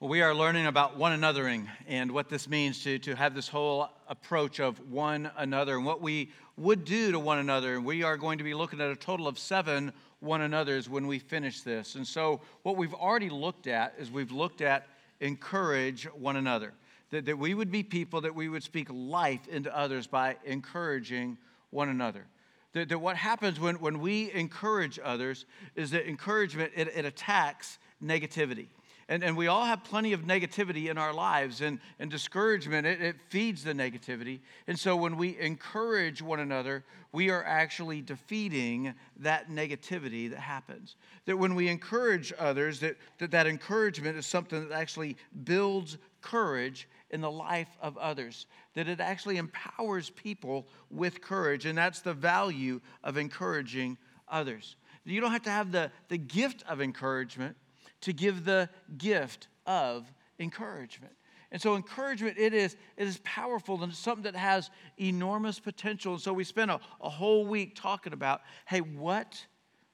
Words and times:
Well, 0.00 0.10
we 0.10 0.22
are 0.22 0.32
learning 0.32 0.66
about 0.66 0.96
one 0.96 1.20
anothering 1.20 1.66
and 1.88 2.12
what 2.12 2.28
this 2.28 2.48
means 2.48 2.84
to, 2.84 3.00
to 3.00 3.16
have 3.16 3.34
this 3.34 3.48
whole 3.48 3.88
approach 4.06 4.60
of 4.60 4.78
one 4.92 5.28
another 5.36 5.74
and 5.74 5.84
what 5.84 6.00
we 6.00 6.30
would 6.56 6.84
do 6.84 7.10
to 7.10 7.18
one 7.18 7.38
another. 7.38 7.74
And 7.74 7.84
we 7.84 8.04
are 8.04 8.16
going 8.16 8.38
to 8.38 8.44
be 8.44 8.54
looking 8.54 8.80
at 8.80 8.92
a 8.92 8.94
total 8.94 9.26
of 9.26 9.40
seven 9.40 9.92
one 10.20 10.42
another's 10.42 10.88
when 10.88 11.08
we 11.08 11.18
finish 11.18 11.62
this. 11.62 11.96
And 11.96 12.06
so, 12.06 12.42
what 12.62 12.76
we've 12.76 12.94
already 12.94 13.28
looked 13.28 13.66
at 13.66 13.92
is 13.98 14.08
we've 14.08 14.30
looked 14.30 14.60
at 14.60 14.86
encourage 15.18 16.04
one 16.04 16.36
another. 16.36 16.74
That, 17.10 17.24
that 17.26 17.36
we 17.36 17.54
would 17.54 17.72
be 17.72 17.82
people 17.82 18.20
that 18.20 18.36
we 18.36 18.48
would 18.48 18.62
speak 18.62 18.86
life 18.92 19.48
into 19.48 19.76
others 19.76 20.06
by 20.06 20.36
encouraging 20.44 21.38
one 21.70 21.88
another. 21.88 22.24
That, 22.72 22.88
that 22.90 23.00
what 23.00 23.16
happens 23.16 23.58
when, 23.58 23.80
when 23.80 23.98
we 23.98 24.30
encourage 24.30 25.00
others 25.02 25.44
is 25.74 25.90
that 25.90 26.08
encouragement, 26.08 26.70
it, 26.76 26.86
it 26.94 27.04
attacks 27.04 27.80
negativity. 28.00 28.68
And, 29.10 29.24
and 29.24 29.36
we 29.38 29.46
all 29.46 29.64
have 29.64 29.84
plenty 29.84 30.12
of 30.12 30.24
negativity 30.24 30.90
in 30.90 30.98
our 30.98 31.14
lives, 31.14 31.62
and, 31.62 31.80
and 31.98 32.10
discouragement, 32.10 32.86
it, 32.86 33.00
it 33.00 33.16
feeds 33.30 33.64
the 33.64 33.72
negativity. 33.72 34.40
And 34.66 34.78
so 34.78 34.96
when 34.96 35.16
we 35.16 35.38
encourage 35.38 36.20
one 36.20 36.40
another, 36.40 36.84
we 37.10 37.30
are 37.30 37.42
actually 37.42 38.02
defeating 38.02 38.94
that 39.20 39.50
negativity 39.50 40.28
that 40.28 40.40
happens. 40.40 40.96
That 41.24 41.38
when 41.38 41.54
we 41.54 41.68
encourage 41.68 42.34
others, 42.38 42.80
that 42.80 42.96
that, 43.18 43.30
that 43.30 43.46
encouragement 43.46 44.18
is 44.18 44.26
something 44.26 44.68
that 44.68 44.74
actually 44.74 45.16
builds 45.44 45.96
courage 46.20 46.86
in 47.10 47.22
the 47.22 47.30
life 47.30 47.78
of 47.80 47.96
others, 47.96 48.46
that 48.74 48.88
it 48.88 49.00
actually 49.00 49.38
empowers 49.38 50.10
people 50.10 50.68
with 50.90 51.22
courage, 51.22 51.64
and 51.64 51.78
that's 51.78 52.00
the 52.00 52.12
value 52.12 52.78
of 53.02 53.16
encouraging 53.16 53.96
others. 54.28 54.76
You 55.06 55.22
don't 55.22 55.32
have 55.32 55.44
to 55.44 55.50
have 55.50 55.72
the, 55.72 55.90
the 56.08 56.18
gift 56.18 56.62
of 56.68 56.82
encouragement 56.82 57.56
to 58.02 58.12
give 58.12 58.44
the 58.44 58.68
gift 58.96 59.48
of 59.66 60.10
encouragement. 60.38 61.12
And 61.50 61.60
so 61.60 61.76
encouragement, 61.76 62.36
it 62.38 62.52
is, 62.52 62.76
it 62.96 63.06
is 63.06 63.20
powerful 63.24 63.82
and 63.82 63.90
it's 63.90 63.98
something 63.98 64.24
that 64.24 64.36
has 64.36 64.70
enormous 64.98 65.58
potential. 65.58 66.12
And 66.12 66.20
so 66.20 66.32
we 66.32 66.44
spent 66.44 66.70
a, 66.70 66.78
a 67.00 67.08
whole 67.08 67.46
week 67.46 67.74
talking 67.74 68.12
about, 68.12 68.42
hey, 68.66 68.80
what, 68.80 69.46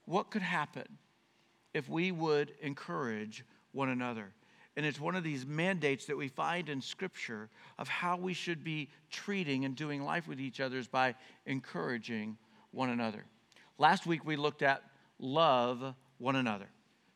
what 0.05 0.31
could 0.31 0.43
happen 0.43 0.99
if 1.73 1.89
we 1.89 2.11
would 2.11 2.53
encourage 2.61 3.45
one 3.73 3.89
another? 3.89 4.33
And 4.77 4.85
it's 4.85 4.99
one 4.99 5.15
of 5.15 5.23
these 5.23 5.47
mandates 5.47 6.07
that 6.07 6.17
we 6.17 6.27
find 6.27 6.69
in 6.69 6.81
Scripture 6.81 7.49
of 7.79 7.87
how 7.87 8.17
we 8.17 8.35
should 8.35 8.65
be 8.65 8.91
treating 9.09 9.65
and 9.65 9.77
doing 9.77 10.03
life 10.03 10.27
with 10.27 10.41
each 10.41 10.59
other 10.61 10.79
is 10.79 10.89
by 10.89 11.15
encouraging 11.47 12.37
one 12.73 12.91
another. 12.91 13.25
Last 13.79 14.07
week 14.07 14.25
we 14.25 14.35
looked 14.35 14.63
at 14.63 14.83
love 15.21 15.95
one 16.19 16.35
another 16.35 16.67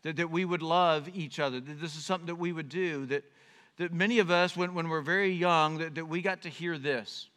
that, 0.08 0.16
that 0.16 0.30
we 0.30 0.46
would 0.46 0.62
love 0.62 1.06
each 1.14 1.38
other, 1.38 1.60
that 1.60 1.80
this 1.82 1.94
is 1.94 2.02
something 2.02 2.28
that 2.28 2.36
we 2.36 2.50
would 2.50 2.70
do, 2.70 3.04
that, 3.04 3.24
that 3.76 3.92
many 3.92 4.20
of 4.20 4.30
us, 4.30 4.56
when, 4.56 4.72
when 4.72 4.88
we're 4.88 5.02
very 5.02 5.30
young, 5.30 5.76
that, 5.76 5.96
that 5.96 6.06
we 6.06 6.22
got 6.22 6.40
to 6.42 6.48
hear 6.48 6.78
this 6.78 7.28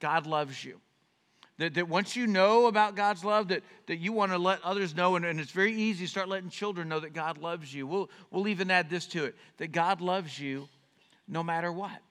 God 0.00 0.26
loves 0.26 0.64
you. 0.64 0.80
That, 1.58 1.74
that 1.74 1.88
once 1.88 2.16
you 2.16 2.26
know 2.26 2.66
about 2.66 2.96
God's 2.96 3.24
love, 3.24 3.46
that, 3.48 3.62
that 3.86 3.98
you 3.98 4.12
want 4.12 4.32
to 4.32 4.38
let 4.38 4.60
others 4.64 4.92
know, 4.92 5.14
and, 5.14 5.24
and 5.24 5.38
it's 5.38 5.52
very 5.52 5.72
easy 5.72 6.04
to 6.04 6.10
start 6.10 6.28
letting 6.28 6.50
children 6.50 6.88
know 6.88 6.98
that 6.98 7.14
God 7.14 7.38
loves 7.38 7.72
you. 7.72 7.86
We'll, 7.86 8.10
we'll 8.32 8.48
even 8.48 8.72
add 8.72 8.90
this 8.90 9.06
to 9.08 9.24
it 9.24 9.36
that 9.58 9.70
God 9.70 10.00
loves 10.00 10.36
you 10.36 10.68
no 11.28 11.44
matter 11.44 11.70
what. 11.70 12.02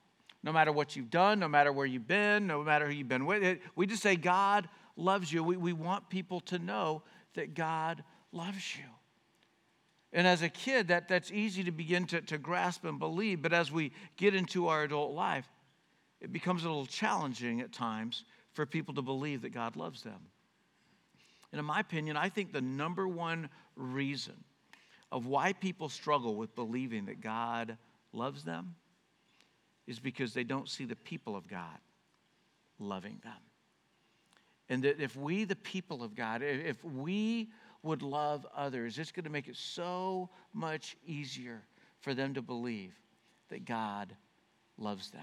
No 0.42 0.50
matter 0.50 0.72
what 0.72 0.96
you've 0.96 1.10
done, 1.10 1.40
no 1.40 1.48
matter 1.48 1.72
where 1.72 1.86
you've 1.86 2.08
been, 2.08 2.46
no 2.46 2.64
matter 2.64 2.86
who 2.86 2.94
you've 2.94 3.08
been 3.08 3.26
with. 3.26 3.58
We 3.74 3.86
just 3.86 4.02
say, 4.02 4.16
God 4.16 4.66
loves 4.96 5.30
you. 5.30 5.44
We, 5.44 5.58
we 5.58 5.74
want 5.74 6.08
people 6.08 6.40
to 6.40 6.58
know 6.58 7.02
that 7.34 7.54
God 7.54 8.02
loves 8.32 8.76
you. 8.76 8.84
And 10.16 10.26
as 10.26 10.40
a 10.40 10.48
kid, 10.48 10.88
that, 10.88 11.08
that's 11.08 11.30
easy 11.30 11.62
to 11.64 11.70
begin 11.70 12.06
to, 12.06 12.22
to 12.22 12.38
grasp 12.38 12.86
and 12.86 12.98
believe. 12.98 13.42
But 13.42 13.52
as 13.52 13.70
we 13.70 13.92
get 14.16 14.34
into 14.34 14.66
our 14.68 14.82
adult 14.82 15.12
life, 15.12 15.46
it 16.22 16.32
becomes 16.32 16.64
a 16.64 16.68
little 16.68 16.86
challenging 16.86 17.60
at 17.60 17.70
times 17.70 18.24
for 18.54 18.64
people 18.64 18.94
to 18.94 19.02
believe 19.02 19.42
that 19.42 19.50
God 19.50 19.76
loves 19.76 20.02
them. 20.02 20.18
And 21.52 21.58
in 21.58 21.66
my 21.66 21.80
opinion, 21.80 22.16
I 22.16 22.30
think 22.30 22.50
the 22.50 22.62
number 22.62 23.06
one 23.06 23.50
reason 23.76 24.42
of 25.12 25.26
why 25.26 25.52
people 25.52 25.90
struggle 25.90 26.34
with 26.34 26.56
believing 26.56 27.04
that 27.06 27.20
God 27.20 27.76
loves 28.14 28.42
them 28.42 28.74
is 29.86 29.98
because 30.00 30.32
they 30.32 30.44
don't 30.44 30.68
see 30.68 30.86
the 30.86 30.96
people 30.96 31.36
of 31.36 31.46
God 31.46 31.78
loving 32.78 33.20
them. 33.22 33.32
And 34.70 34.82
that 34.84 34.98
if 34.98 35.14
we, 35.14 35.44
the 35.44 35.56
people 35.56 36.02
of 36.02 36.16
God, 36.16 36.42
if 36.42 36.82
we 36.82 37.50
would 37.82 38.02
love 38.02 38.46
others, 38.54 38.98
it's 38.98 39.12
going 39.12 39.24
to 39.24 39.30
make 39.30 39.48
it 39.48 39.56
so 39.56 40.28
much 40.52 40.96
easier 41.06 41.62
for 42.00 42.14
them 42.14 42.34
to 42.34 42.42
believe 42.42 42.92
that 43.48 43.64
God 43.64 44.14
loves 44.78 45.10
them. 45.10 45.22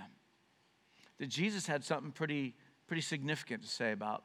That 1.19 1.29
Jesus 1.29 1.67
had 1.67 1.83
something 1.83 2.11
pretty, 2.11 2.55
pretty 2.87 3.01
significant 3.01 3.63
to 3.63 3.69
say 3.69 3.91
about 3.91 4.23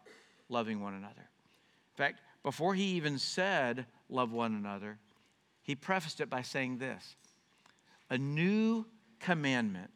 loving 0.48 0.82
one 0.82 0.94
another. 0.94 1.14
In 1.16 1.96
fact, 1.96 2.20
before 2.42 2.74
he 2.74 2.84
even 2.96 3.18
said, 3.18 3.86
love 4.08 4.32
one 4.32 4.54
another, 4.54 4.98
he 5.62 5.74
prefaced 5.74 6.20
it 6.20 6.30
by 6.30 6.42
saying 6.42 6.78
this 6.78 7.16
A 8.10 8.18
new 8.18 8.86
commandment 9.20 9.90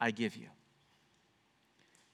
I 0.00 0.10
give 0.10 0.36
you 0.36 0.48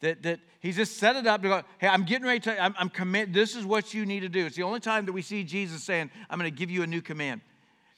that, 0.06 0.22
that 0.22 0.40
he's 0.60 0.76
just 0.76 0.98
set 0.98 1.16
it 1.16 1.26
up 1.26 1.42
to 1.42 1.48
go, 1.48 1.62
hey, 1.78 1.88
I'm 1.88 2.04
getting 2.04 2.26
ready 2.26 2.40
to, 2.40 2.62
I'm, 2.62 2.74
I'm 2.78 2.88
commit, 2.88 3.32
this 3.32 3.56
is 3.56 3.64
what 3.64 3.92
you 3.92 4.06
need 4.06 4.20
to 4.20 4.28
do. 4.28 4.46
It's 4.46 4.54
the 4.56 4.62
only 4.62 4.78
time 4.78 5.04
that 5.06 5.12
we 5.12 5.20
see 5.20 5.42
Jesus 5.42 5.82
saying, 5.82 6.10
I'm 6.30 6.38
going 6.38 6.50
to 6.50 6.56
give 6.56 6.70
you 6.70 6.84
a 6.84 6.86
new 6.86 7.02
command. 7.02 7.40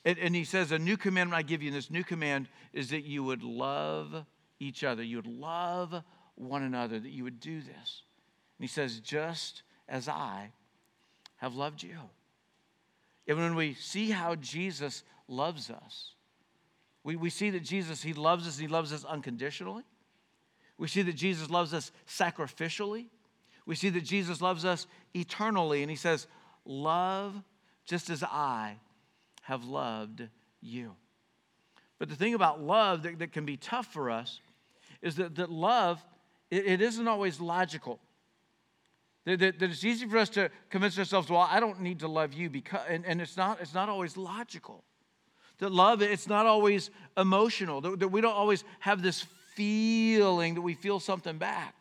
And, 0.06 0.18
and 0.18 0.34
he 0.34 0.44
says, 0.44 0.72
a 0.72 0.78
new 0.78 0.96
commandment 0.96 1.38
I 1.38 1.42
give 1.42 1.62
you, 1.62 1.68
and 1.68 1.76
this 1.76 1.90
new 1.90 2.04
command 2.04 2.48
is 2.72 2.88
that 2.90 3.04
you 3.04 3.22
would 3.24 3.42
love 3.42 4.24
each 4.58 4.84
other. 4.84 5.02
You 5.02 5.16
would 5.16 5.26
love 5.26 6.02
one 6.36 6.62
another, 6.62 6.98
that 6.98 7.10
you 7.10 7.24
would 7.24 7.40
do 7.40 7.60
this. 7.60 7.68
And 7.68 8.64
he 8.64 8.68
says, 8.68 9.00
just 9.00 9.62
as 9.86 10.08
I 10.08 10.52
have 11.36 11.54
loved 11.54 11.82
you. 11.82 11.98
And 13.26 13.36
when 13.36 13.54
we 13.54 13.74
see 13.74 14.10
how 14.10 14.34
Jesus 14.36 15.04
loves 15.28 15.68
us, 15.68 16.12
we, 17.04 17.16
we 17.16 17.28
see 17.28 17.50
that 17.50 17.62
Jesus, 17.62 18.02
he 18.02 18.14
loves 18.14 18.46
us, 18.48 18.56
he 18.56 18.66
loves 18.66 18.92
us 18.92 19.04
unconditionally. 19.04 19.84
We 20.78 20.88
see 20.88 21.02
that 21.02 21.14
Jesus 21.14 21.50
loves 21.50 21.74
us 21.74 21.90
sacrificially. 22.06 23.06
We 23.66 23.74
see 23.74 23.90
that 23.90 24.04
Jesus 24.04 24.40
loves 24.40 24.64
us 24.64 24.86
eternally. 25.12 25.82
And 25.82 25.90
he 25.90 25.96
says, 25.96 26.26
Love 26.64 27.34
just 27.84 28.10
as 28.10 28.22
I 28.22 28.76
have 29.42 29.64
loved 29.64 30.22
you. 30.60 30.94
But 31.98 32.08
the 32.08 32.14
thing 32.14 32.34
about 32.34 32.62
love 32.62 33.02
that, 33.02 33.18
that 33.18 33.32
can 33.32 33.44
be 33.44 33.56
tough 33.56 33.86
for 33.92 34.10
us 34.10 34.40
is 35.02 35.16
that, 35.16 35.34
that 35.36 35.50
love, 35.50 36.04
it, 36.50 36.66
it 36.66 36.80
isn't 36.82 37.08
always 37.08 37.40
logical. 37.40 37.98
That, 39.24 39.40
that, 39.40 39.58
that, 39.58 39.70
it's 39.70 39.84
easy 39.84 40.06
for 40.06 40.18
us 40.18 40.28
to 40.30 40.50
convince 40.70 40.98
ourselves, 40.98 41.28
well, 41.28 41.48
I 41.50 41.60
don't 41.60 41.80
need 41.80 42.00
to 42.00 42.08
love 42.08 42.32
you 42.32 42.50
because, 42.50 42.80
and, 42.88 43.04
and 43.04 43.20
it's, 43.20 43.36
not, 43.36 43.60
it's 43.60 43.74
not 43.74 43.88
always 43.88 44.16
logical. 44.16 44.84
That 45.58 45.72
love, 45.72 46.02
it's 46.02 46.28
not 46.28 46.46
always 46.46 46.90
emotional. 47.16 47.80
That, 47.80 47.98
that 47.98 48.08
we 48.08 48.20
don't 48.20 48.36
always 48.36 48.62
have 48.78 49.02
this 49.02 49.26
feeling 49.58 50.54
that 50.54 50.62
we 50.62 50.74
feel 50.74 51.00
something 51.00 51.36
back 51.36 51.74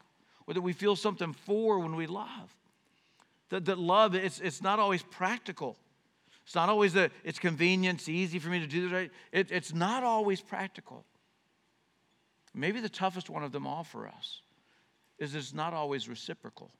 or 0.47 0.55
that 0.55 0.61
we 0.61 0.73
feel 0.73 0.95
something 0.95 1.31
for 1.31 1.77
when 1.77 1.95
we 1.95 2.07
love. 2.07 2.55
That, 3.49 3.65
that 3.65 3.77
love, 3.77 4.15
it's, 4.15 4.39
it's 4.39 4.63
not 4.63 4.79
always 4.79 5.03
practical. 5.03 5.77
It's 6.43 6.55
not 6.55 6.69
always 6.69 6.93
that 6.93 7.11
it's 7.23 7.37
convenient, 7.37 7.99
it's 7.99 8.09
easy 8.09 8.39
for 8.39 8.49
me 8.49 8.59
to 8.59 8.65
do 8.65 8.81
this 8.81 8.91
right. 8.91 9.11
It, 9.31 9.51
it's 9.51 9.75
not 9.75 10.03
always 10.03 10.41
practical. 10.41 11.05
Maybe 12.55 12.79
the 12.79 12.89
toughest 12.89 13.29
one 13.29 13.43
of 13.43 13.51
them 13.51 13.67
all 13.67 13.83
for 13.83 14.07
us 14.07 14.41
is 15.19 15.35
it's 15.35 15.53
not 15.53 15.73
always 15.73 16.09
reciprocal. 16.09 16.71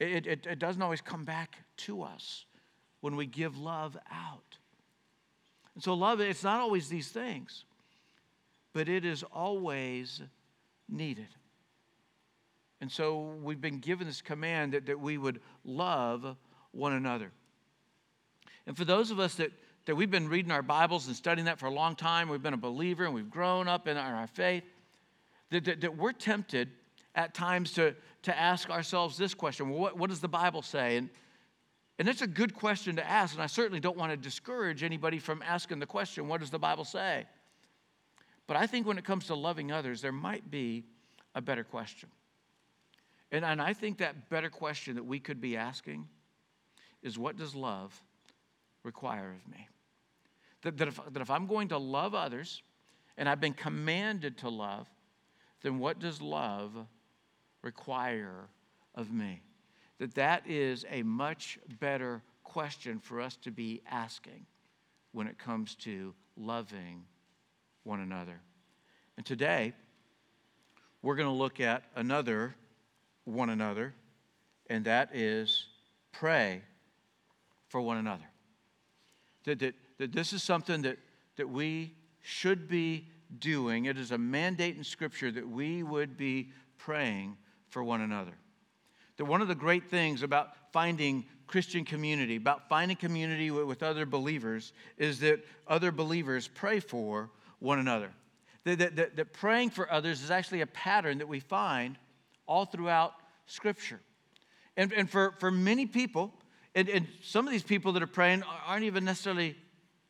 It, 0.00 0.26
it, 0.26 0.46
it 0.46 0.58
doesn't 0.58 0.82
always 0.82 1.00
come 1.00 1.24
back 1.24 1.56
to 1.78 2.02
us 2.02 2.46
when 3.00 3.14
we 3.14 3.26
give 3.26 3.56
love 3.56 3.96
out. 4.10 4.56
And 5.76 5.84
so, 5.84 5.94
love, 5.94 6.20
it's 6.20 6.42
not 6.42 6.60
always 6.60 6.88
these 6.88 7.10
things 7.10 7.64
but 8.72 8.88
it 8.88 9.04
is 9.04 9.22
always 9.32 10.22
needed. 10.88 11.28
And 12.80 12.90
so 12.90 13.34
we've 13.42 13.60
been 13.60 13.78
given 13.78 14.06
this 14.06 14.22
command 14.22 14.72
that, 14.72 14.86
that 14.86 14.98
we 14.98 15.18
would 15.18 15.40
love 15.64 16.36
one 16.72 16.92
another. 16.92 17.30
And 18.66 18.76
for 18.76 18.84
those 18.84 19.10
of 19.10 19.20
us 19.20 19.34
that, 19.34 19.50
that 19.86 19.96
we've 19.96 20.10
been 20.10 20.28
reading 20.28 20.52
our 20.52 20.62
Bibles 20.62 21.06
and 21.06 21.16
studying 21.16 21.46
that 21.46 21.58
for 21.58 21.66
a 21.66 21.72
long 21.72 21.94
time, 21.94 22.28
we've 22.28 22.42
been 22.42 22.54
a 22.54 22.58
believer 22.58 23.04
and 23.04 23.14
we've 23.14 23.30
grown 23.30 23.68
up 23.68 23.86
in 23.88 23.96
our, 23.96 24.14
our 24.14 24.26
faith, 24.26 24.64
that, 25.50 25.64
that, 25.64 25.80
that, 25.80 25.96
we're 25.96 26.12
tempted 26.12 26.70
at 27.14 27.34
times 27.34 27.72
to, 27.72 27.94
to 28.22 28.38
ask 28.38 28.70
ourselves 28.70 29.18
this 29.18 29.34
question 29.34 29.68
well, 29.68 29.80
what, 29.80 29.98
what 29.98 30.10
does 30.10 30.20
the 30.20 30.28
Bible 30.28 30.62
say? 30.62 30.96
And, 30.96 31.10
and 31.98 32.08
it's 32.08 32.22
a 32.22 32.26
good 32.26 32.54
question 32.54 32.96
to 32.96 33.06
ask, 33.06 33.34
and 33.34 33.42
I 33.42 33.46
certainly 33.46 33.80
don't 33.80 33.96
want 33.96 34.12
to 34.12 34.16
discourage 34.16 34.82
anybody 34.82 35.18
from 35.18 35.42
asking 35.42 35.80
the 35.80 35.86
question, 35.86 36.28
what 36.28 36.40
does 36.40 36.50
the 36.50 36.58
Bible 36.58 36.84
say? 36.84 37.26
But 38.50 38.56
I 38.56 38.66
think 38.66 38.84
when 38.84 38.98
it 38.98 39.04
comes 39.04 39.28
to 39.28 39.36
loving 39.36 39.70
others, 39.70 40.02
there 40.02 40.10
might 40.10 40.50
be 40.50 40.82
a 41.36 41.40
better 41.40 41.62
question. 41.62 42.08
And, 43.30 43.44
and 43.44 43.62
I 43.62 43.74
think 43.74 43.98
that 43.98 44.28
better 44.28 44.50
question 44.50 44.96
that 44.96 45.04
we 45.04 45.20
could 45.20 45.40
be 45.40 45.56
asking 45.56 46.08
is 47.00 47.16
what 47.16 47.36
does 47.36 47.54
love 47.54 47.94
require 48.82 49.30
of 49.30 49.48
me? 49.52 49.68
That, 50.62 50.78
that, 50.78 50.88
if, 50.88 51.00
that 51.12 51.20
if 51.20 51.30
I'm 51.30 51.46
going 51.46 51.68
to 51.68 51.78
love 51.78 52.12
others 52.12 52.60
and 53.16 53.28
I've 53.28 53.40
been 53.40 53.52
commanded 53.52 54.38
to 54.38 54.48
love, 54.48 54.88
then 55.62 55.78
what 55.78 56.00
does 56.00 56.20
love 56.20 56.72
require 57.62 58.48
of 58.96 59.12
me? 59.12 59.42
That 60.00 60.16
that 60.16 60.42
is 60.48 60.84
a 60.90 61.04
much 61.04 61.60
better 61.78 62.20
question 62.42 62.98
for 62.98 63.20
us 63.20 63.36
to 63.42 63.52
be 63.52 63.80
asking 63.88 64.44
when 65.12 65.28
it 65.28 65.38
comes 65.38 65.76
to 65.76 66.14
loving 66.36 67.04
one 67.84 68.00
another. 68.00 68.40
And 69.16 69.26
today, 69.26 69.72
we're 71.02 71.16
going 71.16 71.28
to 71.28 71.34
look 71.34 71.60
at 71.60 71.84
another 71.96 72.54
one 73.24 73.50
another, 73.50 73.94
and 74.68 74.84
that 74.84 75.10
is 75.14 75.66
pray 76.12 76.62
for 77.68 77.80
one 77.80 77.96
another. 77.96 78.24
That, 79.44 79.58
that, 79.60 79.74
that 79.98 80.12
this 80.12 80.32
is 80.32 80.42
something 80.42 80.82
that, 80.82 80.98
that 81.36 81.48
we 81.48 81.94
should 82.20 82.68
be 82.68 83.06
doing. 83.38 83.86
It 83.86 83.96
is 83.96 84.10
a 84.10 84.18
mandate 84.18 84.76
in 84.76 84.84
Scripture 84.84 85.30
that 85.30 85.48
we 85.48 85.82
would 85.82 86.16
be 86.16 86.50
praying 86.78 87.36
for 87.68 87.82
one 87.82 88.00
another. 88.00 88.32
That 89.16 89.24
one 89.24 89.40
of 89.40 89.48
the 89.48 89.54
great 89.54 89.88
things 89.88 90.22
about 90.22 90.48
finding 90.72 91.24
Christian 91.46 91.84
community, 91.84 92.36
about 92.36 92.68
finding 92.68 92.96
community 92.96 93.50
with, 93.50 93.64
with 93.64 93.82
other 93.82 94.06
believers, 94.06 94.72
is 94.98 95.20
that 95.20 95.44
other 95.66 95.92
believers 95.92 96.48
pray 96.48 96.80
for 96.80 97.30
one 97.60 97.78
another. 97.78 98.10
That, 98.64 98.96
that, 98.96 99.16
that, 99.16 99.32
praying 99.32 99.70
for 99.70 99.90
others 99.90 100.22
is 100.22 100.30
actually 100.30 100.60
a 100.60 100.66
pattern 100.66 101.18
that 101.18 101.28
we 101.28 101.40
find 101.40 101.96
all 102.46 102.66
throughout 102.66 103.14
Scripture. 103.46 104.00
And, 104.76 104.92
and 104.92 105.08
for, 105.08 105.34
for 105.38 105.50
many 105.50 105.86
people, 105.86 106.34
and, 106.74 106.88
and 106.88 107.06
some 107.22 107.46
of 107.46 107.52
these 107.52 107.62
people 107.62 107.92
that 107.92 108.02
are 108.02 108.06
praying 108.08 108.42
aren't 108.66 108.84
even 108.84 109.04
necessarily 109.04 109.56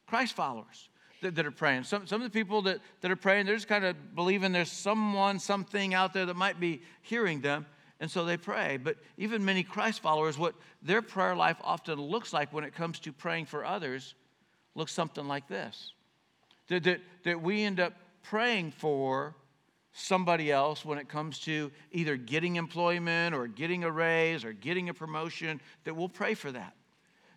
Christ 0.06 0.34
followers 0.34 0.88
that, 1.22 1.36
that, 1.36 1.46
are 1.46 1.52
praying. 1.52 1.84
Some, 1.84 2.06
some 2.06 2.20
of 2.20 2.30
the 2.30 2.36
people 2.36 2.62
that, 2.62 2.80
that 3.02 3.10
are 3.10 3.16
praying, 3.16 3.46
they're 3.46 3.54
just 3.54 3.68
kind 3.68 3.84
of 3.84 4.14
believing 4.14 4.52
there's 4.52 4.72
someone, 4.72 5.38
something 5.38 5.94
out 5.94 6.12
there 6.12 6.26
that 6.26 6.36
might 6.36 6.58
be 6.58 6.82
hearing 7.02 7.40
them, 7.40 7.66
and 8.00 8.10
so 8.10 8.24
they 8.24 8.36
pray. 8.36 8.78
But 8.78 8.96
even 9.16 9.44
many 9.44 9.62
Christ 9.62 10.00
followers, 10.00 10.38
what 10.38 10.54
their 10.82 11.02
prayer 11.02 11.36
life 11.36 11.58
often 11.62 12.00
looks 12.00 12.32
like 12.32 12.52
when 12.52 12.64
it 12.64 12.74
comes 12.74 12.98
to 13.00 13.12
praying 13.12 13.46
for 13.46 13.64
others 13.64 14.14
looks 14.74 14.92
something 14.92 15.26
like 15.28 15.46
this 15.46 15.92
that, 16.70 16.84
that, 16.84 17.00
that 17.24 17.42
we 17.42 17.62
end 17.62 17.78
up 17.78 17.92
praying 18.22 18.70
for 18.70 19.34
somebody 19.92 20.50
else 20.50 20.84
when 20.84 20.98
it 20.98 21.08
comes 21.08 21.40
to 21.40 21.70
either 21.92 22.16
getting 22.16 22.56
employment 22.56 23.34
or 23.34 23.46
getting 23.48 23.84
a 23.84 23.90
raise 23.90 24.44
or 24.44 24.52
getting 24.52 24.88
a 24.88 24.94
promotion, 24.94 25.60
that 25.84 25.94
we'll 25.94 26.08
pray 26.08 26.34
for 26.34 26.50
that. 26.52 26.74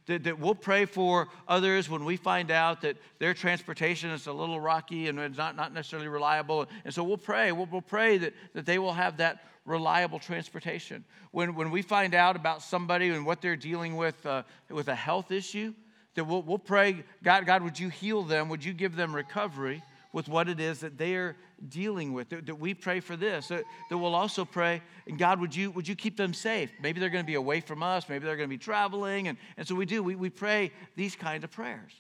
That, 0.06 0.24
that 0.26 0.38
we'll 0.38 0.54
pray 0.54 0.86
for 0.86 1.30
others 1.48 1.90
when 1.90 2.06
we 2.06 2.18
find 2.18 2.52
out 2.52 2.82
that 2.82 2.98
their 3.20 3.34
transportation 3.34 4.12
is 4.12 4.28
a 4.28 4.34
little 4.34 4.60
rocky 4.60 5.08
and 5.08 5.18
it's 5.18 5.38
not, 5.38 5.56
not 5.56 5.74
necessarily 5.74 6.10
reliable. 6.10 6.68
And 6.84 6.94
so 6.94 7.04
we'll 7.04 7.18
pray. 7.18 7.52
We'll, 7.52 7.68
we'll 7.72 7.82
pray 7.82 8.18
that, 8.18 8.34
that 8.54 8.66
they 8.66 8.80
will 8.80 8.94
have 8.94 9.18
that 9.18 9.46
reliable 9.66 10.20
transportation. 10.20 11.06
When, 11.32 11.56
when 11.56 11.72
we 11.72 11.82
find 11.82 12.14
out 12.14 12.36
about 12.36 12.62
somebody 12.62 13.10
and 13.10 13.26
what 13.26 13.42
they're 13.42 13.56
dealing 13.56 13.96
with 13.96 14.26
uh, 14.26 14.44
with 14.70 14.90
a 14.90 14.96
health 14.96 15.32
issue, 15.32 15.74
that 16.16 16.26
we'll, 16.26 16.42
we'll 16.42 16.60
pray, 16.60 17.04
God, 17.24 17.46
God, 17.46 17.64
would 17.64 17.80
you 17.80 17.90
heal 17.90 18.24
them? 18.24 18.50
Would 18.50 18.64
you 18.64 18.74
give 18.74 18.96
them 18.96 19.16
recovery? 19.16 19.84
with 20.14 20.30
what 20.30 20.48
it 20.48 20.60
is 20.60 20.80
that 20.80 20.98
they're 20.98 21.36
dealing 21.70 22.14
with. 22.14 22.30
That, 22.30 22.46
that 22.46 22.56
we 22.56 22.74
pray 22.74 23.00
for 23.00 23.18
this. 23.18 23.48
That, 23.48 23.64
that, 23.90 23.98
we'll 23.98 24.16
also 24.16 24.46
pray, 24.46 24.82
and 25.08 25.18
God, 25.18 25.42
would 25.42 25.54
you, 25.54 25.72
would 25.72 25.88
you 25.88 25.96
keep 25.96 26.16
them 26.16 26.34
safe? 26.34 26.72
Maybe 26.82 27.00
they're 27.00 27.10
going 27.10 27.24
to 27.24 27.28
be 27.28 27.34
away 27.34 27.60
from 27.60 27.84
us. 27.84 28.08
Maybe 28.08 28.24
they're 28.26 28.38
going 28.38 28.48
to 28.48 28.56
be 28.56 28.60
traveling. 28.60 29.28
And, 29.28 29.38
and 29.58 29.68
so 29.68 29.76
we 29.76 29.86
do. 29.86 30.04
We, 30.04 30.16
we 30.16 30.30
pray 30.30 30.72
these 30.96 31.16
kind 31.16 31.44
of 31.44 31.52
prayers. 31.52 31.92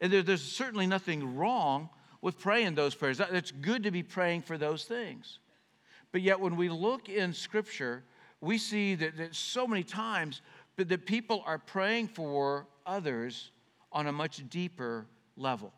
And 0.00 0.12
there, 0.12 0.22
there's 0.22 0.42
certainly 0.42 0.86
nothing 0.86 1.36
wrong 1.36 1.88
with 2.20 2.38
praying 2.38 2.74
those 2.74 2.94
prayers. 2.94 3.20
It's 3.20 3.52
good 3.52 3.84
to 3.84 3.92
be 3.92 4.02
praying 4.02 4.42
for 4.42 4.58
those 4.58 4.84
things. 4.84 5.38
But 6.10 6.22
yet, 6.22 6.40
when 6.40 6.56
we 6.56 6.68
look 6.68 7.08
in 7.08 7.32
Scripture, 7.32 8.02
we 8.40 8.58
see 8.58 8.96
that, 8.96 9.16
that 9.18 9.34
so 9.34 9.66
many 9.66 9.84
times 9.84 10.42
that, 10.76 10.88
that 10.88 11.06
people 11.06 11.44
are 11.46 11.58
praying 11.58 12.08
for 12.08 12.66
others 12.86 13.50
on 13.92 14.06
a 14.06 14.12
much 14.12 14.48
deeper 14.48 15.06
level. 15.36 15.72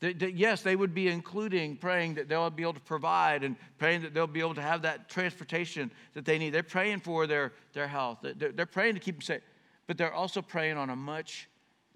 That, 0.00 0.18
that, 0.18 0.34
yes, 0.34 0.62
they 0.62 0.74
would 0.74 0.94
be 0.94 1.06
including 1.06 1.76
praying 1.76 2.14
that 2.14 2.28
they'll 2.28 2.50
be 2.50 2.64
able 2.64 2.74
to 2.74 2.80
provide 2.80 3.44
and 3.44 3.54
praying 3.78 4.02
that 4.02 4.12
they'll 4.12 4.26
be 4.26 4.40
able 4.40 4.54
to 4.54 4.62
have 4.62 4.82
that 4.82 5.08
transportation 5.08 5.92
that 6.14 6.24
they 6.24 6.38
need. 6.38 6.50
They're 6.50 6.64
praying 6.64 7.00
for 7.00 7.28
their, 7.28 7.52
their 7.72 7.86
health. 7.86 8.18
They're, 8.22 8.66
praying 8.66 8.94
to 8.94 9.00
keep 9.00 9.16
them 9.16 9.22
safe. 9.22 9.42
But 9.86 9.98
they're 9.98 10.12
also 10.12 10.42
praying 10.42 10.76
on 10.76 10.90
a 10.90 10.96
much 10.96 11.48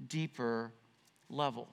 deeper 0.06 0.72
level. 1.28 1.68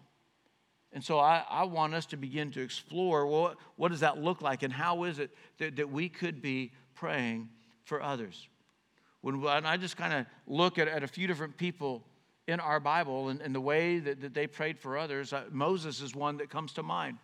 And 0.91 1.03
so 1.03 1.19
I, 1.19 1.43
I 1.47 1.65
want 1.65 1.93
us 1.93 2.07
to 2.07 2.17
begin 2.17 2.49
to 2.51 2.61
explore 2.61 3.27
well, 3.27 3.55
what 3.75 3.89
does 3.89 3.99
that 3.99 4.17
look 4.17 4.41
like 4.41 4.63
and 4.63 4.73
how 4.73 5.03
is 5.03 5.19
it 5.19 5.29
that, 5.59 5.75
that 5.75 5.91
we 5.91 6.09
could 6.09 6.41
be 6.41 6.71
praying 6.95 7.49
for 7.83 8.01
others. 8.01 8.47
When, 9.21 9.39
when 9.41 9.67
I 9.67 9.77
just 9.77 9.97
kind 9.97 10.13
of 10.13 10.25
look 10.47 10.79
at, 10.79 10.87
at 10.87 11.03
a 11.03 11.07
few 11.07 11.27
different 11.27 11.57
people 11.57 12.03
in 12.47 12.59
our 12.59 12.79
Bible 12.79 13.29
and, 13.29 13.41
and 13.41 13.55
the 13.55 13.61
way 13.61 13.99
that, 13.99 14.21
that 14.21 14.33
they 14.33 14.47
prayed 14.47 14.77
for 14.77 14.97
others. 14.97 15.33
Uh, 15.33 15.43
Moses 15.51 16.01
is 16.01 16.15
one 16.15 16.37
that 16.37 16.49
comes 16.49 16.73
to 16.73 16.83
mind. 16.83 17.17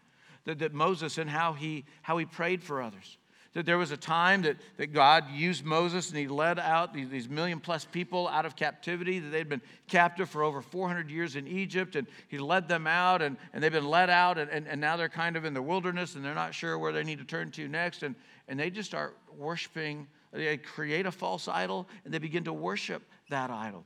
That, 0.46 0.60
that 0.60 0.74
Moses 0.74 1.18
and 1.18 1.30
how 1.30 1.54
he, 1.54 1.86
how 2.02 2.18
he 2.18 2.26
prayed 2.26 2.64
for 2.64 2.82
others. 2.82 3.18
That 3.54 3.66
there 3.66 3.80
was 3.80 3.92
a 3.92 3.98
time 3.98 4.44
that, 4.44 4.58
that 4.78 4.94
God 4.94 5.26
used 5.32 5.66
Moses 5.66 6.10
and 6.10 6.18
he 6.18 6.28
led 6.28 6.60
out 6.60 6.94
these, 6.94 7.10
these 7.10 7.28
million 7.28 7.60
plus 7.60 7.84
people 7.84 8.28
out 8.28 8.46
of 8.46 8.56
captivity, 8.56 9.20
that 9.20 9.30
they'd 9.30 9.50
been 9.50 9.62
captive 9.88 10.30
for 10.30 10.44
over 10.44 10.62
400 10.62 11.10
years 11.10 11.36
in 11.36 11.48
Egypt, 11.48 11.96
and 11.96 12.08
he 12.28 12.38
led 12.38 12.68
them 12.68 12.86
out, 12.86 13.24
and, 13.24 13.38
and 13.52 13.64
they've 13.64 13.72
been 13.72 13.90
led 13.90 14.10
out, 14.10 14.38
and, 14.38 14.52
and, 14.52 14.68
and 14.68 14.80
now 14.80 14.96
they're 14.96 15.10
kind 15.10 15.36
of 15.36 15.46
in 15.46 15.56
the 15.56 15.62
wilderness 15.62 16.16
and 16.16 16.24
they're 16.24 16.36
not 16.36 16.54
sure 16.54 16.78
where 16.78 16.94
they 16.94 17.04
need 17.04 17.18
to 17.18 17.26
turn 17.26 17.50
to 17.52 17.68
next. 17.68 18.04
And, 18.04 18.16
and 18.48 18.60
they 18.60 18.70
just 18.70 18.88
start 18.88 19.18
worshiping, 19.36 20.08
they 20.32 20.58
create 20.58 21.08
a 21.08 21.12
false 21.12 21.48
idol, 21.48 21.90
and 22.06 22.14
they 22.14 22.20
begin 22.20 22.44
to 22.44 22.54
worship 22.54 23.02
that 23.30 23.50
idol. 23.50 23.84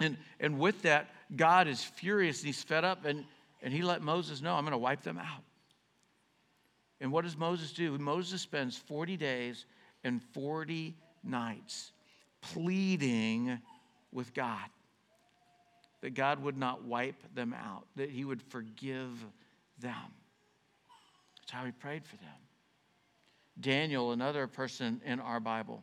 And, 0.00 0.16
and 0.40 0.58
with 0.58 0.82
that, 0.82 1.10
God 1.34 1.68
is 1.68 1.82
furious. 1.82 2.40
And 2.40 2.46
he's 2.46 2.62
fed 2.62 2.84
up, 2.84 3.04
and, 3.04 3.24
and 3.62 3.72
he 3.72 3.82
let 3.82 4.02
Moses 4.02 4.42
know, 4.42 4.54
I'm 4.54 4.64
going 4.64 4.72
to 4.72 4.78
wipe 4.78 5.02
them 5.02 5.18
out. 5.18 5.42
And 7.00 7.12
what 7.12 7.24
does 7.24 7.36
Moses 7.36 7.72
do? 7.72 7.96
Moses 7.98 8.40
spends 8.40 8.76
40 8.76 9.16
days 9.16 9.66
and 10.04 10.22
40 10.32 10.96
nights 11.22 11.92
pleading 12.40 13.58
with 14.12 14.32
God 14.34 14.68
that 16.04 16.12
God 16.12 16.42
would 16.42 16.58
not 16.58 16.84
wipe 16.84 17.34
them 17.34 17.54
out, 17.54 17.86
that 17.96 18.10
he 18.10 18.26
would 18.26 18.42
forgive 18.42 19.24
them. 19.78 19.94
That's 21.40 21.50
how 21.50 21.64
he 21.64 21.72
prayed 21.72 22.04
for 22.04 22.16
them. 22.16 22.28
Daniel, 23.58 24.12
another 24.12 24.46
person 24.46 25.00
in 25.06 25.18
our 25.18 25.40
Bible, 25.40 25.82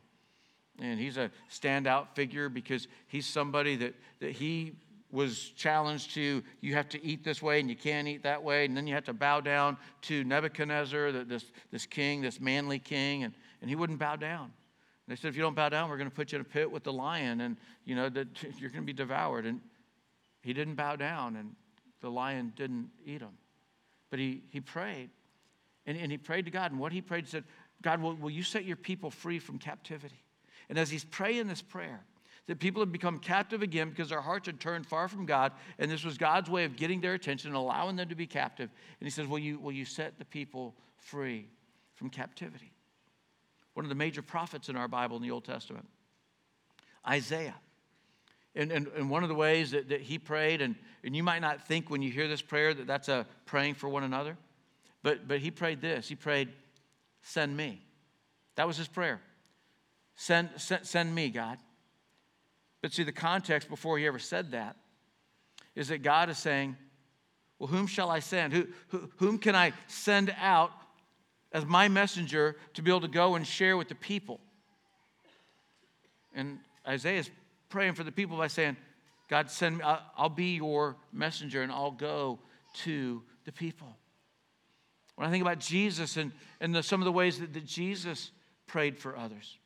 and 0.81 0.99
he's 0.99 1.17
a 1.17 1.31
standout 1.49 2.07
figure 2.15 2.49
because 2.49 2.87
he's 3.07 3.27
somebody 3.27 3.75
that, 3.77 3.93
that 4.19 4.31
he 4.31 4.73
was 5.11 5.49
challenged 5.49 6.13
to 6.13 6.41
you 6.61 6.73
have 6.73 6.89
to 6.89 7.03
eat 7.05 7.23
this 7.23 7.41
way 7.41 7.59
and 7.59 7.69
you 7.69 7.75
can't 7.75 8.07
eat 8.07 8.23
that 8.23 8.41
way. 8.41 8.65
And 8.65 8.75
then 8.75 8.87
you 8.87 8.95
have 8.95 9.03
to 9.05 9.13
bow 9.13 9.41
down 9.41 9.77
to 10.03 10.23
nebuchadnezzar 10.23 11.11
this, 11.11 11.45
this 11.71 11.85
king 11.85 12.21
this 12.21 12.39
manly 12.39 12.79
king 12.79 13.23
and, 13.23 13.33
and 13.61 13.69
he 13.69 13.75
wouldn't 13.75 13.99
bow 13.99 14.15
down. 14.15 14.51
They 15.07 15.15
said 15.15 15.27
if 15.27 15.35
you 15.35 15.41
don't 15.41 15.55
bow 15.55 15.69
down 15.69 15.89
we're 15.89 15.97
going 15.97 16.09
to 16.09 16.15
put 16.15 16.31
you 16.31 16.37
in 16.37 16.41
a 16.41 16.45
pit 16.45 16.71
with 16.71 16.83
the 16.83 16.93
lion 16.93 17.41
and 17.41 17.57
you 17.85 17.95
know 17.95 18.09
that 18.09 18.27
you're 18.59 18.69
going 18.69 18.83
to 18.83 18.87
be 18.87 18.93
devoured. 18.93 19.45
And 19.45 19.61
he 20.41 20.53
didn't 20.53 20.75
bow 20.75 20.95
down 20.95 21.35
and 21.35 21.55
the 22.01 22.09
lion 22.09 22.53
didn't 22.55 22.89
eat 23.05 23.21
him. 23.21 23.37
But 24.09 24.19
he, 24.19 24.43
he 24.49 24.59
prayed. 24.59 25.09
And, 25.85 25.97
and 25.97 26.11
he 26.11 26.17
prayed 26.17 26.45
to 26.45 26.51
god. 26.51 26.71
And 26.71 26.79
what 26.79 26.91
he 26.91 27.01
prayed 27.01 27.27
said 27.27 27.43
god 27.81 28.01
will, 28.01 28.15
will 28.15 28.31
you 28.31 28.43
set 28.43 28.63
your 28.65 28.77
people 28.77 29.11
free 29.11 29.39
from 29.39 29.59
captivity 29.59 30.23
and 30.71 30.79
as 30.79 30.89
he's 30.89 31.03
praying 31.03 31.49
this 31.49 31.61
prayer, 31.61 31.99
that 32.47 32.59
people 32.59 32.81
had 32.81 32.93
become 32.93 33.19
captive 33.19 33.61
again 33.61 33.89
because 33.89 34.07
their 34.07 34.21
hearts 34.21 34.45
had 34.45 34.57
turned 34.61 34.87
far 34.87 35.09
from 35.09 35.25
God, 35.25 35.51
and 35.77 35.91
this 35.91 36.05
was 36.05 36.17
God's 36.17 36.49
way 36.49 36.63
of 36.63 36.77
getting 36.77 37.01
their 37.01 37.13
attention 37.13 37.49
and 37.49 37.57
allowing 37.57 37.97
them 37.97 38.07
to 38.07 38.15
be 38.15 38.25
captive. 38.25 38.69
And 38.99 39.05
he 39.05 39.11
says, 39.11 39.27
Will 39.27 39.37
you, 39.37 39.59
will 39.59 39.73
you 39.73 39.83
set 39.83 40.17
the 40.17 40.23
people 40.23 40.73
free 40.97 41.49
from 41.95 42.09
captivity? 42.09 42.71
One 43.73 43.83
of 43.85 43.89
the 43.89 43.95
major 43.95 44.21
prophets 44.21 44.69
in 44.69 44.77
our 44.77 44.87
Bible 44.87 45.17
in 45.17 45.23
the 45.23 45.31
Old 45.31 45.43
Testament, 45.43 45.85
Isaiah. 47.05 47.55
And, 48.55 48.71
and, 48.71 48.87
and 48.95 49.09
one 49.09 49.23
of 49.23 49.29
the 49.29 49.35
ways 49.35 49.71
that, 49.71 49.89
that 49.89 50.01
he 50.01 50.17
prayed, 50.17 50.61
and, 50.61 50.75
and 51.03 51.13
you 51.13 51.23
might 51.23 51.39
not 51.39 51.67
think 51.67 51.89
when 51.89 52.01
you 52.01 52.11
hear 52.11 52.29
this 52.29 52.41
prayer 52.41 52.73
that 52.73 52.87
that's 52.87 53.09
a 53.09 53.25
praying 53.45 53.75
for 53.75 53.89
one 53.89 54.03
another, 54.03 54.37
but, 55.03 55.27
but 55.27 55.39
he 55.39 55.51
prayed 55.51 55.81
this. 55.81 56.07
He 56.07 56.15
prayed, 56.15 56.47
Send 57.23 57.55
me. 57.55 57.81
That 58.55 58.67
was 58.67 58.77
his 58.77 58.87
prayer. 58.87 59.19
Send, 60.15 60.49
send, 60.57 60.85
send 60.85 61.13
me, 61.13 61.29
God. 61.29 61.57
But 62.81 62.93
see, 62.93 63.03
the 63.03 63.11
context 63.11 63.69
before 63.69 63.97
he 63.97 64.07
ever 64.07 64.19
said 64.19 64.51
that 64.51 64.75
is 65.75 65.89
that 65.89 66.01
God 66.01 66.29
is 66.29 66.37
saying, 66.37 66.75
Well, 67.59 67.67
whom 67.67 67.87
shall 67.87 68.09
I 68.09 68.19
send? 68.19 68.53
Who, 68.53 68.67
who, 68.89 69.09
whom 69.17 69.37
can 69.37 69.55
I 69.55 69.73
send 69.87 70.33
out 70.39 70.71
as 71.51 71.65
my 71.65 71.87
messenger 71.87 72.55
to 72.73 72.81
be 72.81 72.91
able 72.91 73.01
to 73.01 73.07
go 73.07 73.35
and 73.35 73.45
share 73.45 73.77
with 73.77 73.87
the 73.87 73.95
people? 73.95 74.39
And 76.33 76.59
Isaiah 76.87 77.19
is 77.19 77.29
praying 77.69 77.93
for 77.93 78.03
the 78.03 78.11
people 78.11 78.37
by 78.37 78.47
saying, 78.47 78.77
God, 79.29 79.49
send 79.49 79.77
me, 79.77 79.83
I'll 80.17 80.29
be 80.29 80.55
your 80.55 80.97
messenger 81.13 81.61
and 81.61 81.71
I'll 81.71 81.91
go 81.91 82.39
to 82.83 83.23
the 83.45 83.51
people. 83.51 83.95
When 85.15 85.27
I 85.27 85.31
think 85.31 85.41
about 85.41 85.59
Jesus 85.59 86.17
and, 86.17 86.31
and 86.59 86.73
the, 86.73 86.83
some 86.83 87.01
of 87.01 87.05
the 87.05 87.11
ways 87.11 87.39
that, 87.39 87.53
that 87.53 87.65
Jesus 87.65 88.31
prayed 88.67 88.97
for 88.97 89.15
others, 89.15 89.57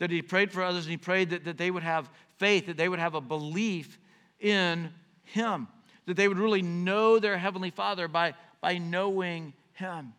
that 0.00 0.10
he 0.10 0.22
prayed 0.22 0.50
for 0.50 0.62
others 0.62 0.86
and 0.86 0.90
he 0.90 0.96
prayed 0.96 1.30
that, 1.30 1.44
that 1.44 1.58
they 1.58 1.70
would 1.70 1.82
have 1.82 2.10
faith, 2.38 2.66
that 2.66 2.78
they 2.78 2.88
would 2.88 2.98
have 2.98 3.14
a 3.14 3.20
belief 3.20 3.98
in 4.40 4.90
him, 5.24 5.68
that 6.06 6.16
they 6.16 6.26
would 6.26 6.38
really 6.38 6.62
know 6.62 7.18
their 7.18 7.36
Heavenly 7.36 7.70
Father 7.70 8.08
by, 8.08 8.34
by 8.62 8.78
knowing 8.78 9.52
him. 9.74 10.14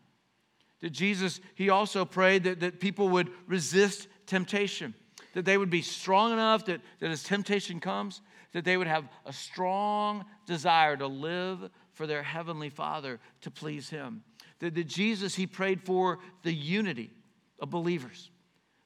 That 0.82 0.92
Jesus, 0.92 1.42
he 1.56 1.70
also 1.70 2.06
prayed 2.06 2.44
that, 2.44 2.60
that 2.60 2.80
people 2.80 3.10
would 3.10 3.32
resist 3.48 4.08
temptation, 4.28 4.94
that 5.34 5.46
they 5.46 5.58
would 5.58 5.72
be 5.72 5.82
strong 5.82 6.32
enough 6.32 6.66
that, 6.66 6.82
that 7.00 7.10
as 7.10 7.24
temptation 7.24 7.80
comes, 7.80 8.22
that 8.54 8.64
they 8.64 8.78
would 8.78 8.88
have 8.88 9.08
a 9.26 9.34
strong 9.34 10.26
desire 10.46 10.96
to 10.96 11.08
live 11.08 11.72
for 11.94 12.06
their 12.06 12.22
Heavenly 12.22 12.70
Father 12.70 13.20
to 13.42 13.50
please 13.50 13.90
Him. 13.90 14.24
That, 14.60 14.76
that 14.76 14.88
Jesus, 14.88 15.34
he 15.34 15.48
prayed 15.48 15.82
for 15.82 16.20
the 16.44 16.54
unity 16.54 17.10
of 17.60 17.72
believers. 17.72 18.30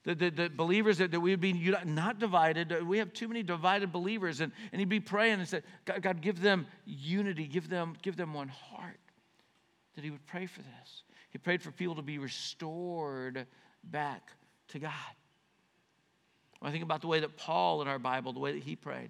The, 0.06 0.14
the, 0.16 0.30
the, 0.30 0.50
believers 0.50 1.00
that, 1.00 1.12
that 1.12 1.20
we 1.20 1.32
would 1.32 1.42
be 1.42 1.54
not 1.84 2.20
divided. 2.20 2.86
We 2.86 3.00
have 3.00 3.12
too 3.12 3.28
many 3.28 3.42
divided 3.42 3.92
believers. 3.92 4.40
And, 4.40 4.52
and 4.72 4.80
he'd 4.80 4.90
be 4.90 5.00
praying 5.00 5.40
and 5.40 5.48
said, 5.48 5.64
God, 5.84 6.02
God, 6.02 6.22
give 6.22 6.42
them 6.42 6.68
unity, 6.86 7.48
give 7.48 7.70
them, 7.70 7.96
give 8.04 8.16
them 8.16 8.34
one 8.34 8.48
heart. 8.48 9.00
That 9.96 10.04
he 10.04 10.12
would 10.12 10.26
pray 10.28 10.46
for 10.46 10.62
this. 10.62 11.04
He 11.32 11.40
prayed 11.40 11.64
for 11.64 11.72
people 11.72 11.96
to 11.96 12.02
be 12.04 12.20
restored 12.20 13.48
back 13.84 14.30
to 14.70 14.80
God. 14.80 14.92
When 16.60 16.70
I 16.70 16.72
think 16.72 16.84
about 16.84 17.02
the 17.02 17.08
way 17.08 17.20
that 17.20 17.36
Paul 17.36 17.82
in 17.82 17.88
our 17.88 18.00
Bible, 18.00 18.32
the 18.32 18.40
way 18.40 18.54
that 18.54 18.64
he 18.64 18.76
prayed, 18.76 19.10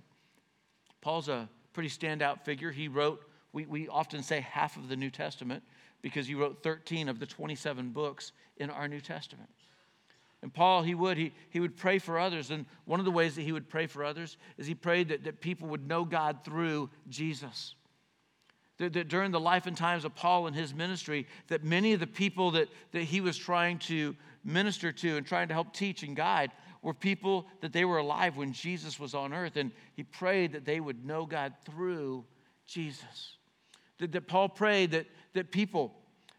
Paul's 1.01 1.27
a 1.27 1.49
pretty 1.73 1.89
standout 1.89 2.41
figure. 2.45 2.71
He 2.71 2.87
wrote, 2.87 3.21
we, 3.53 3.65
we 3.65 3.87
often 3.87 4.23
say 4.23 4.39
half 4.39 4.77
of 4.77 4.89
the 4.89 4.95
New 4.95 5.09
Testament 5.09 5.61
because 6.01 6.27
he 6.27 6.35
wrote 6.35 6.63
13 6.63 7.09
of 7.09 7.19
the 7.19 7.25
27 7.25 7.89
books 7.89 8.31
in 8.57 8.69
our 8.69 8.87
New 8.87 9.01
Testament. 9.01 9.49
And 10.45 10.53
Paul, 10.53 10.83
he 10.83 10.93
would, 10.93 11.17
he, 11.17 11.33
he 11.49 11.59
would 11.59 11.75
pray 11.75 11.97
for 11.97 12.19
others. 12.19 12.51
And 12.51 12.67
one 12.85 12.99
of 12.99 13.05
the 13.05 13.11
ways 13.11 13.35
that 13.35 13.41
he 13.41 13.51
would 13.51 13.67
pray 13.67 13.87
for 13.87 14.05
others 14.05 14.37
is 14.57 14.67
he 14.67 14.75
prayed 14.75 15.09
that, 15.09 15.23
that 15.23 15.41
people 15.41 15.67
would 15.69 15.87
know 15.87 16.05
God 16.05 16.45
through 16.45 16.91
Jesus 17.09 17.73
that, 18.77 18.93
that 18.93 19.07
during 19.07 19.31
the 19.31 19.39
life 19.39 19.67
and 19.67 19.75
times 19.75 20.05
of 20.05 20.15
Paul 20.15 20.47
and 20.47 20.55
his 20.55 20.73
ministry, 20.73 21.27
that 21.47 21.63
many 21.63 21.93
of 21.93 21.99
the 21.99 22.07
people 22.07 22.51
that, 22.51 22.67
that 22.91 23.03
he 23.03 23.21
was 23.21 23.37
trying 23.37 23.79
to 23.79 24.15
minister 24.43 24.91
to 24.91 25.17
and 25.17 25.25
trying 25.25 25.47
to 25.47 25.53
help 25.53 25.73
teach 25.73 26.03
and 26.03 26.15
guide 26.15 26.51
were 26.81 26.93
people 26.93 27.47
that 27.61 27.73
they 27.73 27.85
were 27.85 27.97
alive 27.97 28.37
when 28.37 28.53
Jesus 28.53 28.99
was 28.99 29.15
on 29.15 29.33
earth. 29.33 29.55
And 29.55 29.71
he 29.93 30.03
prayed 30.03 30.51
that 30.53 30.65
they 30.65 30.79
would 30.79 31.05
know 31.05 31.25
God 31.25 31.53
through 31.65 32.25
Jesus. 32.67 33.37
That, 33.99 34.11
that 34.11 34.27
Paul 34.27 34.49
prayed 34.49 34.91
that, 34.91 35.07
that 35.33 35.51
people, 35.51 35.95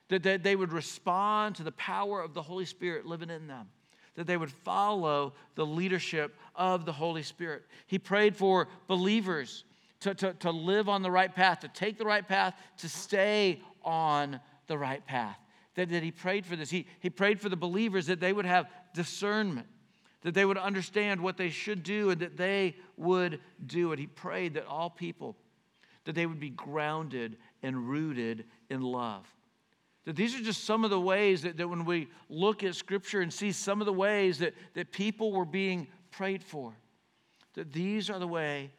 that, 0.09 0.23
that 0.23 0.43
they 0.43 0.55
would 0.57 0.73
respond 0.73 1.57
to 1.57 1.63
the 1.63 1.73
power 1.73 2.21
of 2.21 2.35
the 2.35 2.43
Holy 2.43 2.67
Spirit 2.67 3.07
living 3.07 3.31
in 3.31 3.47
them 3.47 3.69
that 4.17 4.27
they 4.27 4.37
would 4.37 4.51
follow 4.51 5.35
the 5.55 5.65
leadership 5.65 6.35
of 6.55 6.85
the 6.85 6.93
Holy 6.93 7.23
Spirit. 7.23 7.63
He 7.87 7.99
prayed 7.99 8.37
for 8.37 8.69
believers 8.89 9.65
to, 10.01 10.15
to, 10.15 10.33
to 10.35 10.51
live 10.51 10.89
on 10.89 11.03
the 11.03 11.11
right 11.11 11.35
path, 11.35 11.61
to 11.61 11.69
take 11.69 11.99
the 11.99 12.05
right 12.05 12.27
path, 12.27 12.55
to 12.79 12.89
stay 12.89 13.61
on 13.83 14.41
the 14.67 14.77
right 14.77 15.05
path. 15.07 15.39
That, 15.75 15.91
that 15.91 16.03
he 16.03 16.11
prayed 16.11 16.47
for 16.47 16.57
this. 16.57 16.71
He, 16.71 16.87
he 17.01 17.11
prayed 17.11 17.41
for 17.41 17.49
the 17.49 17.57
believers 17.57 18.07
that 18.07 18.21
they 18.21 18.33
would 18.33 18.47
have 18.47 18.67
discernment, 18.95 19.67
that 20.23 20.35
they 20.35 20.45
would 20.45 20.59
understand 20.59 21.21
what 21.21 21.37
they 21.37 21.51
should 21.51 21.83
do 21.83 22.11
and 22.11 22.21
that 22.21 22.37
they 22.37 22.77
would 22.97 23.41
do 23.67 23.93
it. 23.93 23.99
He 23.99 24.07
prayed 24.07 24.55
that 24.55 24.67
all 24.67 24.89
people, 24.89 25.37
that 26.05 26.15
they 26.15 26.25
would 26.25 26.41
be 26.41 26.51
grounded 26.51 27.37
and 27.63 27.89
rooted 27.89 28.45
in 28.71 28.81
love. 28.81 29.27
That 30.07 30.15
these 30.17 30.35
are 30.35 30.43
just 30.43 30.65
some 30.65 30.85
of 30.85 30.91
the 30.91 31.01
ways 31.01 31.43
that, 31.43 31.57
that 31.57 31.69
when 31.69 31.85
we 31.85 32.09
look 32.29 32.63
at 32.63 32.75
Scripture 32.77 33.21
and 33.21 33.33
see 33.33 33.53
some 33.53 33.81
of 33.83 33.87
the 33.87 33.93
ways 33.93 34.39
that, 34.39 34.55
that 34.75 34.93
people 34.93 35.33
were 35.33 35.45
being 35.45 35.89
prayed 36.13 36.43
for, 36.43 36.73
that 37.55 37.73
these 37.73 38.09
are 38.09 38.21
the 38.21 38.29
way 38.29 38.71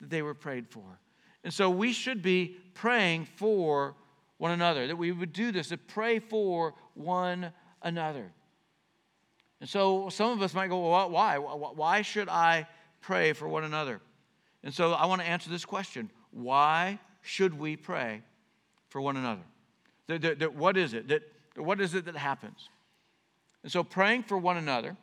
that 0.00 0.10
they 0.10 0.22
were 0.22 0.34
prayed 0.34 0.68
for. 0.68 1.00
And 1.42 1.52
so 1.52 1.70
we 1.70 1.92
should 1.92 2.20
be 2.20 2.56
praying 2.74 3.24
for 3.36 3.96
one 4.36 4.50
another, 4.50 4.86
that 4.86 4.96
we 4.96 5.10
would 5.10 5.32
do 5.32 5.50
this, 5.50 5.68
to 5.68 5.78
pray 5.78 6.18
for 6.18 6.74
one 6.94 7.50
another. 7.82 8.30
And 9.60 9.68
so 9.68 10.10
some 10.10 10.30
of 10.30 10.42
us 10.42 10.52
might 10.52 10.68
go, 10.68 10.90
well, 10.90 11.10
why? 11.10 11.38
Why 11.38 12.02
should 12.02 12.28
I 12.28 12.68
pray 13.00 13.32
for 13.32 13.48
one 13.48 13.64
another? 13.64 14.00
And 14.62 14.74
so 14.74 14.92
I 14.92 15.06
want 15.06 15.22
to 15.22 15.26
answer 15.26 15.48
this 15.48 15.64
question 15.64 16.10
Why 16.30 16.98
should 17.22 17.58
we 17.58 17.76
pray 17.76 18.22
for 18.88 19.00
one 19.00 19.16
another? 19.16 19.42
That, 20.08 20.22
that, 20.22 20.38
that 20.40 20.54
what 20.54 20.76
is 20.76 20.94
it? 20.94 21.08
That, 21.08 21.22
what 21.56 21.80
is 21.80 21.94
it 21.94 22.04
that 22.06 22.16
happens? 22.16 22.68
And 23.62 23.70
so 23.70 23.84
praying 23.84 24.24
for 24.24 24.38
one 24.38 24.56
another, 24.56 24.96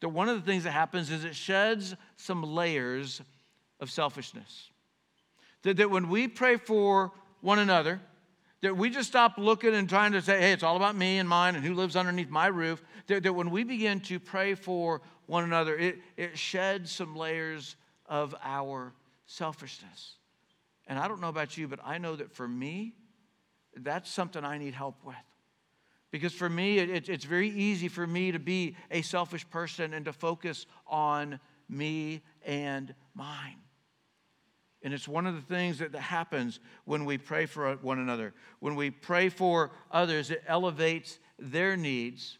that 0.00 0.08
one 0.08 0.28
of 0.28 0.36
the 0.36 0.50
things 0.50 0.64
that 0.64 0.70
happens 0.70 1.10
is 1.10 1.24
it 1.24 1.36
sheds 1.36 1.94
some 2.16 2.42
layers 2.42 3.20
of 3.80 3.90
selfishness. 3.90 4.70
That, 5.62 5.76
that 5.76 5.90
when 5.90 6.08
we 6.08 6.28
pray 6.28 6.56
for 6.56 7.12
one 7.40 7.58
another, 7.58 8.00
that 8.62 8.76
we 8.76 8.90
just 8.90 9.08
stop 9.08 9.38
looking 9.38 9.74
and 9.74 9.88
trying 9.88 10.12
to 10.12 10.22
say, 10.22 10.40
hey, 10.40 10.52
it's 10.52 10.62
all 10.62 10.76
about 10.76 10.94
me 10.94 11.18
and 11.18 11.28
mine 11.28 11.54
and 11.54 11.64
who 11.64 11.74
lives 11.74 11.96
underneath 11.96 12.28
my 12.28 12.46
roof. 12.46 12.82
That, 13.06 13.22
that 13.22 13.32
when 13.32 13.50
we 13.50 13.64
begin 13.64 14.00
to 14.00 14.20
pray 14.20 14.54
for 14.54 15.00
one 15.26 15.44
another, 15.44 15.76
it, 15.76 15.98
it 16.16 16.36
sheds 16.36 16.90
some 16.90 17.16
layers 17.16 17.76
of 18.06 18.34
our 18.42 18.92
selfishness. 19.26 20.16
And 20.86 20.98
I 20.98 21.08
don't 21.08 21.20
know 21.20 21.28
about 21.28 21.56
you, 21.56 21.68
but 21.68 21.80
I 21.84 21.98
know 21.98 22.16
that 22.16 22.32
for 22.32 22.46
me, 22.46 22.94
that's 23.76 24.10
something 24.10 24.44
I 24.44 24.58
need 24.58 24.74
help 24.74 24.96
with. 25.04 25.16
Because 26.10 26.32
for 26.32 26.48
me, 26.48 26.78
it, 26.78 27.08
it's 27.08 27.24
very 27.24 27.48
easy 27.48 27.88
for 27.88 28.06
me 28.06 28.32
to 28.32 28.38
be 28.38 28.76
a 28.90 29.02
selfish 29.02 29.48
person 29.48 29.94
and 29.94 30.04
to 30.06 30.12
focus 30.12 30.66
on 30.86 31.38
me 31.68 32.22
and 32.44 32.94
mine. 33.14 33.58
And 34.82 34.94
it's 34.94 35.06
one 35.06 35.26
of 35.26 35.34
the 35.34 35.42
things 35.42 35.78
that 35.78 35.94
happens 35.94 36.58
when 36.84 37.04
we 37.04 37.18
pray 37.18 37.46
for 37.46 37.74
one 37.76 37.98
another. 37.98 38.32
When 38.60 38.76
we 38.76 38.90
pray 38.90 39.28
for 39.28 39.70
others, 39.90 40.30
it 40.30 40.42
elevates 40.46 41.18
their 41.38 41.76
needs. 41.76 42.38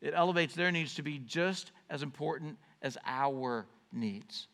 It 0.00 0.12
elevates 0.14 0.54
their 0.54 0.72
needs 0.72 0.94
to 0.96 1.02
be 1.02 1.18
just 1.18 1.70
as 1.88 2.02
important 2.02 2.58
as 2.82 2.98
our 3.06 3.66
needs. 3.92 4.48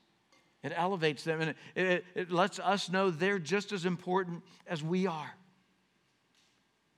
It 0.62 0.72
elevates 0.76 1.24
them 1.24 1.40
and 1.40 1.50
it, 1.50 1.56
it, 1.74 2.04
it 2.14 2.30
lets 2.30 2.60
us 2.60 2.88
know 2.88 3.10
they're 3.10 3.40
just 3.40 3.72
as 3.72 3.86
important 3.86 4.44
as 4.66 4.82
we 4.82 5.06
are. 5.06 5.34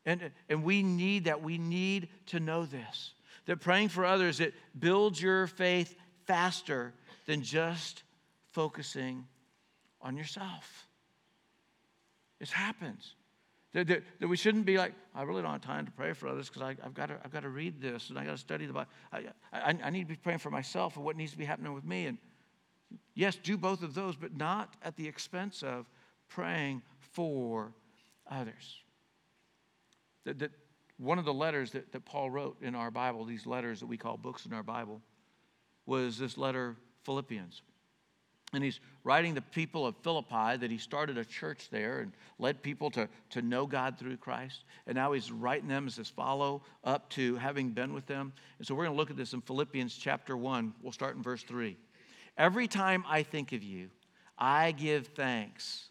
And, 0.06 0.30
and 0.48 0.62
we 0.62 0.82
need 0.82 1.24
that. 1.24 1.42
We 1.42 1.58
need 1.58 2.08
to 2.26 2.40
know 2.40 2.66
this. 2.66 3.12
That 3.46 3.60
praying 3.60 3.88
for 3.88 4.04
others, 4.04 4.40
it 4.40 4.54
builds 4.78 5.20
your 5.20 5.46
faith 5.46 5.94
faster 6.26 6.92
than 7.26 7.42
just 7.42 8.02
focusing 8.52 9.26
on 10.00 10.16
yourself. 10.16 10.86
It 12.40 12.50
happens. 12.50 13.14
That, 13.72 13.88
that, 13.88 14.02
that, 14.20 14.28
we 14.28 14.36
shouldn't 14.36 14.66
be 14.66 14.78
like, 14.78 14.92
I 15.14 15.22
really 15.22 15.42
don't 15.42 15.50
have 15.50 15.60
time 15.60 15.84
to 15.86 15.92
pray 15.92 16.12
for 16.12 16.28
others 16.28 16.48
because 16.48 16.62
I've 16.62 16.94
got 16.94 17.06
to 17.06 17.18
I've 17.24 17.32
got 17.32 17.42
to 17.42 17.48
read 17.48 17.80
this 17.80 18.08
and 18.10 18.18
I 18.18 18.24
got 18.24 18.32
to 18.32 18.38
study 18.38 18.66
the 18.66 18.72
Bible. 18.72 18.90
I, 19.12 19.24
I, 19.52 19.74
I 19.82 19.90
need 19.90 20.02
to 20.02 20.06
be 20.06 20.16
praying 20.16 20.38
for 20.38 20.50
myself 20.50 20.96
and 20.96 21.04
what 21.04 21.16
needs 21.16 21.32
to 21.32 21.38
be 21.38 21.44
happening 21.44 21.74
with 21.74 21.84
me. 21.84 22.06
And 22.06 22.18
yes, 23.14 23.36
do 23.36 23.56
both 23.56 23.82
of 23.82 23.94
those, 23.94 24.14
but 24.14 24.36
not 24.36 24.74
at 24.82 24.96
the 24.96 25.08
expense 25.08 25.62
of 25.64 25.86
praying 26.28 26.82
for 27.00 27.72
others. 28.30 28.83
That, 30.24 30.38
that 30.38 30.50
one 30.98 31.18
of 31.18 31.24
the 31.24 31.34
letters 31.34 31.72
that, 31.72 31.92
that 31.92 32.04
Paul 32.04 32.30
wrote 32.30 32.56
in 32.62 32.74
our 32.74 32.90
Bible, 32.90 33.24
these 33.24 33.46
letters 33.46 33.80
that 33.80 33.86
we 33.86 33.96
call 33.96 34.16
books 34.16 34.46
in 34.46 34.52
our 34.52 34.62
Bible, 34.62 35.00
was 35.86 36.18
this 36.18 36.38
letter, 36.38 36.76
Philippians. 37.04 37.62
And 38.52 38.62
he's 38.62 38.78
writing 39.02 39.34
the 39.34 39.42
people 39.42 39.86
of 39.86 39.96
Philippi 40.02 40.56
that 40.56 40.70
he 40.70 40.78
started 40.78 41.18
a 41.18 41.24
church 41.24 41.68
there 41.70 42.00
and 42.00 42.12
led 42.38 42.62
people 42.62 42.90
to, 42.92 43.08
to 43.30 43.42
know 43.42 43.66
God 43.66 43.98
through 43.98 44.16
Christ. 44.18 44.64
And 44.86 44.94
now 44.94 45.12
he's 45.12 45.32
writing 45.32 45.68
them 45.68 45.86
as 45.88 45.96
his 45.96 46.08
follow 46.08 46.62
up 46.84 47.10
to 47.10 47.34
having 47.36 47.70
been 47.70 47.92
with 47.92 48.06
them. 48.06 48.32
And 48.58 48.66
so 48.66 48.74
we're 48.74 48.84
going 48.84 48.94
to 48.94 49.00
look 49.00 49.10
at 49.10 49.16
this 49.16 49.32
in 49.32 49.40
Philippians 49.40 49.96
chapter 49.96 50.36
1. 50.36 50.74
We'll 50.82 50.92
start 50.92 51.16
in 51.16 51.22
verse 51.22 51.42
3. 51.42 51.76
Every 52.38 52.68
time 52.68 53.04
I 53.08 53.24
think 53.24 53.52
of 53.52 53.62
you, 53.62 53.90
I 54.38 54.72
give 54.72 55.08
thanks 55.08 55.88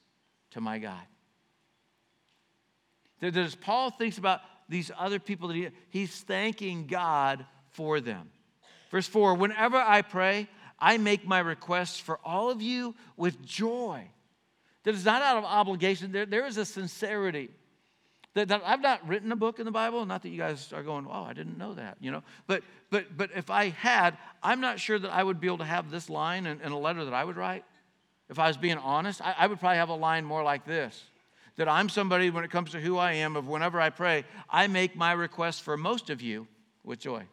to 0.52 0.62
my 0.62 0.80
God. 0.80 1.04
That 3.32 3.38
as 3.38 3.56
Paul 3.56 3.90
thinks 3.90 4.18
about 4.18 4.42
these 4.68 4.92
other 4.98 5.18
people 5.18 5.48
that 5.48 5.56
he, 5.56 5.70
he's 5.90 6.14
thanking 6.14 6.88
God 6.88 7.46
for 7.72 8.02
them. 8.02 8.30
Verse 8.92 9.08
4 9.08 9.36
Whenever 9.36 9.78
I 9.78 10.02
pray, 10.02 10.50
I 10.78 10.98
make 10.98 11.26
my 11.26 11.40
requests 11.40 12.00
for 12.00 12.20
all 12.26 12.50
of 12.50 12.62
you 12.62 12.96
with 13.16 13.44
joy. 13.46 14.10
That 14.84 14.94
is 14.94 15.06
not 15.06 15.22
out 15.22 15.38
of 15.38 15.46
obligation, 15.46 16.12
there, 16.12 16.26
there 16.26 16.46
is 16.46 16.58
a 16.58 16.66
sincerity. 16.66 17.50
That, 18.34 18.50
that, 18.50 18.62
I've 18.66 18.82
not 18.82 19.08
written 19.08 19.32
a 19.32 19.38
book 19.38 19.60
in 19.60 19.66
the 19.66 19.72
Bible, 19.72 20.06
not 20.06 20.24
that 20.24 20.30
you 20.30 20.38
guys 20.38 20.74
are 20.74 20.84
going, 20.84 21.08
oh, 21.10 21.24
I 21.24 21.32
didn't 21.32 21.58
know 21.58 21.76
that, 21.76 21.98
you 22.02 22.12
know. 22.12 22.24
But, 22.46 22.64
but, 22.90 23.16
but 23.16 23.30
if 23.36 23.50
I 23.50 23.70
had, 23.70 24.18
I'm 24.42 24.60
not 24.60 24.82
sure 24.82 25.00
that 25.00 25.14
I 25.14 25.24
would 25.24 25.40
be 25.40 25.48
able 25.48 25.60
to 25.60 25.66
have 25.66 25.90
this 25.90 26.10
line 26.10 26.46
in, 26.46 26.60
in 26.60 26.74
a 26.74 26.80
letter 26.80 27.06
that 27.06 27.14
I 27.14 27.24
would 27.24 27.38
write. 27.38 27.64
If 28.30 28.40
I 28.40 28.48
was 28.48 28.58
being 28.58 28.80
honest, 28.80 29.22
I, 29.22 29.36
I 29.38 29.48
would 29.48 29.62
probably 29.62 29.78
have 29.78 29.90
a 29.90 29.96
line 29.96 30.26
more 30.26 30.44
like 30.44 30.66
this 30.66 31.02
that 31.56 31.70
I'm 31.70 31.90
somebody, 31.90 32.30
when 32.30 32.44
it 32.44 32.52
comes 32.52 32.72
to 32.72 32.80
who 32.80 32.98
I 32.98 33.14
am, 33.14 33.36
of 33.36 33.48
whenever 33.48 33.80
I 33.80 33.90
pray, 33.90 34.26
I 34.50 34.68
make 34.68 34.96
my 34.96 35.12
request 35.12 35.62
for 35.62 35.78
most 35.78 36.10
of 36.10 36.22
you 36.22 36.48
with 36.84 37.00
joy. 37.00 37.24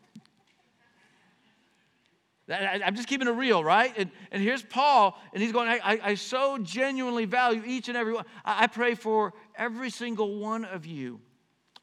I'm 2.48 2.96
just 2.96 3.06
keeping 3.06 3.28
it 3.28 3.32
real, 3.32 3.62
right? 3.62 3.94
And, 3.96 4.10
and 4.32 4.42
here's 4.42 4.62
Paul, 4.62 5.16
and 5.32 5.42
he's 5.42 5.52
going, 5.52 5.68
I, 5.68 6.00
I 6.02 6.14
so 6.14 6.58
genuinely 6.58 7.24
value 7.24 7.62
each 7.64 7.88
and 7.88 7.96
every 7.96 8.12
one. 8.12 8.24
I, 8.44 8.64
I 8.64 8.66
pray 8.66 8.94
for 8.94 9.32
every 9.54 9.90
single 9.90 10.38
one 10.38 10.64
of 10.64 10.84
you, 10.84 11.20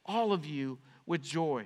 all 0.05 0.33
of 0.33 0.45
you, 0.45 0.77
with 1.05 1.23
joy. 1.23 1.65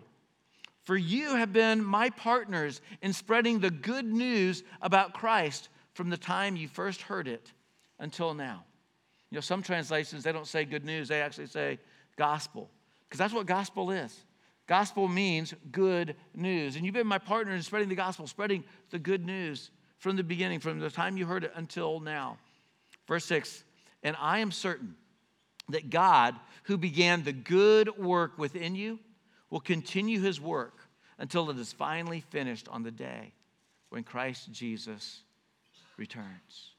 For 0.84 0.96
you 0.96 1.36
have 1.36 1.52
been 1.52 1.84
my 1.84 2.12
partners 2.12 2.82
in 3.02 3.14
spreading 3.14 3.60
the 3.60 3.72
good 3.72 4.06
news 4.06 4.64
about 4.82 5.14
Christ 5.14 5.70
from 5.94 6.10
the 6.10 6.18
time 6.18 6.56
you 6.56 6.68
first 6.68 7.02
heard 7.02 7.28
it 7.28 7.52
until 8.00 8.34
now. 8.34 8.66
You 9.32 9.38
know, 9.38 9.42
some 9.42 9.64
translations, 9.64 10.24
they 10.24 10.32
don't 10.32 10.48
say 10.48 10.66
good 10.66 10.86
news, 10.86 11.08
they 11.08 11.22
actually 11.22 11.48
say 11.48 11.80
gospel, 12.18 12.70
because 13.08 13.18
that's 13.18 13.34
what 13.34 13.46
gospel 13.46 13.92
is. 13.92 14.26
Gospel 14.68 15.08
means 15.08 15.54
good 15.72 16.16
news. 16.36 16.76
And 16.76 16.86
you've 16.86 16.94
been 16.94 17.08
my 17.08 17.18
partner 17.18 17.54
in 17.54 17.62
spreading 17.62 17.90
the 17.90 17.96
gospel, 17.96 18.28
spreading 18.28 18.64
the 18.90 19.00
good 19.00 19.26
news 19.26 19.72
from 19.98 20.16
the 20.16 20.24
beginning, 20.24 20.60
from 20.60 20.80
the 20.80 20.90
time 20.90 21.18
you 21.18 21.26
heard 21.26 21.44
it 21.44 21.52
until 21.56 22.00
now. 22.00 22.38
Verse 23.08 23.26
6 23.26 23.64
And 24.04 24.16
I 24.20 24.40
am 24.40 24.52
certain 24.52 24.96
that 25.70 25.90
God, 25.90 26.36
who 26.64 26.78
began 26.78 27.24
the 27.24 27.34
good 27.34 27.98
work 27.98 28.38
within 28.38 28.76
you, 28.76 29.00
will 29.50 29.60
continue 29.60 30.22
his 30.22 30.40
work 30.40 30.78
until 31.18 31.50
it 31.50 31.58
is 31.58 31.74
finally 31.74 32.22
finished 32.30 32.68
on 32.70 32.84
the 32.84 32.92
day 32.92 33.34
when 33.90 34.04
Christ 34.04 34.52
Jesus 34.52 35.22
returns. 35.98 36.71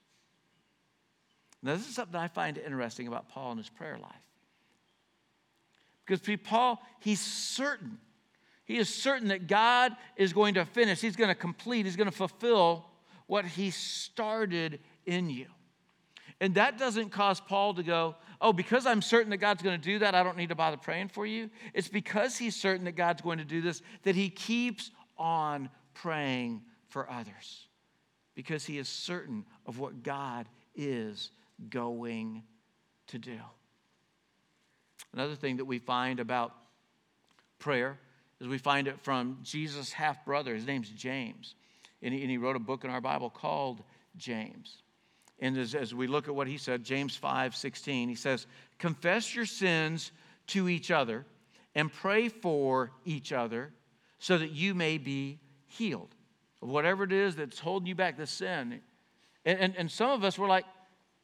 Now, 1.63 1.75
this 1.77 1.89
is 1.89 1.95
something 1.95 2.17
I 2.17 2.29
find 2.29 2.59
interesting 2.59 3.07
about 3.07 3.29
Paul 3.29 3.53
and 3.53 3.59
his 3.59 3.69
prayer 3.69 3.99
life. 3.99 4.13
Because 6.05 6.39
Paul, 6.43 6.83
he's 7.01 7.21
certain. 7.21 7.99
He 8.65 8.79
is 8.79 8.89
certain 8.89 9.29
that 9.29 9.47
God 9.47 9.97
is 10.17 10.33
going 10.33 10.55
to 10.55 10.65
finish, 10.65 11.01
he's 11.01 11.17
going 11.17 11.29
to 11.29 11.35
complete, 11.35 11.87
he's 11.87 11.97
going 11.97 12.11
to 12.11 12.17
fulfill 12.17 12.87
what 13.27 13.45
he 13.45 13.71
started 13.71 14.81
in 15.07 15.31
you. 15.31 15.47
And 16.41 16.57
that 16.57 16.77
doesn't 16.77 17.11
cause 17.11 17.41
Paul 17.41 17.75
to 17.75 17.83
go, 17.85 18.17
oh, 18.41 18.53
because 18.53 18.85
I'm 18.85 19.01
certain 19.01 19.31
that 19.31 19.37
God's 19.37 19.63
going 19.63 19.81
to 19.81 19.85
do 19.85 20.01
that, 20.01 20.15
I 20.15 20.25
don't 20.25 20.37
need 20.37 20.49
to 20.49 20.57
bother 20.57 20.77
praying 20.77 21.09
for 21.09 21.25
you. 21.25 21.51
It's 21.73 21.89
because 21.89 22.37
he's 22.37 22.57
certain 22.57 22.85
that 22.87 22.97
God's 22.97 23.23
going 23.23 23.39
to 23.39 23.45
do 23.45 23.61
this 23.61 23.81
that 24.03 24.17
he 24.17 24.29
keeps 24.29 24.91
on 25.17 25.71
praying 25.95 26.63
for 26.89 27.09
others. 27.09 27.69
Because 28.35 28.65
he 28.65 28.79
is 28.79 28.89
certain 28.89 29.45
of 29.67 29.79
what 29.79 30.03
God 30.03 30.49
is 30.75 31.31
going 31.71 32.43
to 33.09 33.19
do. 33.19 33.39
Another 35.13 35.35
thing 35.35 35.59
that 35.59 35.65
we 35.65 35.79
find 35.79 36.21
about 36.21 36.55
prayer 37.59 37.99
is 38.41 38.49
we 38.49 38.59
find 38.59 38.89
it 38.89 38.99
from 39.01 39.39
Jesus' 39.43 39.93
half 39.93 40.25
brother. 40.25 40.55
His 40.55 40.67
name's 40.67 40.89
James. 40.89 41.55
And 42.03 42.13
he, 42.13 42.23
and 42.23 42.31
he, 42.31 42.39
wrote 42.39 42.57
a 42.57 42.61
book 42.61 42.85
in 42.85 42.91
our 42.91 43.01
Bible 43.01 43.31
called 43.31 43.83
James. 44.17 44.83
And 45.39 45.57
as, 45.57 45.75
as 45.75 45.95
we 45.95 46.07
look 46.07 46.29
at 46.29 46.35
what 46.35 46.49
he 46.49 46.59
said, 46.59 46.85
James 46.85 47.15
5 47.15 47.55
16, 47.55 48.09
he 48.09 48.15
says, 48.15 48.47
Confess 48.79 49.35
your 49.35 49.47
sins 49.47 50.11
to 50.49 50.69
each 50.69 50.91
other 50.91 51.25
and 51.75 51.93
pray 51.93 52.29
for 52.29 52.91
each 53.05 53.33
other 53.33 53.73
so 54.19 54.39
that 54.39 54.51
you 54.51 54.75
may 54.75 54.99
be 54.99 55.39
healed 55.67 56.15
of 56.63 56.69
whatever 56.69 57.05
it 57.05 57.13
is 57.13 57.37
that's 57.37 57.59
holding 57.59 57.87
you 57.87 57.95
back, 57.95 58.17
the 58.17 58.27
sin. 58.27 58.81
And, 59.45 59.59
and, 59.59 59.77
and 59.77 59.91
some 59.91 60.11
of 60.11 60.25
us 60.25 60.39
were 60.39 60.47
like, 60.47 60.65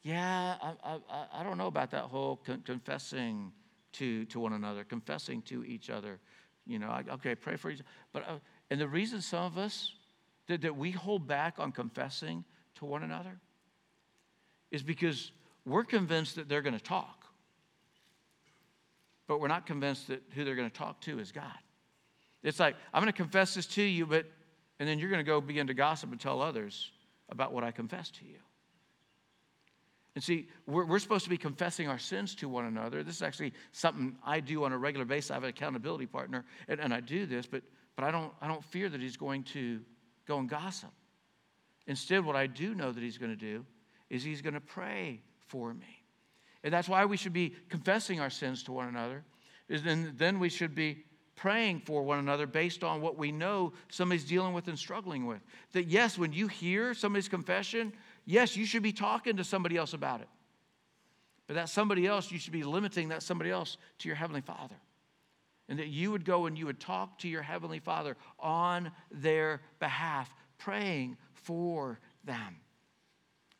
yeah, 0.09 0.57
I, 0.63 0.97
I, 1.11 1.27
I 1.35 1.43
don't 1.43 1.59
know 1.59 1.67
about 1.67 1.91
that 1.91 2.05
whole 2.05 2.37
con- 2.37 2.63
confessing 2.65 3.53
to, 3.93 4.25
to 4.27 4.41
one 4.41 4.55
another, 4.55 4.83
confessing 4.83 5.43
to 5.43 5.67
each 5.67 5.91
other. 5.91 6.19
You 6.67 6.79
know, 6.79 6.89
I, 6.89 7.05
okay, 7.13 7.35
pray 7.35 7.57
for 7.57 7.71
each 7.71 7.83
But, 8.15 8.27
uh, 8.27 8.39
and 8.71 8.81
the 8.81 8.89
reason 8.89 9.21
some 9.21 9.45
of 9.45 9.59
us, 9.59 9.93
that, 10.47 10.63
that 10.63 10.75
we 10.75 10.93
hold 10.93 11.27
back 11.29 11.59
on 11.59 11.73
confessing 11.73 12.43
to 12.77 12.87
one 12.87 13.03
another 13.03 13.39
is 14.71 14.83
because 14.83 15.31
we're 15.67 15.85
convinced 15.85 16.37
that 16.37 16.49
they're 16.49 16.63
going 16.63 16.79
to 16.79 16.83
talk. 16.83 17.27
But 19.27 19.43
we're 19.43 19.49
not 19.49 19.67
convinced 19.67 20.09
that 20.09 20.23
who 20.35 20.43
they're 20.43 20.57
going 20.57 20.71
to 20.71 20.75
talk 20.75 21.03
to 21.03 21.19
is 21.19 21.33
God. 21.33 21.53
It's 22.43 22.59
like, 22.59 22.77
I'm 22.95 23.03
going 23.03 23.13
to 23.13 23.17
confess 23.17 23.57
this 23.57 23.67
to 23.67 23.83
you, 23.83 24.07
but, 24.07 24.25
and 24.81 24.89
then 24.89 24.99
you're 24.99 25.11
going 25.11 25.23
to 25.23 25.31
go 25.31 25.43
begin 25.43 25.67
to 25.67 25.75
gossip 25.75 26.11
and 26.13 26.19
tell 26.19 26.41
others 26.41 26.93
about 27.29 27.53
what 27.53 27.63
I 27.63 27.73
confessed 27.73 28.15
to 28.21 28.25
you. 28.25 28.39
And 30.19 30.25
see, 30.25 30.49
we're, 30.67 30.85
we're 30.85 30.99
supposed 30.99 31.23
to 31.23 31.31
be 31.31 31.39
confessing 31.39 31.87
our 31.87 31.97
sins 31.97 32.35
to 32.35 32.49
one 32.49 32.65
another. 32.65 33.05
This 33.05 33.15
is 33.15 33.23
actually 33.23 33.53
something 33.71 34.17
I 34.27 34.41
do 34.41 34.65
on 34.65 34.73
a 34.73 34.77
regular 34.77 35.05
basis. 35.05 35.31
I 35.31 35.35
have 35.35 35.45
an 35.45 35.51
accountability 35.51 36.07
partner, 36.07 36.45
and, 36.67 36.81
and 36.81 36.93
I 36.93 36.99
do 36.99 37.25
this, 37.25 37.47
but, 37.47 37.63
but 37.95 38.05
I, 38.05 38.11
don't, 38.11 38.33
I 38.41 38.49
don't 38.49 38.65
fear 38.65 38.89
that 38.89 39.01
he's 39.01 39.17
going 39.17 39.45
to 39.45 39.81
go 40.27 40.41
and 40.41 40.49
gossip. 40.49 40.91
Instead, 41.87 42.25
what 42.25 42.35
I 42.35 42.49
do 42.49 42.75
know 42.75 42.91
that 42.91 43.01
he's 43.01 43.17
going 43.17 43.31
to 43.31 43.37
do 43.37 43.65
is 44.11 44.25
he's 44.25 44.43
going 44.43 44.55
to 44.55 44.61
pray 44.61 45.23
for 45.47 45.73
me. 45.73 46.03
And 46.65 46.75
that's 46.75 46.89
why 46.89 47.05
we 47.05 47.17
should 47.17 47.33
be 47.33 47.55
confessing 47.69 48.19
our 48.19 48.29
sins 48.29 48.65
to 48.65 48.73
one 48.73 48.89
another. 48.89 49.23
Is 49.69 49.85
then, 49.85 50.15
then 50.17 50.41
we 50.41 50.49
should 50.49 50.75
be 50.75 51.05
praying 51.37 51.83
for 51.87 52.03
one 52.03 52.19
another 52.19 52.49
based 52.49 52.83
on 52.83 53.01
what 53.01 53.17
we 53.17 53.31
know 53.31 53.73
somebody's 53.89 54.25
dealing 54.25 54.53
with 54.53 54.67
and 54.67 54.77
struggling 54.77 55.27
with. 55.27 55.39
That 55.75 55.87
yes, 55.87 56.19
when 56.19 56.33
you 56.33 56.49
hear 56.49 56.93
somebody's 56.93 57.29
confession, 57.29 57.93
Yes, 58.31 58.59
you 58.59 58.67
should 58.67 58.83
be 58.83 58.93
talking 58.93 59.39
to 59.39 59.45
somebody 59.45 59.79
else 59.79 59.95
about 59.95 60.21
it. 60.21 60.29
But 61.47 61.55
that 61.55 61.71
somebody 61.71 62.07
else, 62.07 62.31
you 62.31 62.39
should 62.39 62.53
be 62.53 62.63
limiting 62.63 63.09
that 63.09 63.23
somebody 63.23 63.51
else 63.51 63.79
to 64.01 64.09
your 64.09 64.17
Heavenly 64.17 64.43
Father. 64.43 64.75
And 65.67 65.79
that 65.79 65.87
you 65.87 66.11
would 66.11 66.27
go 66.27 66.45
and 66.45 66.57
you 66.59 66.67
would 66.67 66.79
talk 66.79 67.19
to 67.21 67.29
your 67.29 67.41
Heavenly 67.41 67.79
Father 67.79 68.19
on 68.39 68.93
their 69.11 69.63
behalf, 69.81 70.31
praying 70.59 71.17
for 71.33 72.01
them. 72.23 72.57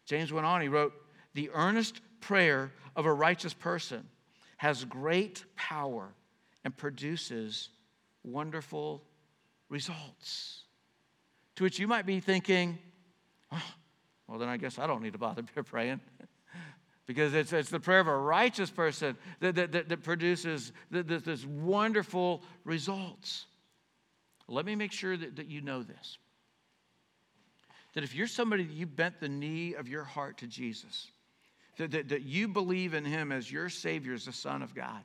James 0.05 0.35
went 0.35 0.45
on, 0.45 0.61
he 0.61 0.69
wrote, 0.69 0.93
The 1.33 1.49
earnest 1.55 2.03
prayer 2.21 2.71
of 2.95 3.07
a 3.07 3.13
righteous 3.13 3.55
person 3.55 4.07
has 4.59 4.85
great 4.85 5.47
power 5.57 6.13
and 6.63 6.77
produces 6.77 7.71
wonderful 8.23 9.03
results. 9.71 10.65
To 11.57 11.65
which 11.65 11.79
you 11.79 11.89
might 11.89 12.05
be 12.05 12.21
thinking, 12.21 12.79
oh, 13.51 13.63
well, 14.29 14.39
then 14.39 14.49
I 14.49 14.59
guess 14.59 14.79
I 14.79 14.87
don't 14.87 15.03
need 15.03 15.15
to 15.15 15.19
bother 15.19 15.43
praying. 15.65 16.01
because 17.07 17.33
it's, 17.33 17.53
it's 17.53 17.71
the 17.71 17.81
prayer 17.81 18.01
of 18.01 18.07
a 18.07 18.17
righteous 18.17 18.71
person 18.71 19.17
that, 19.41 19.55
that, 19.55 19.73
that, 19.73 19.89
that 19.89 20.03
produces 20.03 20.73
this, 20.91 21.23
this 21.23 21.45
wonderful 21.47 22.43
results. 22.65 23.47
Let 24.47 24.67
me 24.67 24.77
make 24.77 24.93
sure 24.93 25.17
that, 25.17 25.37
that 25.37 25.47
you 25.47 25.63
know 25.63 25.83
this. 25.83 26.19
That 27.95 28.05
if 28.05 28.15
you're 28.15 28.27
somebody 28.27 28.65
that 28.65 28.75
you 28.75 28.87
bent 28.87 29.19
the 29.19 29.29
knee 29.29 29.75
of 29.75 29.89
your 29.89 30.05
heart 30.05 30.39
to 30.39 30.47
Jesus, 30.47 31.09
that, 31.79 31.91
that, 31.93 32.11
that 32.11 32.23
you 32.23 32.49
believe 32.49 32.93
in 32.93 33.05
him 33.05 33.33
as 33.33 33.51
your 33.51 33.71
Savior, 33.71 34.13
as 34.13 34.27
the 34.27 34.33
Son 34.33 34.63
of 34.63 34.75
God, 34.75 35.03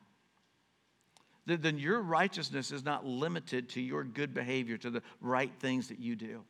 then 1.46 1.78
your 1.78 2.02
righteousness 2.02 2.72
is 2.72 2.86
not 2.86 3.06
limited 3.06 3.70
to 3.70 3.82
your 3.82 4.04
good 4.04 4.34
behavior, 4.34 4.78
to 4.78 4.90
the 4.90 5.02
right 5.20 5.52
things 5.60 5.90
that 5.90 6.00
you 6.00 6.16
do 6.16 6.44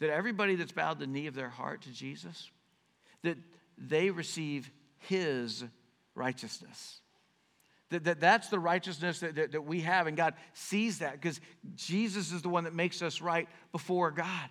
that 0.00 0.10
everybody 0.10 0.56
that's 0.56 0.72
bowed 0.72 0.98
the 0.98 1.06
knee 1.06 1.26
of 1.26 1.34
their 1.34 1.48
heart 1.48 1.82
to 1.82 1.90
Jesus, 1.90 2.50
that 3.22 3.36
they 3.76 4.10
receive 4.10 4.70
his 4.98 5.64
righteousness. 6.14 7.00
That, 7.90 8.04
that 8.04 8.20
that's 8.20 8.48
the 8.48 8.58
righteousness 8.58 9.20
that, 9.20 9.34
that, 9.36 9.52
that 9.52 9.62
we 9.62 9.80
have, 9.80 10.06
and 10.06 10.16
God 10.16 10.34
sees 10.52 10.98
that 10.98 11.12
because 11.12 11.40
Jesus 11.74 12.32
is 12.32 12.42
the 12.42 12.48
one 12.48 12.64
that 12.64 12.74
makes 12.74 13.00
us 13.02 13.20
right 13.20 13.48
before 13.72 14.10
God. 14.10 14.48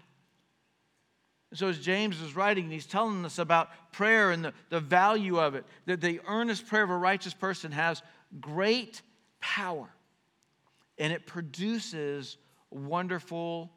So, 1.53 1.69
as 1.69 1.79
James 1.79 2.19
is 2.21 2.35
writing, 2.35 2.69
he's 2.69 2.85
telling 2.85 3.23
us 3.23 3.39
about 3.39 3.69
prayer 3.93 4.31
and 4.31 4.43
the, 4.43 4.53
the 4.69 4.81
value 4.81 5.39
of 5.39 5.55
it, 5.55 5.65
that 5.85 6.01
the 6.01 6.19
earnest 6.27 6.67
prayer 6.67 6.83
of 6.83 6.89
a 6.89 6.97
righteous 6.97 7.33
person 7.33 7.71
has 7.71 8.01
great 8.41 9.01
power 9.39 9.87
and 10.97 11.13
it 11.13 11.25
produces 11.25 12.37
wonderful 12.69 13.71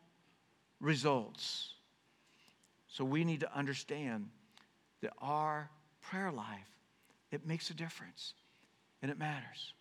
results. 0.81 1.71
So 2.88 3.05
we 3.05 3.25
need 3.25 3.40
to 3.40 3.57
understand 3.57 4.29
that 5.03 5.12
our 5.19 5.71
prayer 6.01 6.33
life, 6.33 6.69
it 7.31 7.47
makes 7.47 7.71
a 7.71 7.75
difference 7.75 8.35
and 9.03 9.11
it 9.11 9.19
matters. 9.19 9.75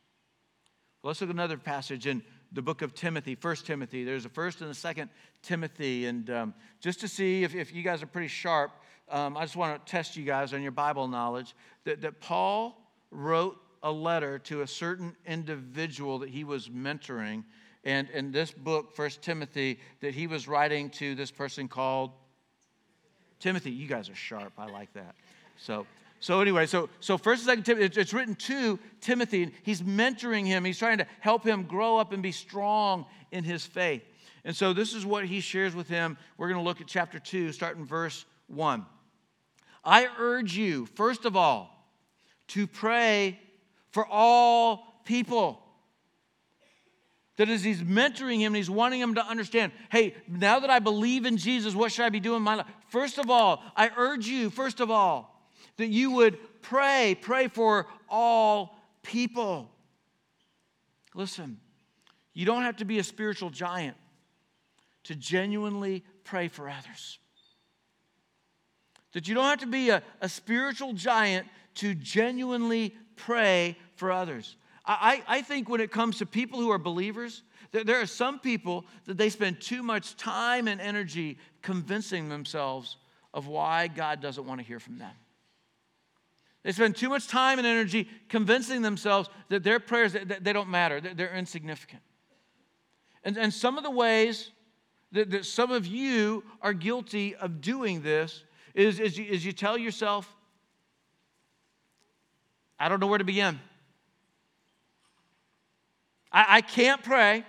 Well, 1.02 1.10
let's 1.10 1.22
look 1.22 1.30
at 1.30 1.36
another 1.36 1.58
passage 1.58 2.08
in 2.08 2.22
the 2.52 2.62
book 2.62 2.82
of 2.82 2.94
Timothy, 2.94 3.36
First 3.36 3.66
Timothy. 3.66 4.04
There's 4.04 4.26
a 4.26 4.30
first 4.30 4.62
and 4.62 4.70
a 4.70 4.74
second 4.74 5.10
Timothy. 5.42 6.08
And 6.08 6.30
um, 6.30 6.54
just 6.82 7.00
to 7.02 7.08
see 7.08 7.44
if, 7.44 7.56
if 7.56 7.74
you 7.74 7.84
guys 7.84 8.04
are 8.04 8.08
pretty 8.08 8.28
sharp, 8.28 8.72
um, 9.10 9.38
I 9.38 9.42
just 9.42 9.56
want 9.56 9.86
to 9.86 9.92
test 9.92 10.18
you 10.18 10.26
guys 10.26 10.54
on 10.54 10.62
your 10.62 10.72
Bible 10.72 11.08
knowledge 11.08 11.56
that, 11.86 12.02
that 12.02 12.20
Paul 12.20 12.78
wrote 13.12 13.58
a 13.82 13.92
letter 13.92 14.40
to 14.40 14.62
a 14.62 14.68
certain 14.68 15.16
individual 15.26 16.20
that 16.20 16.30
he 16.30 16.44
was 16.44 16.70
mentoring 16.70 17.44
and 17.90 18.08
in 18.12 18.32
this 18.32 18.52
book, 18.52 18.96
First 18.96 19.24
Timothy, 19.24 19.80
that 20.02 20.14
he 20.14 20.28
was 20.28 20.48
writing 20.48 20.92
to 20.92 21.16
this 21.16 21.32
person 21.32 21.68
called 21.68 22.12
Timothy. 23.40 23.72
You 23.72 23.88
guys 23.88 24.10
are 24.10 24.16
sharp. 24.16 24.54
I 24.60 24.68
like 24.68 24.94
that. 24.94 25.16
So, 25.58 25.88
So 26.20 26.40
anyway, 26.40 26.68
so 26.68 26.90
so 27.00 27.18
first 27.18 27.42
and 27.42 27.48
second 27.48 27.64
Timothy, 27.64 28.00
it's, 28.00 28.14
written 28.14 28.36
to 28.36 28.78
Timothy, 29.02 29.44
and 29.44 29.52
he's 29.64 29.82
mentoring 29.82 30.46
him. 30.46 30.64
He's 30.66 30.78
trying 30.78 31.00
to 31.00 31.08
help 31.20 31.44
him 31.44 31.64
grow 31.64 31.98
up 31.98 32.14
and 32.14 32.22
be 32.22 32.32
strong 32.32 33.06
in 33.32 33.44
his 33.44 33.66
faith. 33.66 34.04
And 34.46 34.56
so 34.56 34.72
this 34.72 34.94
is 34.94 35.04
what 35.04 35.26
he 35.26 35.40
shares 35.40 35.74
with 35.74 35.88
him. 35.88 36.16
We're 36.38 36.48
going 36.48 36.60
to 36.60 36.64
look 36.64 36.82
at 36.82 36.88
chapter 36.88 37.18
2, 37.18 37.54
starting 37.54 37.86
verse 37.86 38.26
1. 38.48 38.86
I 39.84 40.08
urge 40.20 40.56
you, 40.56 40.86
first 40.86 41.26
of 41.26 41.36
all, 41.36 41.76
to 42.50 42.68
pray 42.68 43.40
for 43.92 44.06
all 44.06 45.02
people. 45.06 45.64
That 47.40 47.48
as 47.48 47.64
he's 47.64 47.82
mentoring 47.82 48.40
him 48.40 48.48
and 48.48 48.58
he's 48.58 48.70
wanting 48.70 49.00
him 49.00 49.16
to 49.16 49.26
understand, 49.26 49.72
hey, 49.90 50.14
now 50.28 50.60
that 50.60 50.70
I 50.70 50.80
believe 50.80 51.26
in 51.26 51.38
Jesus, 51.38 51.74
what 51.74 51.90
should 51.90 52.04
I 52.04 52.10
be 52.10 52.20
doing 52.20 52.36
in 52.40 52.44
my 52.44 52.56
life? 52.56 52.66
First 52.90 53.18
of 53.18 53.30
all, 53.30 53.64
I 53.78 53.92
urge 53.96 54.28
you, 54.28 54.50
first 54.50 54.82
of 54.82 54.92
all, 54.92 55.42
that 55.78 55.88
you 55.88 56.12
would 56.12 56.38
pray, 56.62 57.18
pray 57.22 57.48
for 57.48 57.88
all 58.10 58.78
people. 59.04 59.72
Listen, 61.16 61.62
you 62.34 62.46
don't 62.46 62.64
have 62.64 62.76
to 62.76 62.86
be 62.86 63.00
a 63.00 63.06
spiritual 63.06 63.52
giant 63.52 63.96
to 65.04 65.16
genuinely 65.16 66.04
pray 66.26 66.50
for 66.50 66.68
others. 66.70 67.20
That 69.14 69.30
you 69.30 69.34
don't 69.34 69.46
have 69.46 69.60
to 69.60 69.66
be 69.66 69.92
a, 69.92 70.04
a 70.20 70.28
spiritual 70.28 70.92
giant 70.92 71.48
to 71.76 71.96
genuinely 71.96 72.98
pray 73.16 73.78
for 73.96 74.12
others. 74.12 74.58
I, 74.92 75.22
I 75.28 75.42
think 75.44 75.70
when 75.70 75.82
it 75.82 75.92
comes 75.92 76.18
to 76.18 76.26
people 76.26 76.60
who 76.60 76.72
are 76.72 76.80
believers, 76.80 77.44
there, 77.72 77.84
there 77.84 78.02
are 78.02 78.08
some 78.08 78.40
people 78.40 78.86
that 79.06 79.18
they 79.18 79.30
spend 79.30 79.62
too 79.62 79.84
much 79.84 80.18
time 80.18 80.68
and 80.68 80.82
energy 80.82 81.38
convincing 81.62 82.28
themselves 82.28 82.98
of 83.32 83.46
why 83.46 83.88
God 83.88 84.20
doesn't 84.20 84.48
want 84.48 84.60
to 84.60 84.66
hear 84.66 84.80
from 84.80 84.98
them. 84.98 85.12
They 86.64 86.72
spend 86.72 86.96
too 86.96 87.10
much 87.10 87.28
time 87.28 87.60
and 87.60 87.68
energy 87.68 88.10
convincing 88.30 88.82
themselves 88.82 89.30
that 89.50 89.64
their 89.64 89.80
prayers 89.80 90.14
they 90.14 90.54
don't 90.54 90.70
matter, 90.70 91.00
they're 91.00 91.36
insignificant. 91.36 92.02
And, 93.24 93.38
and 93.38 93.54
some 93.54 93.78
of 93.78 93.84
the 93.84 93.92
ways 93.92 94.50
that, 95.12 95.30
that 95.30 95.46
some 95.46 95.72
of 95.72 95.86
you 95.86 96.44
are 96.64 96.74
guilty 96.74 97.36
of 97.36 97.62
doing 97.62 98.02
this 98.02 98.44
is, 98.74 99.00
is, 99.00 99.20
you, 99.20 99.26
is 99.26 99.46
you 99.46 99.52
tell 99.52 99.78
yourself, 99.78 100.36
I 102.80 102.90
don't 102.90 103.00
know 103.00 103.08
where 103.08 103.20
to 103.20 103.24
begin. 103.24 103.60
I, 106.32 106.46
I 106.58 106.62
can't 106.62 107.04
pray 107.04 107.44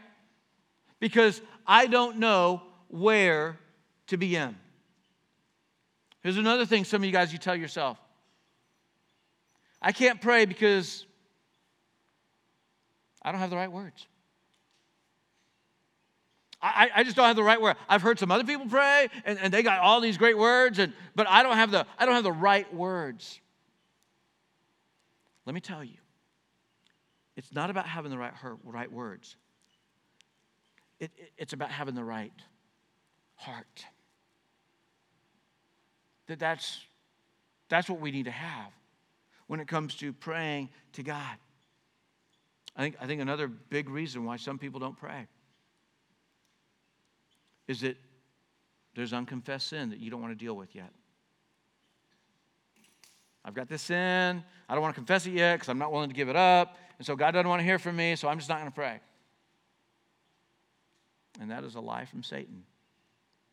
because 0.99 1.41
I 1.67 1.87
don't 1.87 2.19
know 2.19 2.63
where 2.89 3.59
to 4.09 4.17
begin. 4.17 4.57
Here's 6.23 6.37
another 6.37 6.67
thing 6.67 6.85
some 6.85 7.03
of 7.03 7.07
you 7.07 7.13
guys 7.13 7.33
you 7.33 7.39
tell 7.39 7.57
yourself 7.57 7.99
I 9.83 9.93
can't 9.93 10.21
pray 10.21 10.45
because 10.45 11.07
I 13.23 13.33
don't 13.33 13.41
have 13.41 13.51
the 13.51 13.57
right 13.57 13.73
words. 13.73 14.07
I, 16.63 16.91
I 16.95 17.05
just 17.05 17.17
don't 17.17 17.27
have 17.27 17.37
the 17.37 17.43
right 17.43 17.61
word. 17.61 17.77
I've 17.89 18.03
heard 18.03 18.19
some 18.19 18.31
other 18.31 18.45
people 18.45 18.67
pray 18.67 19.09
and, 19.25 19.39
and 19.39 19.53
they 19.53 19.63
got 19.63 19.79
all 19.79 20.01
these 20.01 20.19
great 20.19 20.37
words, 20.37 20.79
and, 20.79 20.93
but 21.15 21.27
I 21.27 21.43
don't, 21.43 21.57
have 21.57 21.71
the, 21.71 21.87
I 21.99 22.05
don't 22.05 22.15
have 22.15 22.25
the 22.25 22.33
right 22.33 22.73
words. 22.75 23.41
Let 25.47 25.55
me 25.55 25.61
tell 25.61 25.83
you, 25.83 25.97
it's 27.37 27.53
not 27.53 27.71
about 27.71 27.87
having 27.87 28.11
the 28.11 28.19
right, 28.19 28.33
right 28.65 28.91
words, 28.91 29.37
it, 30.99 31.11
it, 31.17 31.33
it's 31.39 31.53
about 31.53 31.71
having 31.71 31.95
the 31.95 32.05
right 32.05 32.33
heart. 33.35 33.85
That 36.27 36.39
that's, 36.39 36.81
that's 37.69 37.89
what 37.89 38.01
we 38.01 38.11
need 38.11 38.27
to 38.27 38.31
have 38.31 38.73
when 39.47 39.61
it 39.61 39.67
comes 39.67 39.95
to 39.97 40.13
praying 40.13 40.69
to 40.93 41.03
God. 41.03 41.37
I 42.77 42.83
think, 42.83 42.97
I 43.01 43.07
think 43.07 43.21
another 43.21 43.49
big 43.49 43.89
reason 43.89 44.25
why 44.25 44.37
some 44.37 44.59
people 44.59 44.79
don't 44.79 44.97
pray 44.97 45.27
is 47.67 47.81
that 47.81 47.97
there's 48.95 49.13
unconfessed 49.13 49.69
sin 49.69 49.91
that 49.91 49.99
you 49.99 50.11
don't 50.11 50.21
want 50.21 50.33
to 50.33 50.45
deal 50.45 50.55
with 50.55 50.75
yet. 50.75 50.91
I've 53.45 53.55
got 53.55 53.69
this 53.69 53.83
sin. 53.83 54.43
I 54.69 54.75
don't 54.75 54.83
want 54.83 54.95
to 54.95 54.99
confess 54.99 55.27
it 55.27 55.33
yet 55.33 55.57
because 55.57 55.69
I'm 55.69 55.79
not 55.79 55.93
willing 55.93 56.11
to 56.11 56.15
give 56.15 56.29
it 56.29 56.37
up. 56.37 56.77
And 56.99 57.07
so 57.07 57.17
God 57.17 57.33
doesn't 57.33 57.49
want 57.49 57.61
to 57.61 57.65
hear 57.65 57.79
from 57.79 57.97
me, 57.97 58.17
so 58.17 58.29
I'm 58.29 58.39
just 58.39 58.49
not 58.49 58.59
going 58.59 58.71
to 58.71 58.75
pray. 58.75 59.01
And 61.41 61.51
that 61.51 61.65
is 61.65 61.75
a 61.75 61.81
lie 61.81 62.05
from 62.05 62.23
Satan 62.23 62.65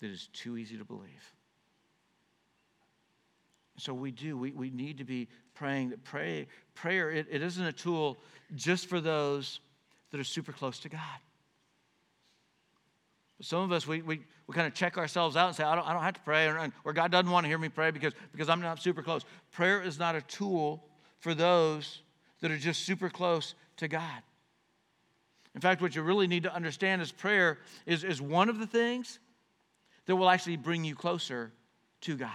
that 0.02 0.10
is 0.10 0.28
too 0.34 0.58
easy 0.58 0.78
to 0.78 0.84
believe. 0.84 1.34
So 3.78 3.94
we 3.94 4.12
do. 4.12 4.38
We, 4.38 4.52
we 4.52 4.70
need 4.70 4.98
to 4.98 5.04
be 5.04 5.28
praying. 5.54 5.90
That 5.92 6.04
pray, 6.04 6.48
prayer, 6.74 7.12
it, 7.12 7.28
it 7.30 7.42
isn't 7.42 7.64
a 7.64 7.72
tool 7.72 8.18
just 8.56 8.88
for 8.88 9.00
those 9.00 9.60
that 10.12 10.20
are 10.20 10.26
super 10.26 10.52
close 10.52 10.80
to 10.80 10.90
God. 10.90 11.00
Some 13.42 13.62
of 13.62 13.72
us, 13.72 13.86
we, 13.86 14.02
we, 14.02 14.22
we 14.48 14.54
kind 14.54 14.66
of 14.66 14.74
check 14.74 14.98
ourselves 14.98 15.36
out 15.36 15.48
and 15.48 15.56
say, 15.56 15.64
I 15.64 15.76
don't, 15.76 15.88
I 15.88 15.94
don't 15.94 16.02
have 16.02 16.16
to 16.16 16.22
pray, 16.22 16.48
or, 16.48 16.72
or 16.84 16.94
God 16.94 17.12
doesn't 17.12 17.30
want 17.30 17.44
to 17.44 17.48
hear 17.48 17.60
me 17.60 17.70
pray 17.70 17.92
because, 17.92 18.14
because 18.32 18.50
I'm 18.50 18.62
not 18.62 18.82
super 18.82 19.04
close. 19.04 19.24
Prayer 19.52 19.82
is 19.82 20.00
not 20.00 20.16
a 20.16 20.22
tool 20.22 20.84
for 21.20 21.36
those 21.36 22.02
that 22.42 22.52
are 22.52 22.58
just 22.58 22.84
super 22.86 23.10
close 23.10 23.54
to 23.78 23.88
God. 23.88 24.22
In 25.54 25.62
fact, 25.62 25.82
what 25.82 25.96
you 25.96 26.02
really 26.02 26.28
need 26.28 26.44
to 26.44 26.54
understand 26.54 27.02
is 27.02 27.12
prayer 27.12 27.60
is, 27.86 28.04
is 28.04 28.22
one 28.22 28.50
of 28.50 28.60
the 28.60 28.68
things 28.68 29.20
that 30.06 30.16
will 30.16 30.30
actually 30.30 30.58
bring 30.58 30.84
you 30.84 30.96
closer 30.96 31.52
to 32.02 32.16
God. 32.16 32.30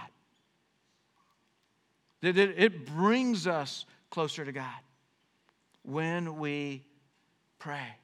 That 2.21 2.37
it, 2.37 2.55
it 2.57 2.85
brings 2.85 3.47
us 3.47 3.85
closer 4.09 4.45
to 4.45 4.51
God 4.51 4.65
when 5.83 6.37
we 6.37 6.83
pray. 7.59 7.95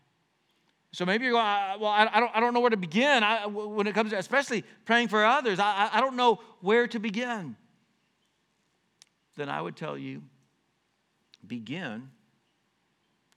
So 0.91 1.05
maybe 1.05 1.25
you're 1.25 1.33
going, 1.33 1.45
uh, 1.45 1.77
well, 1.79 1.91
I, 1.91 2.19
don't, 2.19 2.31
I 2.35 2.39
don't 2.39 2.53
know 2.53 2.61
where 2.61 2.71
to 2.71 2.77
begin 2.77 3.23
I, 3.23 3.45
when 3.45 3.85
it 3.85 3.93
comes 3.93 4.11
to, 4.11 4.17
especially 4.17 4.63
praying 4.85 5.09
for 5.09 5.23
others. 5.23 5.59
I, 5.59 5.89
I 5.93 6.01
don't 6.01 6.15
know 6.15 6.39
where 6.61 6.87
to 6.87 6.99
begin. 6.99 7.55
Then 9.35 9.49
I 9.49 9.61
would 9.61 9.75
tell 9.75 9.97
you, 9.97 10.23
begin 11.45 12.09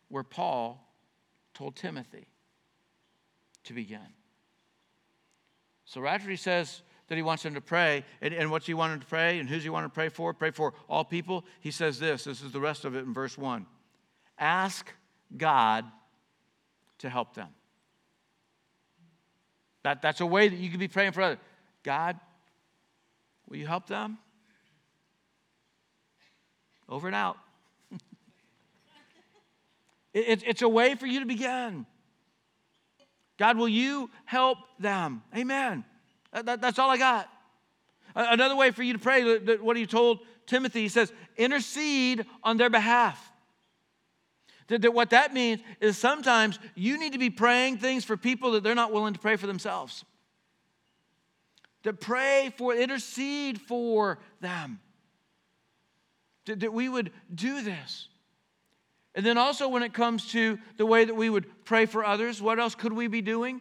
where 0.09 0.23
Paul 0.23 0.87
told 1.55 1.77
Timothy 1.77 2.27
to 3.65 3.75
begin. 3.75 4.01
So 5.85 6.01
right 6.01 6.15
after 6.15 6.31
he 6.31 6.37
says 6.37 6.83
that 7.09 7.17
he 7.17 7.23
wants 7.23 7.45
him 7.45 7.55
to 7.55 7.61
pray, 7.61 8.05
and, 8.23 8.33
and 8.33 8.51
what's 8.51 8.67
he 8.67 8.75
wanting 8.75 9.01
to 9.01 9.07
pray, 9.07 9.39
and 9.39 9.49
who's 9.49 9.63
he 9.63 9.69
wanting 9.69 9.91
to 9.91 9.95
pray 9.95 10.09
for? 10.09 10.33
Pray 10.33 10.51
for 10.51 10.73
all 10.89 11.05
people. 11.05 11.45
He 11.61 11.71
says 11.71 11.99
this. 11.99 12.25
This 12.25 12.43
is 12.43 12.51
the 12.51 12.61
rest 12.61 12.87
of 12.87 12.97
it 12.97 13.01
in 13.01 13.13
verse 13.13 13.37
1. 13.37 13.67
Ask 14.39 14.93
God 15.37 15.85
to 17.03 17.11
help 17.11 17.35
them. 17.35 17.49
That, 19.85 20.03
that's 20.03 20.21
a 20.21 20.27
way 20.27 20.49
that 20.49 20.57
you 20.57 20.71
can 20.71 20.79
be 20.79 20.89
praying 20.89 21.13
for 21.13 21.23
others. 21.23 21.39
God, 21.83 22.19
will 23.49 23.57
you 23.57 23.67
help 23.67 23.87
them? 23.87 24.19
Over 26.89 27.09
and 27.09 27.17
out. 27.17 27.37
it, 30.15 30.43
it's 30.47 30.63
a 30.63 30.69
way 30.69 30.95
for 30.95 31.07
you 31.07 31.21
to 31.21 31.27
begin. 31.27 31.87
God, 33.39 33.57
will 33.57 33.69
you 33.69 34.11
help 34.25 34.59
them? 34.79 35.23
Amen. 35.37 35.85
That, 36.33 36.47
that, 36.47 36.61
that's 36.61 36.79
all 36.79 36.91
I 36.91 36.99
got. 36.99 37.29
Another 38.15 38.55
way 38.55 38.71
for 38.71 38.83
you 38.83 38.93
to 38.93 38.99
pray, 38.99 39.39
what 39.57 39.77
he 39.77 39.87
told 39.87 40.21
Timothy, 40.47 40.83
he 40.83 40.89
says, 40.89 41.13
intercede 41.37 42.27
on 42.45 42.59
their 42.59 42.71
behalf. 42.71 43.32
That, 44.69 44.95
what 44.95 45.11
that 45.11 45.35
means 45.35 45.61
is 45.81 45.99
sometimes 45.99 46.59
you 46.75 46.99
need 46.99 47.13
to 47.13 47.19
be 47.19 47.31
praying 47.31 47.79
things 47.79 48.05
for 48.05 48.17
people 48.17 48.53
that 48.53 48.63
they're 48.63 48.75
not 48.75 48.93
willing 48.93 49.15
to 49.15 49.21
pray 49.21 49.37
for 49.37 49.47
themselves. 49.47 50.05
To 51.83 51.93
pray 51.93 52.53
for, 52.57 52.75
intercede 52.75 53.61
for 53.61 54.19
them. 54.41 54.81
That, 56.47 56.61
that 56.61 56.73
we 56.73 56.89
would 56.89 57.11
do 57.35 57.63
this. 57.63 58.09
And 59.15 59.27
then 59.27 59.37
also, 59.37 59.69
when 59.69 59.83
it 59.83 59.93
comes 59.93 60.31
to 60.33 60.59
the 60.79 60.87
way 60.87 61.05
that 61.05 61.15
we 61.15 61.29
would 61.29 61.65
pray 61.65 61.87
for 61.87 62.05
others, 62.05 62.41
what 62.41 62.59
else 62.59 62.75
could 62.75 62.93
we 62.93 63.09
be 63.09 63.21
doing? 63.21 63.61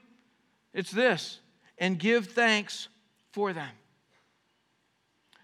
It's 0.74 0.92
this 0.92 1.40
and 1.78 2.00
give 2.00 2.28
thanks 2.28 2.88
for 3.32 3.52
them. 3.52 3.70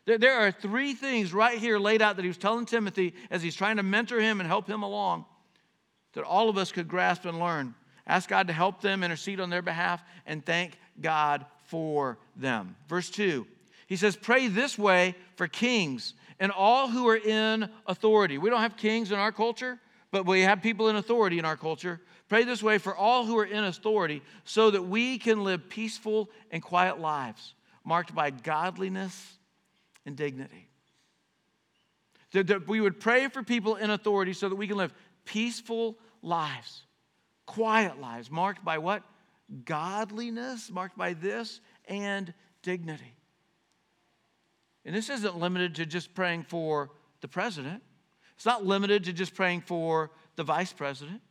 There 0.06 0.40
are 0.40 0.52
three 0.52 0.94
things 0.94 1.34
right 1.34 1.58
here 1.58 1.78
laid 1.78 2.02
out 2.02 2.16
that 2.16 2.22
he 2.22 2.30
was 2.30 2.38
telling 2.38 2.66
Timothy 2.66 3.14
as 3.30 3.44
he's 3.44 3.56
trying 3.56 3.76
to 3.76 3.84
mentor 3.84 4.22
him 4.22 4.40
and 4.40 4.48
help 4.48 4.66
him 4.66 4.84
along 4.84 5.26
that 6.18 6.26
all 6.26 6.50
of 6.50 6.58
us 6.58 6.72
could 6.72 6.88
grasp 6.88 7.26
and 7.26 7.40
learn. 7.40 7.76
Ask 8.08 8.28
God 8.28 8.48
to 8.48 8.54
help 8.54 8.82
them, 8.82 9.04
intercede 9.04 9.40
on 9.40 9.52
their 9.52 9.62
behalf, 9.62 10.04
and 10.26 10.44
thank 10.44 10.80
God 11.00 11.46
for 11.66 12.18
them. 12.36 12.76
Verse 12.88 13.12
2, 13.12 13.46
he 13.86 13.96
says, 13.96 14.16
Pray 14.16 14.48
this 14.48 14.80
way 14.80 15.14
for 15.36 15.48
kings 15.48 16.16
and 16.40 16.52
all 16.52 16.88
who 16.88 17.08
are 17.08 17.18
in 17.18 17.70
authority. 17.86 18.40
We 18.40 18.50
don't 18.50 18.62
have 18.62 18.78
kings 18.78 19.12
in 19.12 19.20
our 19.20 19.32
culture, 19.32 19.78
but 20.10 20.26
we 20.26 20.42
have 20.42 20.64
people 20.64 20.90
in 20.90 20.96
authority 20.96 21.38
in 21.38 21.46
our 21.46 21.56
culture. 21.56 22.02
Pray 22.30 22.46
this 22.46 22.64
way 22.64 22.80
for 22.80 22.96
all 22.96 23.24
who 23.24 23.38
are 23.38 23.46
in 23.46 23.64
authority 23.64 24.24
so 24.44 24.72
that 24.72 24.82
we 24.82 25.20
can 25.20 25.44
live 25.44 25.70
peaceful 25.70 26.32
and 26.50 26.64
quiet 26.64 27.00
lives 27.00 27.54
marked 27.86 28.16
by 28.16 28.32
godliness 28.32 29.38
and 30.04 30.16
dignity. 30.18 30.68
That, 32.32 32.68
we 32.68 32.82
would 32.82 33.00
pray 33.00 33.28
for 33.28 33.44
people 33.44 33.76
in 33.76 33.92
authority 33.92 34.34
so 34.34 34.50
that 34.50 34.56
we 34.56 34.68
can 34.68 34.78
live 34.78 34.94
peaceful 35.28 35.98
lives, 36.22 36.84
quiet 37.46 38.00
lives, 38.00 38.30
marked 38.30 38.64
by 38.64 38.78
what? 38.78 39.04
Godliness, 39.66 40.70
marked 40.70 40.98
by 40.98 41.14
this, 41.14 41.62
and 41.88 42.34
dignity. 42.62 43.16
And 44.86 44.96
this 44.96 45.10
isn't 45.10 45.38
limited 45.38 45.76
to 45.76 45.86
just 45.86 46.14
praying 46.14 46.44
for 46.44 46.92
the 47.22 47.28
president. 47.28 47.84
It's 48.36 48.46
not 48.46 48.66
limited 48.66 49.04
to 49.06 49.14
just 49.14 49.36
praying 49.36 49.62
for 49.62 50.12
the 50.36 50.44
vice 50.44 50.72
president. 50.72 51.22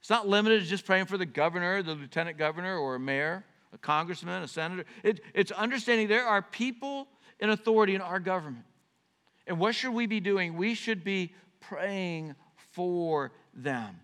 It's 0.00 0.10
not 0.10 0.28
limited 0.28 0.62
to 0.62 0.66
just 0.66 0.86
praying 0.86 1.06
for 1.06 1.18
the 1.18 1.26
governor, 1.26 1.82
the 1.82 1.94
lieutenant 1.94 2.38
governor, 2.38 2.76
or 2.76 2.94
a 2.96 3.00
mayor, 3.00 3.44
a 3.72 3.78
congressman, 3.78 4.42
a 4.42 4.48
senator. 4.48 4.84
It, 5.02 5.20
it's 5.34 5.50
understanding 5.52 6.08
there 6.08 6.26
are 6.26 6.42
people 6.42 7.08
in 7.40 7.50
authority 7.50 7.94
in 7.94 8.00
our 8.00 8.20
government. 8.20 8.64
And 9.46 9.58
what 9.58 9.74
should 9.74 9.92
we 9.92 10.06
be 10.06 10.20
doing? 10.20 10.56
We 10.56 10.74
should 10.74 11.04
be 11.04 11.34
praying 11.60 12.34
for 12.72 13.32
them. 13.54 14.00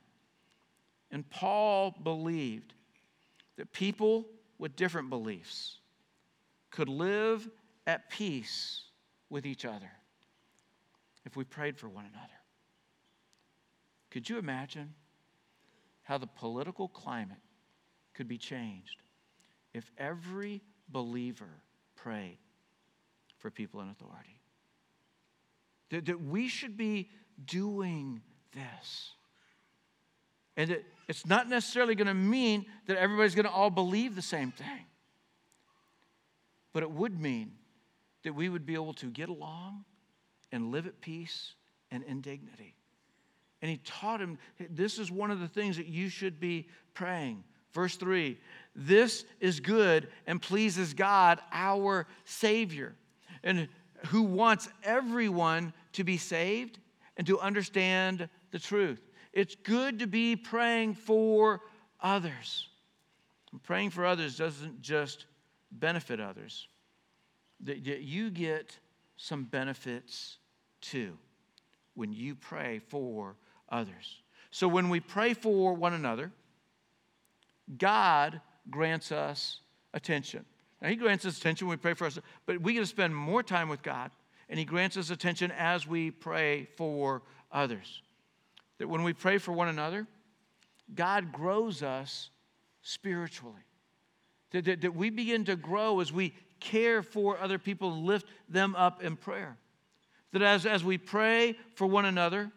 And 1.11 1.29
Paul 1.31 1.95
believed 2.03 2.75
that 3.57 3.73
people 3.73 4.27
with 4.59 4.77
different 4.77 5.11
beliefs 5.11 5.79
could 6.71 6.89
live 6.89 7.49
at 7.87 8.11
peace 8.11 8.83
with 9.31 9.47
each 9.47 9.65
other 9.65 9.91
if 11.25 11.37
we 11.37 11.45
prayed 11.45 11.79
for 11.79 11.89
one 11.89 12.05
another. 12.05 12.29
Could 14.11 14.29
you 14.29 14.39
imagine 14.39 14.95
how 16.03 16.19
the 16.19 16.27
political 16.27 16.89
climate 16.89 17.39
could 18.15 18.29
be 18.29 18.39
changed 18.39 19.03
if 19.75 19.91
every 19.99 20.63
believer 20.89 21.63
prayed 21.97 22.39
for 23.39 23.51
people 23.51 23.81
in 23.81 23.91
authority? 23.91 24.41
That, 25.91 26.07
that 26.07 26.21
we 26.21 26.49
should 26.49 26.77
be 26.77 27.11
doing 27.45 28.23
this. 28.53 29.13
And 30.59 30.71
that 30.73 30.85
it's 31.07 31.25
not 31.25 31.49
necessarily 31.49 31.95
going 31.95 32.09
to 32.09 32.15
mean 32.15 32.67
that 32.87 32.99
everybody's 32.99 33.35
going 33.35 33.47
to 33.47 33.51
all 33.51 33.71
believe 33.71 34.15
the 34.15 34.21
same 34.21 34.51
thing. 34.51 34.85
But 36.75 36.83
it 36.83 36.91
would 36.91 37.19
mean 37.19 37.53
that 38.25 38.35
we 38.35 38.49
would 38.49 38.67
be 38.67 38.75
able 38.75 38.93
to 38.95 39.07
get 39.07 39.29
along 39.29 39.85
and 40.53 40.71
live 40.73 40.87
at 40.87 41.01
peace 41.01 41.55
and 41.91 42.03
in 42.05 42.21
dignity. 42.21 42.75
And 43.63 43.71
he 43.71 43.79
taught 43.79 44.21
him 44.21 44.39
this 44.69 44.99
is 44.99 45.11
one 45.11 45.31
of 45.31 45.41
the 45.41 45.49
things 45.49 45.77
that 45.77 45.87
you 45.87 46.09
should 46.09 46.41
be 46.41 46.69
praying. 46.93 47.45
Verse 47.73 47.97
3 47.97 48.37
This 48.75 49.25
is 49.41 49.61
good 49.61 50.09
and 50.27 50.43
pleases 50.43 50.93
God, 50.93 51.41
our 51.53 52.07
Savior, 52.25 52.97
and 53.45 53.69
who 54.09 54.23
wants 54.23 54.69
everyone 54.83 55.73
to 55.93 56.03
be 56.05 56.17
saved 56.17 56.79
and 57.17 57.27
to 57.29 57.39
understand 57.39 58.29
the 58.51 58.59
truth. 58.59 59.08
It's 59.39 59.55
good 59.55 60.01
to 60.01 60.09
be 60.09 60.35
praying 60.35 60.95
for 60.95 61.61
others. 62.01 62.67
And 63.53 63.63
praying 63.63 63.91
for 63.91 64.05
others 64.05 64.37
doesn't 64.37 64.83
just 64.83 65.27
benefit 65.71 66.19
others, 66.19 66.67
that 67.61 67.79
you 67.79 68.31
get 68.31 68.77
some 69.17 69.45
benefits 69.45 70.39
too 70.81 71.17
when 71.95 72.13
you 72.13 72.35
pray 72.35 72.81
for 72.81 73.37
others. 73.69 74.23
So 74.51 74.67
when 74.67 74.89
we 74.89 74.99
pray 74.99 75.35
for 75.35 75.73
one 75.73 75.95
another, 75.95 76.33
God 77.79 78.41
grants 78.71 79.13
us 79.13 79.61
attention. 79.95 80.45
Now, 80.83 80.89
He 80.89 80.97
grants 80.97 81.25
us 81.25 81.39
attention 81.39 81.69
when 81.69 81.79
we 81.79 81.81
pray 81.81 81.95
for 81.95 82.09
us, 82.09 82.19
but 82.45 82.61
we 82.61 82.73
get 82.73 82.81
to 82.81 82.87
spend 82.87 83.15
more 83.15 83.45
time 83.45 83.69
with 83.69 83.85
God, 83.85 84.11
and 84.49 84.59
He 84.59 84.65
grants 84.65 84.97
us 84.97 85.11
attention 85.11 85.53
as 85.53 85.87
we 85.87 86.11
pray 86.11 86.67
for 86.77 87.23
others. 87.53 88.03
That 88.79 88.89
when 88.89 89.03
we 89.03 89.13
pray 89.13 89.39
for 89.39 89.53
one 89.53 89.69
another, 89.69 90.07
God 90.95 91.33
grows 91.33 91.83
us 91.83 92.31
spiritually. 92.83 93.55
That, 94.53 94.65
that, 94.65 94.81
that 94.81 94.95
we 94.95 95.11
begin 95.11 95.45
to 95.45 95.57
grow 95.57 96.01
as 96.01 96.13
we 96.13 96.33
care 96.61 97.03
for 97.03 97.39
other 97.39 97.59
people 97.59 97.93
and 97.93 98.05
lift 98.05 98.27
them 98.49 98.75
up 98.77 99.03
in 99.03 99.17
prayer. 99.17 99.57
That 100.33 100.43
as, 100.43 100.67
as 100.67 100.85
we 100.85 100.99
pray 100.99 101.57
for 101.75 101.87
one 101.87 102.05
another, 102.05 102.51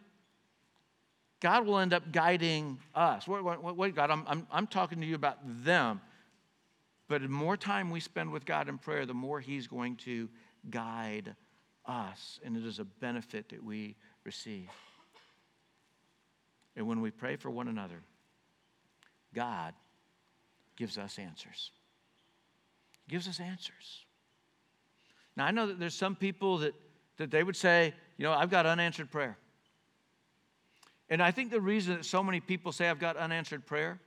God 1.42 1.66
will 1.66 1.80
end 1.80 1.94
up 1.94 2.12
guiding 2.12 2.78
us. 2.94 3.28
Wait, 3.28 3.44
wait, 3.44 3.60
wait 3.60 3.96
God, 3.96 4.12
I'm, 4.12 4.24
I'm, 4.28 4.48
I'm 4.52 4.68
talking 4.68 5.02
to 5.02 5.08
you 5.08 5.16
about 5.16 5.40
them. 5.64 6.02
But 7.08 7.24
the 7.24 7.28
more 7.28 7.58
time 7.58 7.90
we 7.90 8.00
spend 8.00 8.32
with 8.32 8.46
God 8.46 8.70
in 8.70 8.78
prayer, 8.78 9.06
the 9.06 9.14
more 9.14 9.42
He's 9.42 9.68
going 9.68 9.98
to 9.98 10.30
guide 10.70 11.36
us. 11.86 12.40
And 12.46 12.56
it 12.56 12.66
is 12.66 12.80
a 12.80 12.86
benefit 12.86 13.50
that 13.50 13.64
we 13.64 13.96
receive. 14.24 14.70
And 16.82 16.88
when 16.88 17.00
we 17.00 17.12
pray 17.12 17.36
for 17.36 17.52
one 17.52 17.68
another, 17.68 18.02
God 19.36 19.76
gives 20.76 20.98
us 20.98 21.20
answers. 21.20 21.70
He 23.06 23.12
gives 23.12 23.28
us 23.28 23.40
answers. 23.40 24.04
Now, 25.38 25.46
I 25.46 25.52
know 25.52 25.68
that 25.68 25.80
there's 25.80 25.94
some 25.94 26.16
people 26.16 26.58
that, 26.58 26.74
that 27.18 27.30
they 27.30 27.44
would 27.44 27.56
say, 27.56 27.94
you 28.18 28.24
know, 28.24 28.34
I've 28.34 28.50
got 28.50 28.66
unanswered 28.66 29.12
prayer. 29.12 29.38
And 31.08 31.22
I 31.22 31.30
think 31.30 31.52
the 31.52 31.62
reason 31.62 31.98
that 31.98 32.04
so 32.04 32.24
many 32.24 32.40
people 32.40 32.72
say 32.72 32.90
I've 32.90 32.98
got 32.98 33.16
unanswered 33.16 33.68
prayer 33.68 34.00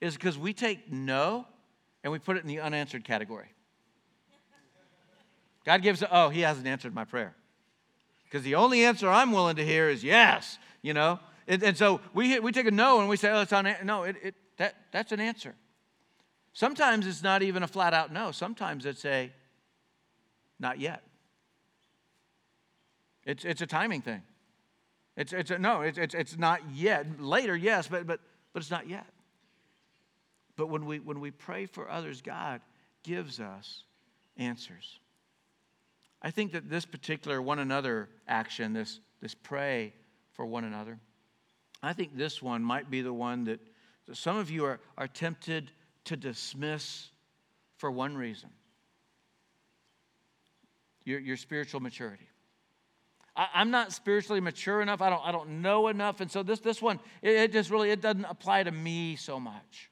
is 0.00 0.14
because 0.14 0.38
we 0.38 0.54
take 0.54 0.90
no 0.90 1.44
and 2.02 2.10
we 2.10 2.18
put 2.18 2.38
it 2.38 2.40
in 2.40 2.48
the 2.48 2.60
unanswered 2.60 3.04
category. 3.04 3.52
God 5.66 5.82
gives, 5.82 6.02
oh, 6.10 6.30
he 6.30 6.40
hasn't 6.40 6.66
answered 6.66 6.94
my 6.94 7.04
prayer. 7.04 7.34
Because 8.24 8.42
the 8.42 8.54
only 8.54 8.86
answer 8.86 9.06
I'm 9.06 9.32
willing 9.32 9.56
to 9.56 9.66
hear 9.66 9.90
is 9.90 10.02
yes, 10.02 10.56
you 10.80 10.94
know? 10.94 11.20
And, 11.50 11.64
and 11.64 11.76
so 11.76 12.00
we, 12.14 12.38
we 12.38 12.52
take 12.52 12.66
a 12.66 12.70
no 12.70 13.00
and 13.00 13.08
we 13.08 13.16
say, 13.16 13.28
oh, 13.32 13.40
it's 13.40 13.52
on. 13.52 13.68
No, 13.82 14.04
it, 14.04 14.14
it, 14.22 14.34
that, 14.58 14.76
that's 14.92 15.10
an 15.10 15.18
answer. 15.18 15.56
Sometimes 16.52 17.08
it's 17.08 17.24
not 17.24 17.42
even 17.42 17.64
a 17.64 17.66
flat 17.66 17.92
out 17.92 18.12
no. 18.12 18.30
Sometimes 18.30 18.86
it's 18.86 19.04
a 19.04 19.32
not 20.60 20.78
yet. 20.78 21.02
It's, 23.24 23.44
it's 23.44 23.60
a 23.60 23.66
timing 23.66 24.00
thing. 24.00 24.22
It's, 25.16 25.32
it's 25.32 25.50
a, 25.50 25.58
no, 25.58 25.80
it's, 25.80 25.98
it's, 25.98 26.14
it's 26.14 26.38
not 26.38 26.60
yet. 26.72 27.20
Later, 27.20 27.56
yes, 27.56 27.88
but, 27.88 28.06
but, 28.06 28.20
but 28.52 28.62
it's 28.62 28.70
not 28.70 28.88
yet. 28.88 29.06
But 30.54 30.68
when 30.68 30.86
we, 30.86 31.00
when 31.00 31.18
we 31.18 31.32
pray 31.32 31.66
for 31.66 31.90
others, 31.90 32.22
God 32.22 32.60
gives 33.02 33.40
us 33.40 33.82
answers. 34.36 35.00
I 36.22 36.30
think 36.30 36.52
that 36.52 36.70
this 36.70 36.84
particular 36.84 37.42
one 37.42 37.58
another 37.58 38.08
action, 38.28 38.72
this, 38.72 39.00
this 39.20 39.34
pray 39.34 39.94
for 40.34 40.46
one 40.46 40.62
another, 40.62 41.00
I 41.82 41.92
think 41.92 42.16
this 42.16 42.42
one 42.42 42.62
might 42.62 42.90
be 42.90 43.02
the 43.02 43.12
one 43.12 43.44
that, 43.44 43.60
some 44.12 44.36
of 44.36 44.50
you 44.50 44.64
are, 44.64 44.80
are 44.98 45.08
tempted 45.08 45.70
to 46.04 46.16
dismiss 46.16 47.08
for 47.76 47.90
one 47.90 48.16
reason 48.16 48.50
your, 51.04 51.20
your 51.20 51.36
spiritual 51.36 51.80
maturity. 51.80 52.28
I, 53.36 53.62
am 53.62 53.70
not 53.70 53.92
spiritually 53.92 54.40
mature 54.40 54.82
enough. 54.82 55.00
I 55.00 55.10
don't, 55.10 55.22
I 55.24 55.32
don't 55.32 55.62
know 55.62 55.88
enough. 55.88 56.20
And 56.20 56.30
so 56.30 56.42
this, 56.42 56.60
this 56.60 56.82
one, 56.82 57.00
it, 57.22 57.30
it 57.30 57.52
just 57.52 57.70
really, 57.70 57.90
it 57.90 58.00
doesn't 58.00 58.24
apply 58.24 58.64
to 58.64 58.70
me 58.70 59.16
so 59.16 59.40
much. 59.40 59.90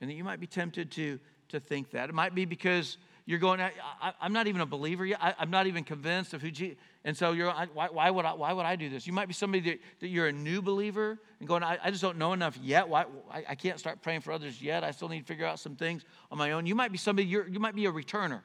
And 0.00 0.08
that 0.08 0.14
you 0.14 0.24
might 0.24 0.40
be 0.40 0.46
tempted 0.46 0.90
to, 0.92 1.18
to 1.48 1.60
think 1.60 1.90
that. 1.90 2.08
It 2.08 2.14
might 2.14 2.34
be 2.34 2.44
because 2.44 2.96
you're 3.26 3.38
going, 3.38 3.60
I, 3.60 3.72
am 4.20 4.32
not 4.32 4.46
even 4.46 4.60
a 4.60 4.66
believer 4.66 5.04
yet. 5.04 5.18
I, 5.20 5.34
am 5.38 5.50
not 5.50 5.66
even 5.66 5.84
convinced 5.84 6.34
of 6.34 6.42
who 6.42 6.50
Jesus 6.50 6.76
And 7.04 7.16
so 7.16 7.32
you're, 7.32 7.50
why, 7.50 7.88
why, 7.88 8.10
would 8.10 8.24
I, 8.24 8.32
why 8.32 8.52
would 8.52 8.66
I 8.66 8.76
do 8.76 8.88
this? 8.88 9.06
You 9.06 9.12
might 9.12 9.28
be 9.28 9.34
somebody 9.34 9.70
that, 9.70 9.78
that 10.00 10.08
you're 10.08 10.26
a 10.26 10.32
new 10.32 10.62
believer 10.62 11.18
and 11.38 11.48
going, 11.48 11.62
I, 11.62 11.78
I 11.82 11.90
just 11.90 12.02
don't 12.02 12.18
know 12.18 12.32
enough 12.32 12.58
yet. 12.62 12.88
Why, 12.88 13.04
I, 13.30 13.44
I 13.50 13.54
can't 13.54 13.78
start 13.78 14.02
praying 14.02 14.20
for 14.20 14.32
others 14.32 14.60
yet. 14.60 14.84
I 14.84 14.90
still 14.90 15.08
need 15.08 15.20
to 15.20 15.26
figure 15.26 15.46
out 15.46 15.58
some 15.58 15.76
things 15.76 16.04
on 16.30 16.38
my 16.38 16.52
own. 16.52 16.66
You 16.66 16.74
might 16.74 16.92
be 16.92 16.98
somebody, 16.98 17.28
you're, 17.28 17.48
you 17.48 17.60
might 17.60 17.74
be 17.74 17.86
a 17.86 17.92
returner. 17.92 18.40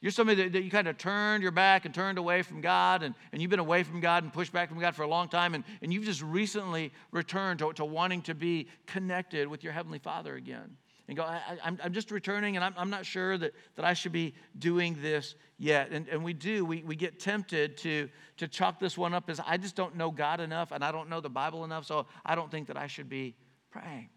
You're 0.00 0.12
somebody 0.12 0.44
that, 0.44 0.52
that, 0.52 0.62
you 0.62 0.70
kind 0.70 0.88
of 0.88 0.96
turned 0.96 1.42
your 1.42 1.52
back 1.52 1.84
and 1.84 1.94
turned 1.94 2.16
away 2.16 2.40
from 2.42 2.62
God, 2.62 3.02
and, 3.02 3.14
and 3.32 3.42
you've 3.42 3.50
been 3.50 3.58
away 3.58 3.82
from 3.82 4.00
God 4.00 4.22
and 4.22 4.32
pushed 4.32 4.52
back 4.52 4.70
from 4.70 4.80
God 4.80 4.96
for 4.96 5.02
a 5.02 5.08
long 5.08 5.28
time, 5.28 5.54
and, 5.54 5.62
and 5.82 5.92
you've 5.92 6.06
just 6.06 6.22
recently 6.22 6.90
returned 7.10 7.58
to, 7.58 7.70
to 7.74 7.84
wanting 7.84 8.22
to 8.22 8.34
be 8.34 8.68
connected 8.86 9.46
with 9.46 9.62
your 9.62 9.74
Heavenly 9.74 9.98
Father 9.98 10.36
again 10.36 10.78
and 11.10 11.16
go, 11.16 11.24
I, 11.24 11.58
am 11.64 11.76
I'm 11.82 11.92
just 11.92 12.12
returning 12.12 12.54
and 12.54 12.64
I'm, 12.64 12.72
I'm 12.76 12.88
not 12.88 13.04
sure 13.04 13.36
that, 13.36 13.52
that 13.74 13.84
I 13.84 13.94
should 13.94 14.12
be 14.12 14.32
doing 14.60 14.96
this 15.02 15.34
yet. 15.58 15.90
And, 15.90 16.06
and 16.06 16.22
we 16.22 16.32
do, 16.32 16.64
we, 16.64 16.84
we 16.84 16.94
get 16.94 17.18
tempted 17.18 17.76
to, 17.78 18.08
to 18.36 18.46
chalk 18.46 18.78
this 18.78 18.96
one 18.96 19.12
up 19.12 19.28
as 19.28 19.40
I 19.44 19.56
just 19.56 19.74
don't 19.74 19.96
know 19.96 20.12
God 20.12 20.38
enough 20.38 20.70
and 20.70 20.84
I 20.84 20.92
don't 20.92 21.08
know 21.08 21.20
the 21.20 21.28
Bible 21.28 21.64
enough, 21.64 21.84
so 21.84 22.06
I 22.24 22.36
don't 22.36 22.48
think 22.48 22.68
that 22.68 22.76
I 22.76 22.86
should 22.86 23.08
be 23.08 23.34
praying. 23.72 24.08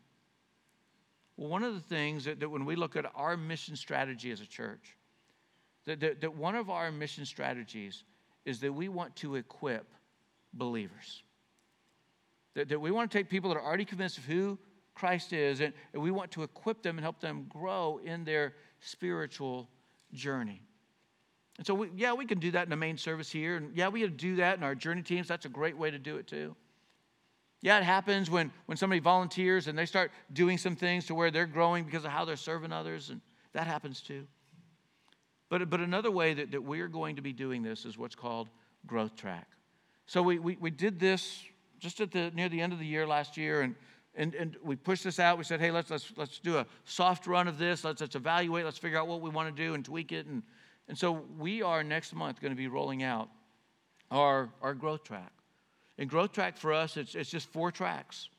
Well, 1.35 1.49
one 1.49 1.63
of 1.63 1.73
the 1.73 1.79
things 1.79 2.25
that, 2.25 2.39
that 2.41 2.49
when 2.49 2.63
we 2.63 2.75
look 2.75 2.95
at 2.95 3.07
our 3.15 3.35
mission 3.35 3.75
strategy 3.75 4.29
as 4.29 4.39
a 4.39 4.45
church, 4.45 4.95
that, 5.85 5.99
that, 5.99 6.21
that 6.21 6.35
one 6.35 6.53
of 6.53 6.69
our 6.69 6.91
mission 6.91 7.25
strategies 7.25 8.03
is 8.45 8.59
that 8.59 8.71
we 8.71 8.87
want 8.87 9.15
to 9.15 9.33
equip 9.33 9.87
believers. 10.53 11.23
That, 12.53 12.69
that 12.69 12.79
we 12.79 12.91
want 12.91 13.09
to 13.09 13.17
take 13.17 13.31
people 13.31 13.49
that 13.49 13.57
are 13.57 13.65
already 13.65 13.85
convinced 13.85 14.19
of 14.19 14.25
who 14.25 14.59
Christ 14.95 15.33
is, 15.33 15.61
and, 15.61 15.73
we 15.93 16.11
want 16.11 16.31
to 16.31 16.43
equip 16.43 16.81
them 16.83 16.97
and 16.97 17.03
help 17.03 17.19
them 17.19 17.45
grow 17.49 17.99
in 18.03 18.23
their 18.23 18.53
spiritual 18.79 19.69
journey. 20.13 20.61
And 21.57 21.65
so, 21.65 21.73
we, 21.73 21.89
yeah, 21.95 22.13
we 22.13 22.25
can 22.25 22.39
do 22.39 22.51
that 22.51 22.63
in 22.63 22.69
the 22.69 22.75
main 22.75 22.97
service 22.97 23.31
here. 23.31 23.57
And 23.57 23.75
yeah, 23.75 23.89
we 23.89 24.01
can 24.01 24.15
do 24.15 24.37
that 24.37 24.57
in 24.57 24.63
our 24.63 24.75
journey 24.75 25.01
teams. 25.01 25.27
That's 25.27 25.45
a 25.45 25.49
great 25.49 25.77
way 25.77 25.91
to 25.91 25.99
do 25.99 26.17
it 26.17 26.27
too. 26.27 26.55
Yeah, 27.61 27.77
it 27.77 27.83
happens 27.83 28.29
when, 28.29 28.51
when 28.65 28.77
somebody 28.77 28.99
volunteers 28.99 29.67
and 29.67 29.77
they 29.77 29.85
start 29.85 30.11
doing 30.33 30.57
some 30.57 30.75
things 30.75 31.05
to 31.05 31.15
where 31.15 31.31
they're 31.31 31.45
growing 31.45 31.85
because 31.85 32.03
of 32.03 32.11
how 32.11 32.25
they're 32.25 32.35
serving 32.35 32.73
others, 32.73 33.09
and 33.09 33.21
that 33.53 33.67
happens 33.67 34.01
too. 34.01 34.27
But, 35.49 35.69
but 35.69 35.79
another 35.79 36.11
way 36.11 36.33
that, 36.33 36.51
that 36.51 36.61
we're 36.61 36.89
going 36.89 37.15
to 37.15 37.21
be 37.21 37.31
doing 37.31 37.61
this 37.61 37.85
is 37.85 37.97
what's 37.97 38.15
called 38.15 38.49
growth 38.85 39.15
track. 39.15 39.47
So 40.07 40.21
we, 40.21 40.39
we, 40.39 40.57
we 40.59 40.71
did 40.71 40.99
this 40.99 41.41
just 41.79 42.01
at 42.01 42.11
the 42.11 42.31
near 42.31 42.49
the 42.49 42.59
end 42.59 42.73
of 42.73 42.79
the 42.79 42.85
year 42.85 43.07
last 43.07 43.37
year, 43.37 43.61
and, 43.61 43.75
and, 44.15 44.35
and 44.35 44.57
we 44.63 44.75
pushed 44.75 45.03
this 45.03 45.19
out. 45.19 45.37
We 45.37 45.43
said, 45.43 45.59
hey, 45.59 45.71
let's, 45.71 45.89
let's, 45.89 46.11
let's 46.15 46.39
do 46.39 46.57
a 46.57 46.65
soft 46.85 47.25
run 47.25 47.47
of 47.47 47.57
this. 47.57 47.83
Let's, 47.83 48.01
let's 48.01 48.15
evaluate. 48.15 48.65
Let's 48.65 48.77
figure 48.77 48.99
out 48.99 49.07
what 49.07 49.21
we 49.21 49.29
want 49.29 49.55
to 49.55 49.63
do 49.63 49.73
and 49.73 49.83
tweak 49.83 50.11
it. 50.11 50.27
And, 50.27 50.43
and 50.87 50.97
so 50.97 51.23
we 51.39 51.61
are 51.61 51.83
next 51.83 52.13
month 52.13 52.39
going 52.39 52.51
to 52.51 52.57
be 52.57 52.67
rolling 52.67 53.01
out 53.01 53.29
our, 54.11 54.49
our 54.61 54.73
growth 54.73 55.03
track. 55.03 55.31
And 55.97 56.09
growth 56.09 56.31
track 56.31 56.57
for 56.57 56.73
us, 56.73 56.97
it's, 56.97 57.15
it's 57.15 57.29
just 57.29 57.47
four 57.51 57.71
tracks. 57.71 58.29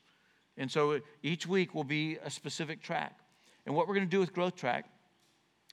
And 0.57 0.71
so 0.71 0.99
each 1.23 1.45
week 1.45 1.75
will 1.75 1.83
be 1.83 2.17
a 2.23 2.29
specific 2.29 2.81
track. 2.81 3.19
And 3.65 3.75
what 3.75 3.87
we're 3.87 3.95
going 3.95 4.07
to 4.07 4.11
do 4.11 4.19
with 4.19 4.33
growth 4.33 4.55
track 4.55 4.85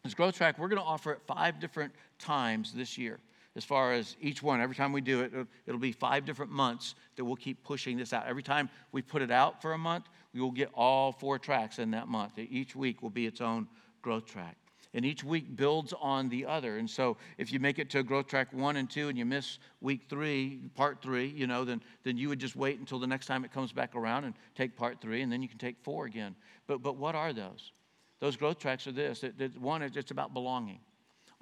is 0.04 0.14
growth 0.14 0.36
track, 0.36 0.58
we're 0.58 0.68
going 0.68 0.80
to 0.80 0.86
offer 0.86 1.12
it 1.12 1.20
five 1.26 1.60
different 1.60 1.92
times 2.18 2.72
this 2.72 2.98
year. 2.98 3.20
As 3.54 3.64
far 3.64 3.92
as 3.92 4.16
each 4.20 4.42
one, 4.42 4.60
every 4.60 4.74
time 4.74 4.92
we 4.92 5.02
do 5.02 5.20
it, 5.20 5.32
it'll 5.66 5.80
be 5.80 5.92
five 5.92 6.24
different 6.24 6.50
months 6.50 6.94
that 7.16 7.24
we'll 7.24 7.36
keep 7.36 7.62
pushing 7.62 7.98
this 7.98 8.12
out. 8.12 8.26
Every 8.26 8.42
time 8.42 8.70
we 8.92 9.02
put 9.02 9.20
it 9.20 9.30
out 9.30 9.60
for 9.60 9.74
a 9.74 9.78
month, 9.78 10.06
we 10.32 10.40
will 10.40 10.50
get 10.50 10.70
all 10.72 11.12
four 11.12 11.38
tracks 11.38 11.78
in 11.78 11.90
that 11.90 12.08
month. 12.08 12.38
Each 12.38 12.74
week 12.74 13.02
will 13.02 13.10
be 13.10 13.26
its 13.26 13.42
own 13.42 13.68
growth 14.00 14.24
track 14.24 14.56
and 14.94 15.04
each 15.04 15.24
week 15.24 15.56
builds 15.56 15.94
on 16.00 16.28
the 16.28 16.46
other. 16.46 16.76
And 16.76 16.88
so 16.88 17.16
if 17.38 17.52
you 17.52 17.60
make 17.60 17.78
it 17.78 17.88
to 17.90 18.02
growth 18.02 18.26
track 18.26 18.48
one 18.52 18.76
and 18.76 18.88
two 18.90 19.08
and 19.08 19.16
you 19.16 19.24
miss 19.24 19.58
week 19.80 20.02
three, 20.08 20.60
part 20.74 21.00
three, 21.00 21.26
you 21.28 21.46
know, 21.46 21.64
then, 21.64 21.82
then 22.04 22.16
you 22.16 22.28
would 22.28 22.38
just 22.38 22.56
wait 22.56 22.78
until 22.78 22.98
the 22.98 23.06
next 23.06 23.26
time 23.26 23.44
it 23.44 23.52
comes 23.52 23.72
back 23.72 23.94
around 23.94 24.24
and 24.24 24.34
take 24.54 24.76
part 24.76 25.00
three, 25.00 25.22
and 25.22 25.32
then 25.32 25.42
you 25.42 25.48
can 25.48 25.58
take 25.58 25.76
four 25.82 26.04
again. 26.04 26.34
But, 26.66 26.82
but 26.82 26.96
what 26.96 27.14
are 27.14 27.32
those? 27.32 27.72
Those 28.20 28.36
growth 28.36 28.58
tracks 28.58 28.86
are 28.86 28.92
this. 28.92 29.24
It, 29.24 29.40
it, 29.40 29.58
one, 29.58 29.82
it's 29.82 30.10
about 30.10 30.34
belonging. 30.34 30.80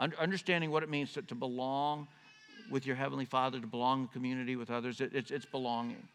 Understanding 0.00 0.70
what 0.70 0.82
it 0.82 0.88
means 0.88 1.12
to, 1.12 1.22
to 1.22 1.34
belong 1.34 2.08
with 2.70 2.86
your 2.86 2.96
Heavenly 2.96 3.24
Father, 3.24 3.60
to 3.60 3.66
belong 3.66 4.02
in 4.02 4.08
community 4.08 4.56
with 4.56 4.70
others, 4.70 5.00
it, 5.00 5.10
it's, 5.14 5.30
it's 5.30 5.46
belonging 5.46 6.08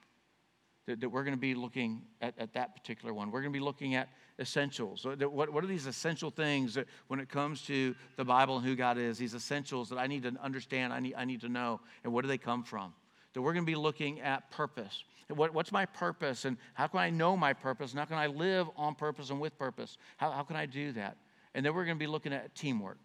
that, 0.85 1.01
that 1.01 1.09
we're 1.09 1.23
going 1.23 1.35
to 1.35 1.39
be 1.39 1.55
looking 1.55 2.01
at, 2.21 2.33
at 2.37 2.53
that 2.53 2.75
particular 2.75 3.13
one. 3.13 3.31
We're 3.31 3.41
going 3.41 3.53
to 3.53 3.59
be 3.59 3.63
looking 3.63 3.95
at 3.95 4.09
essentials. 4.39 5.05
What, 5.05 5.51
what 5.51 5.63
are 5.63 5.67
these 5.67 5.87
essential 5.87 6.29
things 6.29 6.73
that 6.75 6.87
when 7.07 7.19
it 7.19 7.29
comes 7.29 7.61
to 7.63 7.95
the 8.17 8.25
Bible 8.25 8.57
and 8.57 8.65
who 8.65 8.75
God 8.75 8.97
is, 8.97 9.17
these 9.17 9.33
essentials 9.33 9.89
that 9.89 9.97
I 9.97 10.07
need 10.07 10.23
to 10.23 10.33
understand, 10.41 10.93
I 10.93 10.99
need, 10.99 11.15
I 11.17 11.25
need 11.25 11.41
to 11.41 11.49
know, 11.49 11.79
and 12.03 12.13
where 12.13 12.21
do 12.21 12.27
they 12.27 12.37
come 12.37 12.63
from? 12.63 12.93
That 13.33 13.41
we're 13.41 13.53
going 13.53 13.65
to 13.65 13.71
be 13.71 13.75
looking 13.75 14.21
at 14.21 14.51
purpose. 14.51 15.03
What, 15.27 15.53
what's 15.53 15.71
my 15.71 15.85
purpose, 15.85 16.45
and 16.45 16.57
how 16.75 16.87
can 16.87 16.99
I 16.99 17.09
know 17.09 17.35
my 17.35 17.53
purpose, 17.53 17.91
and 17.91 17.99
how 17.99 18.05
can 18.05 18.17
I 18.17 18.27
live 18.27 18.67
on 18.77 18.93
purpose 18.93 19.31
and 19.31 19.39
with 19.39 19.57
purpose? 19.57 19.97
How, 20.17 20.31
how 20.31 20.43
can 20.43 20.55
I 20.55 20.67
do 20.67 20.91
that? 20.93 21.17
And 21.55 21.65
then 21.65 21.73
we're 21.73 21.85
going 21.85 21.97
to 21.97 21.99
be 21.99 22.07
looking 22.07 22.31
at 22.31 22.53
teamwork. 22.53 22.97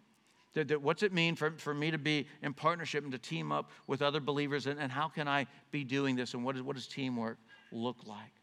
That, 0.53 0.67
that 0.67 0.81
what's 0.81 1.03
it 1.03 1.13
mean 1.13 1.35
for, 1.35 1.51
for 1.57 1.73
me 1.73 1.91
to 1.91 1.97
be 1.97 2.27
in 2.41 2.53
partnership 2.53 3.03
and 3.03 3.11
to 3.13 3.17
team 3.17 3.51
up 3.51 3.71
with 3.87 4.01
other 4.01 4.19
believers, 4.19 4.67
and, 4.67 4.79
and 4.79 4.91
how 4.91 5.07
can 5.07 5.27
I 5.27 5.47
be 5.71 5.83
doing 5.83 6.15
this, 6.15 6.33
and 6.33 6.43
what 6.43 6.55
is, 6.55 6.61
what 6.61 6.75
is 6.75 6.87
teamwork? 6.87 7.37
look 7.71 7.97
like? 8.05 8.33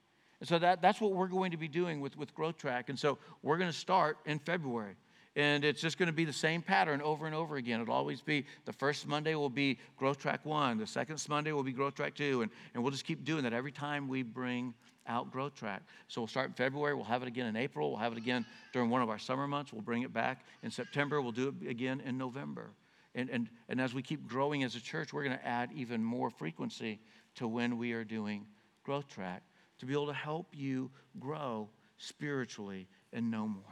And 0.41 0.49
so 0.49 0.59
that, 0.59 0.81
that's 0.81 1.01
what 1.01 1.13
we're 1.13 1.29
going 1.29 1.51
to 1.51 1.57
be 1.57 1.69
doing 1.69 2.01
with, 2.01 2.17
with 2.17 2.35
Growth 2.35 2.59
Track. 2.59 2.89
And 2.89 2.99
so 2.99 3.19
we're 3.43 3.59
going 3.59 3.71
to 3.71 3.77
start 3.77 4.19
in 4.25 4.39
February. 4.39 4.95
And 5.37 5.65
it's 5.65 5.81
just 5.81 5.99
going 5.99 6.09
to 6.09 6.13
be 6.13 6.25
the 6.25 6.33
same 6.33 6.63
pattern 6.63 7.01
over 7.03 7.27
and 7.27 7.35
over 7.35 7.57
again. 7.57 7.81
It'll 7.81 7.95
always 7.95 8.21
be 8.21 8.45
the 8.65 8.73
first 8.73 9.07
Monday 9.07 9.35
will 9.35 9.51
be 9.51 9.79
Growth 9.97 10.19
Track 10.19 10.45
1, 10.45 10.79
the 10.79 10.87
second 10.87 11.25
Monday 11.29 11.53
will 11.53 11.63
be 11.63 11.73
Growth 11.73 11.95
Track 11.95 12.15
2, 12.15 12.43
and, 12.43 12.51
and 12.75 12.83
we'll 12.83 12.91
just 12.91 13.05
keep 13.05 13.25
doing 13.25 13.45
that 13.45 13.53
every 13.53 13.71
time 13.71 14.09
we 14.09 14.23
bring 14.23 14.75
out 15.09 15.33
Growth 15.33 15.55
Track. 15.55 15.83
So 16.07 16.21
we'll 16.21 16.29
start 16.29 16.49
in 16.49 16.53
February, 16.55 16.95
we'll 16.95 17.05
have 17.05 17.23
it 17.23 17.29
again 17.29 17.47
in 17.47 17.57
April, 17.57 17.91
we'll 17.91 17.99
have 17.99 18.13
it 18.13 18.19
again 18.19 18.45
during 18.73 18.91
one 18.91 19.03
of 19.03 19.09
our 19.09 19.19
summer 19.19 19.49
months, 19.49 19.73
we'll 19.73 19.83
bring 19.83 20.03
it 20.03 20.13
back 20.13 20.45
in 20.63 20.71
September, 20.71 21.21
we'll 21.21 21.33
do 21.33 21.55
it 21.61 21.69
again 21.69 22.01
in 22.01 22.19
November. 22.19 22.71
And, 23.15 23.31
and, 23.31 23.49
and 23.69 23.81
as 23.81 23.95
we 23.95 24.03
keep 24.03 24.27
growing 24.29 24.63
as 24.63 24.77
a 24.77 24.81
church, 24.81 25.13
we're 25.13 25.25
going 25.25 25.37
to 25.37 25.47
add 25.47 25.71
even 25.75 26.05
more 26.05 26.31
frequency 26.31 27.01
to 27.37 27.49
when 27.49 27.79
we 27.79 27.93
are 27.93 28.05
doing 28.05 28.47
Growth 28.85 29.09
Track 29.09 29.43
to 29.79 29.87
be 29.87 29.93
able 29.93 30.07
to 30.07 30.13
help 30.13 30.49
you 30.53 30.91
grow 31.19 31.69
spiritually 31.97 32.87
and 33.13 33.31
know 33.31 33.49
more. 33.49 33.63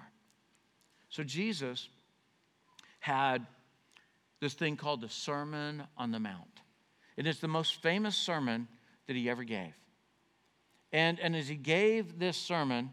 So 1.08 1.22
Jesus 1.22 1.88
had 3.00 3.46
this 4.40 4.54
thing 4.54 4.76
called 4.76 5.00
the 5.00 5.08
Sermon 5.08 5.84
on 5.96 6.10
the 6.10 6.20
Mount. 6.20 6.60
And 7.16 7.26
it's 7.26 7.40
the 7.40 7.48
most 7.48 7.80
famous 7.82 8.16
sermon 8.16 8.68
that 9.06 9.16
he 9.16 9.30
ever 9.30 9.44
gave. 9.44 9.72
And, 10.92 11.18
and 11.20 11.34
as 11.34 11.48
he 11.48 11.56
gave 11.56 12.18
this 12.18 12.36
sermon, 12.36 12.92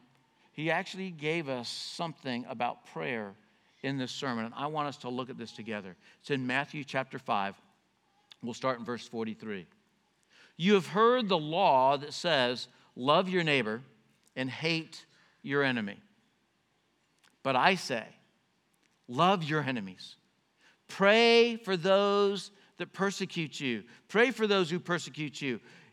he 0.52 0.72
actually 0.72 1.12
gave 1.12 1.50
us 1.50 1.70
something 1.70 2.46
about 2.50 2.86
prayer 2.88 3.34
in 3.82 3.98
this 3.98 4.12
sermon. 4.12 4.46
And 4.46 4.54
I 4.56 4.68
want 4.68 4.88
us 4.88 4.98
to 4.98 5.10
look 5.10 5.30
at 5.30 5.38
this 5.38 5.52
together. 5.52 5.96
It's 6.22 6.32
in 6.32 6.46
Matthew 6.46 6.84
chapter 6.84 7.20
5. 7.20 7.56
We'll 8.42 8.54
start 8.54 8.80
in 8.80 8.86
verse 8.86 9.08
43. 9.08 9.66
You 10.58 10.74
have 10.76 10.88
heard 10.88 11.28
the 11.28 11.38
law 11.38 11.98
that 11.98 12.14
says, 12.14 12.68
Love 12.96 13.28
your 13.28 13.44
neighbor 13.44 13.82
and 14.36 14.50
hate 14.50 15.06
your 15.42 15.64
enemy. 15.64 16.00
But 17.42 17.56
I 17.56 17.76
say, 17.76 18.04
Love 19.08 19.44
your 19.44 19.62
enemies. 19.62 20.16
Pray 20.88 21.56
for 21.58 21.76
those 21.76 22.52
that 22.78 22.94
persecute 22.94 23.60
you. 23.60 23.84
Pray 24.08 24.32
for 24.32 24.48
those 24.48 24.70
who 24.70 24.80
persecute 24.80 25.42
you. 25.42 25.60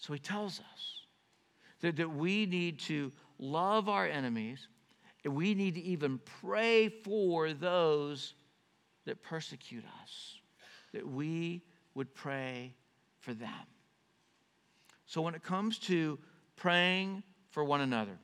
So 0.00 0.14
he 0.14 0.18
tells 0.18 0.58
us 0.58 1.02
that, 1.82 1.96
that 1.96 2.10
we 2.10 2.46
need 2.46 2.80
to 2.80 3.12
love 3.38 3.88
our 3.88 4.06
enemies, 4.06 4.66
and 5.24 5.34
we 5.34 5.54
need 5.54 5.74
to 5.74 5.82
even 5.82 6.18
pray 6.40 6.88
for 6.88 7.52
those 7.52 8.34
that 9.04 9.22
persecute 9.22 9.84
us, 10.02 10.38
that 10.92 11.06
we 11.06 11.62
would 11.94 12.14
pray 12.14 12.74
for 13.18 13.34
them. 13.34 13.50
So, 15.04 15.20
when 15.20 15.34
it 15.34 15.42
comes 15.42 15.78
to 15.80 16.18
praying 16.56 17.22
for 17.50 17.64
one 17.64 17.80
another, 17.80 18.18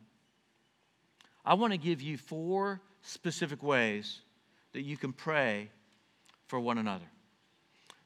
I 1.44 1.54
want 1.54 1.72
to 1.72 1.78
give 1.78 2.00
you 2.00 2.16
four 2.16 2.80
specific 3.02 3.62
ways 3.62 4.20
that 4.72 4.82
you 4.82 4.96
can 4.96 5.12
pray 5.12 5.70
for 6.46 6.58
one 6.58 6.78
another. 6.78 7.06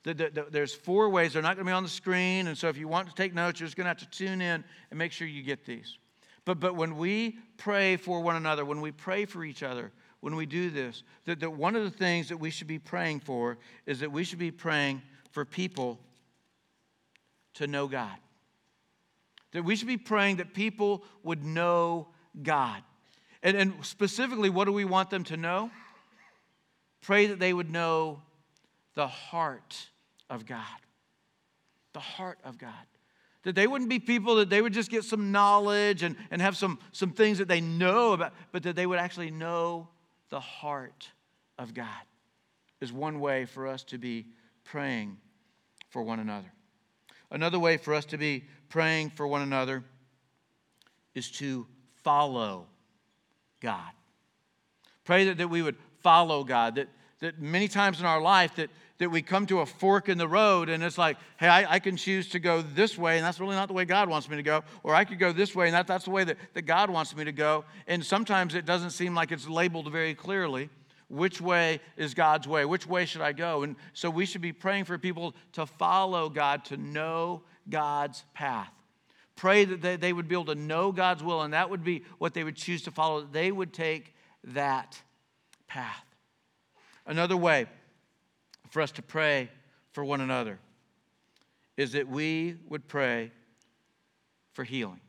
There's 0.03 0.75
four 0.75 1.11
ways. 1.11 1.35
They're 1.35 1.43
not 1.43 1.57
going 1.57 1.67
to 1.67 1.71
be 1.71 1.75
on 1.75 1.83
the 1.83 1.89
screen. 1.89 2.47
And 2.47 2.57
so, 2.57 2.69
if 2.69 2.79
you 2.79 2.89
want 2.89 3.09
to 3.09 3.15
take 3.15 3.35
notes, 3.35 3.61
you're 3.61 3.67
just 3.67 3.77
going 3.77 3.85
to 3.85 3.89
have 3.89 3.99
to 3.99 4.09
tune 4.09 4.41
in 4.41 4.65
and 4.91 4.99
make 4.99 5.13
sure 5.13 5.27
you 5.27 5.43
get 5.43 5.67
these. 5.67 5.99
But, 6.47 6.59
but 6.59 6.75
when 6.75 6.97
we 6.97 7.39
pray 7.59 7.97
for 7.97 8.21
one 8.21 8.37
another, 8.37 8.65
when 8.65 8.81
we 8.81 8.93
pray 8.93 9.27
for 9.27 9.45
each 9.45 9.63
other, 9.63 9.93
when 10.21 10.37
we 10.37 10.47
do 10.47 10.71
this, 10.71 11.03
that, 11.27 11.41
that 11.41 11.51
one 11.51 11.77
of 11.77 11.85
the 11.85 11.91
things 11.91 12.29
that 12.29 12.39
we 12.39 12.51
should 12.51 12.67
be 12.67 12.79
praying 12.79 13.21
for 13.21 13.59
is 13.87 14.01
that 14.01 14.11
we 14.11 14.25
should 14.25 14.39
be 14.39 14.51
praying 14.51 15.03
for 15.33 15.45
people 15.45 16.01
to 17.55 17.67
know 17.67 17.87
God. 17.87 18.17
That 19.53 19.65
we 19.65 19.77
should 19.77 19.89
be 19.89 19.97
praying 19.97 20.37
that 20.37 20.55
people 20.55 21.05
would 21.23 21.45
know 21.45 22.09
God. 22.43 22.83
And, 23.43 23.57
and 23.57 23.85
specifically, 23.85 24.49
what 24.49 24.65
do 24.65 24.73
we 24.73 24.85
want 24.85 25.11
them 25.11 25.25
to 25.25 25.37
know? 25.37 25.71
Pray 27.03 27.27
that 27.27 27.39
they 27.39 27.53
would 27.53 27.71
know 27.71 28.23
the 28.95 29.07
heart 29.07 29.90
of 30.31 30.47
God. 30.47 30.65
The 31.93 32.01
heart 32.01 32.39
of 32.45 32.57
God. 32.57 32.71
That 33.43 33.55
they 33.55 33.67
wouldn't 33.67 33.91
be 33.91 33.99
people 33.99 34.37
that 34.37 34.49
they 34.49 34.63
would 34.63 34.73
just 34.73 34.91
get 34.91 35.05
some 35.05 35.33
knowledge 35.33 36.03
and, 36.03 36.17
and 36.31 36.41
have 36.41 36.57
some, 36.57 36.79
some 36.93 37.11
things 37.11 37.39
that 37.39 37.49
they 37.49 37.61
know 37.61 38.13
about, 38.13 38.33
but 38.53 38.63
that 38.63 38.77
they 38.77 38.87
would 38.87 38.99
actually 38.99 39.31
know 39.31 39.89
the 40.31 40.41
heart 40.41 41.09
of 41.59 41.75
God, 41.75 41.87
is 42.81 42.93
one 42.93 43.21
way 43.21 43.45
for 43.45 43.67
us 43.67 43.83
to 43.85 43.99
be 43.99 44.27
praying 44.65 45.19
for 45.91 46.03
one 46.03 46.21
another. 46.21 46.53
Another 47.31 47.59
way 47.59 47.77
for 47.77 47.95
us 47.95 48.05
to 48.07 48.19
be 48.19 48.45
praying 48.69 49.11
for 49.11 49.27
one 49.27 49.43
another 49.43 49.85
is 51.15 51.31
to 51.33 51.67
follow 52.03 52.67
God. 53.61 53.91
Pray 55.05 55.25
that, 55.25 55.39
that 55.39 55.49
we 55.49 55.63
would 55.63 55.77
follow 56.01 56.45
God, 56.45 56.77
that, 56.77 56.89
that 57.21 57.41
many 57.41 57.69
times 57.69 58.01
in 58.01 58.07
our 58.07 58.21
life 58.21 58.55
that, 58.57 58.71
that 59.01 59.11
we 59.11 59.23
come 59.23 59.47
to 59.47 59.61
a 59.61 59.67
fork 59.67 60.11
in 60.11 60.19
the 60.19 60.29
road 60.29 60.69
and 60.69 60.85
it's 60.85 60.99
like, 60.99 61.17
hey, 61.39 61.49
I, 61.49 61.75
I, 61.75 61.79
can 61.79 61.97
choose 61.97 62.29
to 62.29 62.39
go 62.39 62.61
this 62.61 62.99
way, 62.99 63.17
and 63.17 63.25
that's 63.25 63.41
really 63.41 63.57
not 63.57 63.67
the 63.67 63.73
way 63.73 63.87
God 63.87 64.11
wants 64.11 64.29
me 64.29 64.37
to 64.37 64.43
go. 64.43 64.63
Or 64.83 64.95
I 64.95 65.07
could 65.07 65.19
go 65.19 65.33
this 65.33 65.55
way, 65.55 65.67
and 65.67 65.75
that, 65.75 65.87
that's 65.87 66.05
the 66.05 66.11
way 66.11 66.23
that, 66.23 66.37
that 66.53 66.63
God 66.63 66.91
wants 66.91 67.17
me 67.17 67.25
to 67.25 67.33
go. 67.33 67.65
And 67.87 68.05
sometimes 68.05 68.55
it 68.55 68.67
doesn't 68.67 68.91
seem 68.91 69.15
like 69.15 69.33
it's 69.33 69.49
labeled 69.49 69.91
very 69.91 70.15
clearly. 70.15 70.69
Which 71.09 71.41
way 71.41 71.81
is 71.97 72.13
God's 72.13 72.47
way? 72.47 72.67
Which 72.67 72.87
way 72.87 73.07
should 73.07 73.23
I 73.23 73.33
go? 73.33 73.63
And 73.63 73.75
so 73.95 74.11
we 74.11 74.27
should 74.27 74.43
be 74.43 74.53
praying 74.53 74.85
for 74.85 74.99
people 74.99 75.35
to 75.53 75.65
follow 75.65 76.29
God, 76.29 76.67
to 76.67 76.77
know 76.77 77.43
God's 77.71 78.23
path. 78.35 78.71
Pray 79.35 79.65
that 79.65 79.81
they, 79.81 79.97
they 79.97 80.13
would 80.13 80.29
be 80.29 80.35
able 80.35 80.45
to 80.45 80.55
know 80.55 80.93
God's 80.93 81.25
will, 81.25 81.41
and 81.41 81.55
that 81.55 81.71
would 81.71 81.83
be 81.83 82.05
what 82.19 82.35
they 82.35 82.45
would 82.45 82.57
choose 82.57 82.83
to 82.83 82.91
follow. 82.91 83.23
They 83.23 83.51
would 83.51 83.73
take 83.73 84.15
that 84.45 85.01
path. 85.69 86.05
Another 87.07 87.37
way 87.37 87.67
for 88.71 88.81
us 88.81 88.93
to 88.93 89.03
pray 89.03 89.51
for 89.93 90.05
one 90.05 90.21
another 90.21 90.59
is 91.77 91.93
that 91.93 92.09
we 92.09 92.57
would 92.69 92.87
pray 92.89 93.33
for 94.53 94.65
healing. 94.65 95.01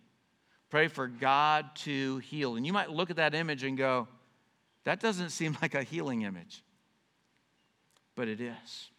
Pray 0.69 0.87
for 0.87 1.07
God 1.07 1.65
to 1.75 2.17
heal. 2.19 2.55
And 2.55 2.65
you 2.65 2.73
might 2.73 2.89
look 2.89 3.09
at 3.09 3.17
that 3.17 3.35
image 3.35 3.63
and 3.63 3.77
go, 3.77 4.07
that 4.83 4.99
doesn't 4.99 5.29
seem 5.29 5.57
like 5.61 5.75
a 5.75 5.83
healing 5.83 6.23
image. 6.23 6.63
But 8.15 8.27
it 8.27 8.41
is. 8.41 8.89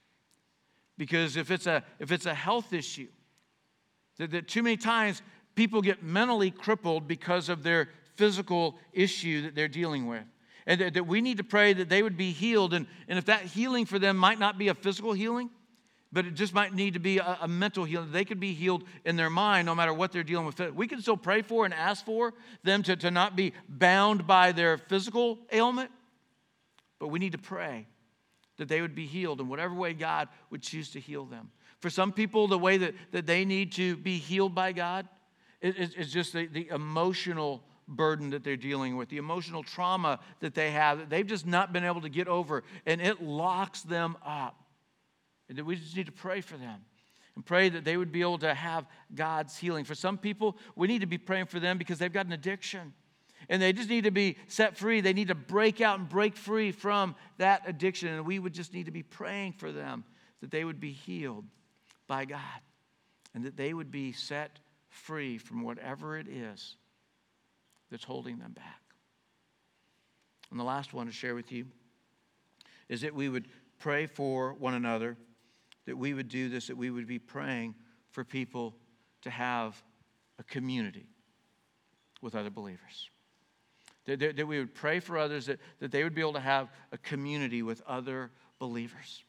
Because 0.97 1.37
if 1.37 1.51
it's 1.51 1.67
a, 1.67 1.83
if 1.99 2.13
it's 2.13 2.27
a 2.27 2.35
health 2.35 2.73
issue, 2.73 3.09
that, 4.19 4.31
that 4.31 4.49
too 4.49 4.63
many 4.63 4.77
times 4.77 5.23
people 5.55 5.83
get 5.83 6.03
mentally 6.03 6.51
crippled 6.51 7.09
because 7.09 7.49
of 7.49 7.63
their 7.63 7.89
physical 8.17 8.77
issue 8.93 9.43
that 9.43 9.55
they're 9.55 9.69
dealing 9.69 10.07
with 10.07 10.25
and 10.67 10.81
that, 10.81 10.95
that 10.95 11.07
we 11.07 11.21
need 11.21 11.39
to 11.39 11.45
pray 11.45 11.73
that 11.73 11.89
they 11.89 12.03
would 12.03 12.17
be 12.17 12.31
healed. 12.31 12.75
And, 12.75 12.87
and 13.09 13.19
if 13.19 13.27
that 13.27 13.43
healing 13.43 13.87
for 13.87 13.99
them 13.99 14.17
might 14.17 14.39
not 14.39 14.59
be 14.59 14.69
a 14.69 14.75
physical 14.75 15.13
healing, 15.13 15.51
but 16.13 16.27
it 16.27 16.35
just 16.35 16.53
might 16.53 16.75
need 16.75 16.95
to 16.95 17.01
be 17.01 17.19
a, 17.19 17.39
a, 17.41 17.49
mental 17.49 17.85
healing. 17.85 18.13
They 18.13 18.25
could 18.25 18.39
be 18.39 18.53
healed 18.53 18.85
in 19.05 19.17
their 19.17 19.31
mind 19.31 19.67
no 19.67 19.75
matter 19.75 19.95
what 19.95 20.13
they're 20.13 20.23
dealing 20.23 20.45
with. 20.45 20.61
We 20.73 20.87
can 20.87 21.01
still 21.01 21.17
pray 21.17 21.43
for 21.43 21.65
and 21.65 21.73
ask 21.73 22.05
for 22.05 22.35
them 22.63 22.83
to, 22.85 22.97
to 22.97 23.11
not 23.11 23.35
be 23.35 23.55
bound 23.69 24.27
by 24.27 24.53
their 24.53 24.77
physical 24.77 25.39
ailment, 25.51 25.91
but 26.99 27.09
we 27.09 27.19
need 27.19 27.33
to 27.33 27.39
pray 27.39 27.87
that 28.59 28.69
they 28.69 28.83
would 28.83 28.95
be 28.95 29.07
healed 29.07 29.41
in 29.41 29.49
whatever 29.49 29.75
way 29.75 29.95
God 29.95 30.29
would 30.51 30.63
choose 30.63 30.91
to 30.91 31.01
heal 31.01 31.25
them. 31.25 31.51
For 31.81 31.91
some 31.91 32.13
people, 32.13 32.47
the 32.47 32.59
way 32.59 32.77
that, 32.77 32.95
that 33.11 33.27
they 33.27 33.45
need 33.45 33.73
to 33.73 33.97
be 33.97 34.19
healed 34.19 34.55
by 34.55 34.73
God 34.73 35.09
is, 35.63 35.95
is 35.95 36.13
just 36.13 36.33
the, 36.33 36.47
the 36.47 36.69
emotional 36.69 37.65
burden 37.89 38.31
that 38.31 38.45
they're 38.45 38.57
dealing 38.57 38.97
with, 38.97 39.09
the 39.09 39.17
emotional 39.17 39.63
trauma 39.63 40.21
that 40.41 40.55
they 40.55 40.71
have, 40.71 40.99
that 40.99 41.11
they've 41.11 41.27
just 41.27 41.47
not 41.47 41.73
been 41.73 41.85
able 41.85 42.01
to 42.01 42.09
get 42.09 42.29
over, 42.29 42.63
and 42.87 43.01
it 43.01 43.23
locks 43.23 43.83
them 43.83 44.17
up. 44.25 44.65
And 45.49 45.61
we 45.63 45.77
just 45.77 45.97
need 45.97 46.07
to 46.07 46.13
pray 46.13 46.41
for 46.41 46.57
them 46.57 46.81
and 47.35 47.45
pray 47.45 47.69
that 47.69 47.85
they 47.85 47.97
would 47.97 48.13
be 48.13 48.21
able 48.21 48.39
to 48.39 48.55
have 48.55 48.87
God's 49.15 49.57
healing. 49.57 49.85
For 49.85 49.95
some 49.95 50.19
people, 50.19 50.57
we 50.77 50.87
need 50.89 51.01
to 51.01 51.07
be 51.07 51.19
praying 51.19 51.47
for 51.47 51.61
them 51.61 51.79
because 51.79 51.99
they've 51.99 52.13
got 52.13 52.27
an 52.27 52.33
addiction. 52.33 52.93
And 53.49 53.61
they 53.61 53.73
just 53.73 53.89
need 53.89 54.05
to 54.05 54.11
be 54.11 54.37
set 54.49 54.77
free. 54.77 55.01
They 55.01 55.13
need 55.13 55.29
to 55.29 55.35
break 55.35 55.81
out 55.81 55.99
and 55.99 56.09
break 56.09 56.37
free 56.37 56.73
from 56.73 57.17
that 57.39 57.63
addiction. 57.67 58.09
And 58.09 58.25
we 58.25 58.39
would 58.39 58.55
just 58.55 58.73
need 58.73 58.87
to 58.87 58.93
be 58.93 59.03
praying 59.03 59.55
for 59.55 59.73
them 59.73 60.05
that 60.41 60.51
they 60.51 60.65
would 60.65 60.81
be 60.81 60.93
healed 60.93 61.45
by 62.07 62.25
God 62.25 62.41
and 63.35 63.45
that 63.45 63.57
they 63.57 63.75
would 63.75 63.91
be 63.91 64.13
set 64.13 64.61
free 64.89 65.39
from 65.39 65.63
whatever 65.63 66.19
it 66.19 66.29
is 66.29 66.77
that's 67.93 68.05
holding 68.05 68.39
them 68.39 68.53
back. 68.53 68.81
And 70.51 70.59
the 70.59 70.65
last 70.65 70.93
one 70.93 71.07
to 71.07 71.13
share 71.13 71.35
with 71.35 71.53
you 71.53 71.67
is 72.89 73.03
that 73.03 73.15
we 73.15 73.29
would 73.29 73.47
pray 73.79 74.07
for 74.07 74.55
one 74.55 74.75
another, 74.75 75.17
that 75.87 75.97
we 75.97 76.15
would 76.15 76.29
do 76.29 76.49
this, 76.49 76.67
that 76.67 76.77
we 76.77 76.91
would 76.91 77.07
be 77.07 77.19
praying 77.19 77.75
for 78.11 78.25
people 78.25 78.75
to 79.21 79.31
have 79.31 79.81
a 80.39 80.43
community 80.45 81.07
with 82.23 82.35
other 82.35 82.51
believers. 82.51 83.11
That, 84.07 84.19
that, 84.21 84.37
that 84.37 84.47
we 84.47 84.59
would 84.59 84.75
pray 84.75 84.99
for 84.99 85.19
others, 85.19 85.47
that, 85.47 85.61
that 85.79 85.93
they 85.93 86.03
would 86.03 86.15
be 86.15 86.23
able 86.23 86.33
to 86.33 86.41
have 86.41 86.71
a 86.93 86.99
community 86.99 87.63
with 87.63 87.83
other 87.87 88.31
believers 88.59 89.23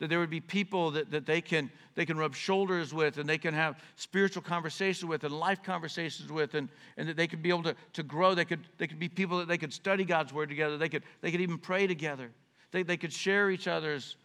that 0.00 0.08
there 0.08 0.18
would 0.18 0.30
be 0.30 0.40
people 0.40 0.90
that, 0.92 1.10
that 1.10 1.26
they, 1.26 1.40
can, 1.40 1.70
they 1.94 2.06
can 2.06 2.16
rub 2.16 2.34
shoulders 2.34 2.92
with 2.92 3.18
and 3.18 3.28
they 3.28 3.38
can 3.38 3.54
have 3.54 3.78
spiritual 3.96 4.42
conversations 4.42 5.04
with 5.04 5.22
and 5.24 5.38
life 5.38 5.62
conversations 5.62 6.32
with 6.32 6.54
and, 6.54 6.70
and 6.96 7.08
that 7.08 7.16
they 7.16 7.26
could 7.26 7.42
be 7.42 7.50
able 7.50 7.62
to, 7.62 7.76
to 7.92 8.02
grow. 8.02 8.34
They 8.34 8.46
could, 8.46 8.66
they 8.78 8.86
could 8.86 8.98
be 8.98 9.10
people 9.10 9.38
that 9.38 9.48
they 9.48 9.58
could 9.58 9.72
study 9.72 10.04
God's 10.04 10.32
word 10.32 10.48
together. 10.48 10.78
They 10.78 10.88
could, 10.88 11.04
they 11.20 11.30
could 11.30 11.42
even 11.42 11.58
pray 11.58 11.86
together. 11.86 12.30
They, 12.72 12.82
they 12.82 12.96
could 12.96 13.12
share 13.12 13.50
each 13.50 13.68
other's 13.68 14.16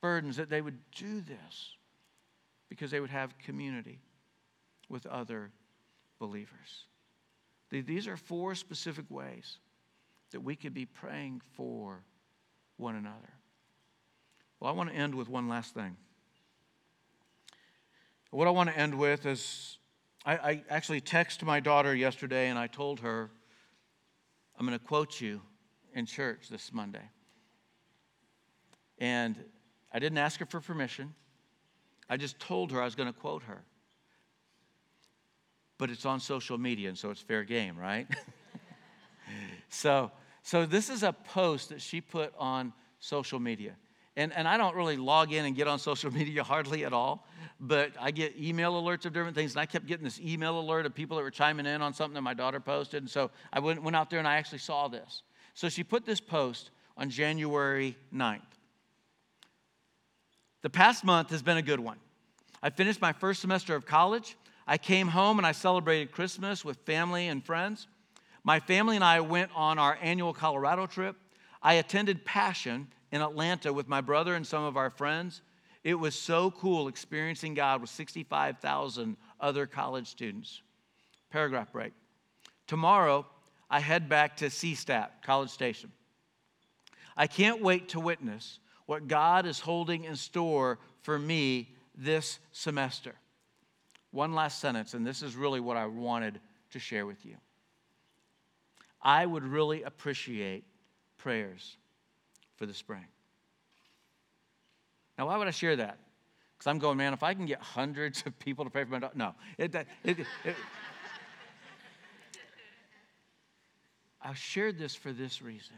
burdens, 0.00 0.36
that 0.36 0.48
they 0.48 0.62
would 0.62 0.78
do 0.96 1.20
this 1.20 1.76
because 2.70 2.90
they 2.90 3.00
would 3.00 3.10
have 3.10 3.36
community 3.38 4.00
with 4.88 5.06
other 5.06 5.50
believers. 6.18 6.86
These 7.70 8.08
are 8.08 8.16
four 8.16 8.54
specific 8.54 9.04
ways 9.10 9.58
that 10.30 10.40
we 10.40 10.56
could 10.56 10.72
be 10.72 10.86
praying 10.86 11.42
for 11.54 12.02
one 12.78 12.96
another. 12.96 13.37
Well, 14.60 14.70
I 14.70 14.74
want 14.74 14.90
to 14.90 14.96
end 14.96 15.14
with 15.14 15.28
one 15.28 15.48
last 15.48 15.74
thing. 15.74 15.96
What 18.30 18.48
I 18.48 18.50
want 18.50 18.68
to 18.70 18.76
end 18.76 18.94
with 18.94 19.24
is 19.24 19.78
I, 20.26 20.36
I 20.36 20.62
actually 20.68 21.00
texted 21.00 21.44
my 21.44 21.60
daughter 21.60 21.94
yesterday 21.94 22.48
and 22.48 22.58
I 22.58 22.66
told 22.66 23.00
her, 23.00 23.30
I'm 24.58 24.66
going 24.66 24.78
to 24.78 24.84
quote 24.84 25.20
you 25.20 25.40
in 25.94 26.06
church 26.06 26.48
this 26.50 26.72
Monday. 26.72 27.08
And 28.98 29.36
I 29.92 30.00
didn't 30.00 30.18
ask 30.18 30.40
her 30.40 30.46
for 30.46 30.60
permission. 30.60 31.14
I 32.10 32.16
just 32.16 32.40
told 32.40 32.72
her 32.72 32.82
I 32.82 32.84
was 32.84 32.96
going 32.96 33.12
to 33.12 33.18
quote 33.18 33.44
her. 33.44 33.62
But 35.78 35.90
it's 35.90 36.04
on 36.04 36.18
social 36.18 36.58
media, 36.58 36.88
and 36.88 36.98
so 36.98 37.10
it's 37.10 37.20
fair 37.20 37.44
game, 37.44 37.78
right? 37.78 38.08
so, 39.68 40.10
so 40.42 40.66
this 40.66 40.90
is 40.90 41.04
a 41.04 41.12
post 41.12 41.68
that 41.68 41.80
she 41.80 42.00
put 42.00 42.34
on 42.36 42.72
social 42.98 43.38
media. 43.38 43.76
And, 44.18 44.32
and 44.32 44.48
I 44.48 44.56
don't 44.56 44.74
really 44.74 44.96
log 44.96 45.32
in 45.32 45.44
and 45.44 45.54
get 45.54 45.68
on 45.68 45.78
social 45.78 46.10
media 46.12 46.42
hardly 46.42 46.84
at 46.84 46.92
all, 46.92 47.24
but 47.60 47.92
I 48.00 48.10
get 48.10 48.36
email 48.36 48.74
alerts 48.82 49.06
of 49.06 49.12
different 49.12 49.36
things. 49.36 49.52
And 49.52 49.60
I 49.60 49.66
kept 49.66 49.86
getting 49.86 50.02
this 50.02 50.20
email 50.20 50.58
alert 50.58 50.86
of 50.86 50.94
people 50.94 51.16
that 51.16 51.22
were 51.22 51.30
chiming 51.30 51.66
in 51.66 51.80
on 51.80 51.94
something 51.94 52.14
that 52.14 52.22
my 52.22 52.34
daughter 52.34 52.58
posted. 52.58 53.04
And 53.04 53.08
so 53.08 53.30
I 53.52 53.60
went, 53.60 53.80
went 53.80 53.94
out 53.94 54.10
there 54.10 54.18
and 54.18 54.26
I 54.26 54.34
actually 54.34 54.58
saw 54.58 54.88
this. 54.88 55.22
So 55.54 55.68
she 55.68 55.84
put 55.84 56.04
this 56.04 56.20
post 56.20 56.70
on 56.96 57.10
January 57.10 57.96
9th. 58.12 58.40
The 60.62 60.70
past 60.70 61.04
month 61.04 61.30
has 61.30 61.40
been 61.40 61.56
a 61.56 61.62
good 61.62 61.78
one. 61.78 61.98
I 62.60 62.70
finished 62.70 63.00
my 63.00 63.12
first 63.12 63.40
semester 63.40 63.76
of 63.76 63.86
college. 63.86 64.36
I 64.66 64.78
came 64.78 65.06
home 65.06 65.38
and 65.38 65.46
I 65.46 65.52
celebrated 65.52 66.10
Christmas 66.10 66.64
with 66.64 66.78
family 66.78 67.28
and 67.28 67.44
friends. 67.44 67.86
My 68.42 68.58
family 68.58 68.96
and 68.96 69.04
I 69.04 69.20
went 69.20 69.52
on 69.54 69.78
our 69.78 69.96
annual 70.02 70.34
Colorado 70.34 70.86
trip. 70.86 71.14
I 71.62 71.74
attended 71.74 72.24
Passion 72.24 72.88
in 73.12 73.22
Atlanta 73.22 73.72
with 73.72 73.88
my 73.88 74.00
brother 74.00 74.34
and 74.34 74.46
some 74.46 74.64
of 74.64 74.76
our 74.76 74.90
friends. 74.90 75.42
It 75.84 75.94
was 75.94 76.14
so 76.14 76.50
cool 76.50 76.88
experiencing 76.88 77.54
God 77.54 77.80
with 77.80 77.90
65,000 77.90 79.16
other 79.40 79.66
college 79.66 80.08
students. 80.08 80.60
Paragraph 81.30 81.72
break. 81.72 81.92
Tomorrow, 82.66 83.26
I 83.70 83.80
head 83.80 84.08
back 84.08 84.36
to 84.38 84.46
CSTAT, 84.46 85.08
College 85.22 85.50
Station. 85.50 85.92
I 87.16 87.26
can't 87.26 87.62
wait 87.62 87.90
to 87.90 88.00
witness 88.00 88.58
what 88.86 89.08
God 89.08 89.46
is 89.46 89.60
holding 89.60 90.04
in 90.04 90.16
store 90.16 90.78
for 91.02 91.18
me 91.18 91.68
this 91.94 92.38
semester. 92.52 93.14
One 94.10 94.34
last 94.34 94.60
sentence, 94.60 94.94
and 94.94 95.06
this 95.06 95.22
is 95.22 95.36
really 95.36 95.60
what 95.60 95.76
I 95.76 95.86
wanted 95.86 96.40
to 96.70 96.78
share 96.78 97.04
with 97.04 97.24
you. 97.26 97.36
I 99.02 99.26
would 99.26 99.44
really 99.44 99.82
appreciate 99.82 100.64
prayers 101.18 101.76
for 102.58 102.66
the 102.66 102.74
spring. 102.74 103.06
Now, 105.16 105.28
why 105.28 105.38
would 105.38 105.48
I 105.48 105.52
share 105.52 105.76
that? 105.76 105.98
Because 106.56 106.66
I'm 106.66 106.78
going, 106.78 106.98
man, 106.98 107.12
if 107.12 107.22
I 107.22 107.34
can 107.34 107.46
get 107.46 107.60
hundreds 107.60 108.22
of 108.26 108.38
people 108.38 108.64
to 108.64 108.70
pray 108.70 108.84
for 108.84 108.90
my 108.90 108.98
daughter, 108.98 109.16
no. 109.16 109.34
It, 109.56 109.74
it, 109.74 110.18
it, 110.44 110.56
I 114.20 114.34
shared 114.34 114.78
this 114.78 114.94
for 114.94 115.12
this 115.12 115.40
reason 115.40 115.76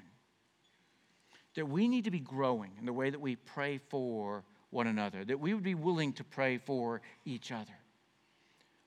that 1.55 1.67
we 1.67 1.87
need 1.87 2.05
to 2.05 2.11
be 2.11 2.21
growing 2.21 2.71
in 2.79 2.87
the 2.87 2.93
way 2.93 3.11
that 3.11 3.21
we 3.21 3.37
pray 3.37 3.79
for 3.91 4.45
one 4.71 4.87
another, 4.87 5.25
that 5.25 5.39
we 5.39 5.53
would 5.53 5.65
be 5.65 5.75
willing 5.75 6.13
to 6.15 6.25
pray 6.25 6.59
for 6.59 7.03
each 7.25 7.53
other. 7.53 7.77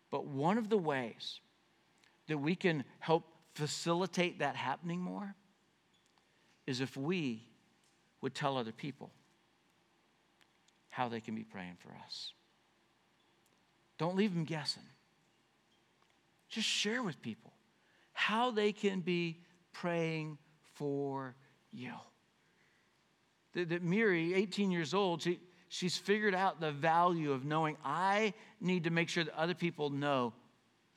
But 0.09 0.25
one 0.25 0.57
of 0.57 0.69
the 0.69 0.77
ways 0.77 1.41
that 2.27 2.37
we 2.37 2.55
can 2.55 2.83
help 2.99 3.25
facilitate 3.53 4.39
that 4.39 4.55
happening 4.55 4.99
more 4.99 5.35
is 6.65 6.81
if 6.81 6.95
we 6.95 7.43
would 8.23 8.33
tell 8.33 8.57
other 8.57 8.71
people 8.71 9.11
how 10.89 11.09
they 11.09 11.19
can 11.19 11.35
be 11.35 11.43
praying 11.43 11.75
for 11.79 11.89
us. 12.05 12.31
Don't 13.97 14.15
leave 14.15 14.33
them 14.33 14.45
guessing. 14.45 14.83
Just 16.47 16.67
share 16.67 17.03
with 17.03 17.21
people 17.21 17.51
how 18.13 18.49
they 18.49 18.71
can 18.71 19.01
be 19.01 19.41
praying 19.73 20.37
for 20.75 21.35
you. 21.73 21.91
that, 23.53 23.69
that 23.69 23.83
Miri, 23.83 24.33
18 24.33 24.71
years 24.71 24.93
old, 24.93 25.21
she, 25.21 25.39
she's 25.67 25.97
figured 25.97 26.33
out 26.33 26.61
the 26.61 26.71
value 26.71 27.33
of 27.33 27.43
knowing 27.43 27.75
I 27.83 28.33
need 28.61 28.85
to 28.85 28.89
make 28.89 29.09
sure 29.09 29.25
that 29.25 29.37
other 29.37 29.53
people 29.53 29.89
know 29.89 30.31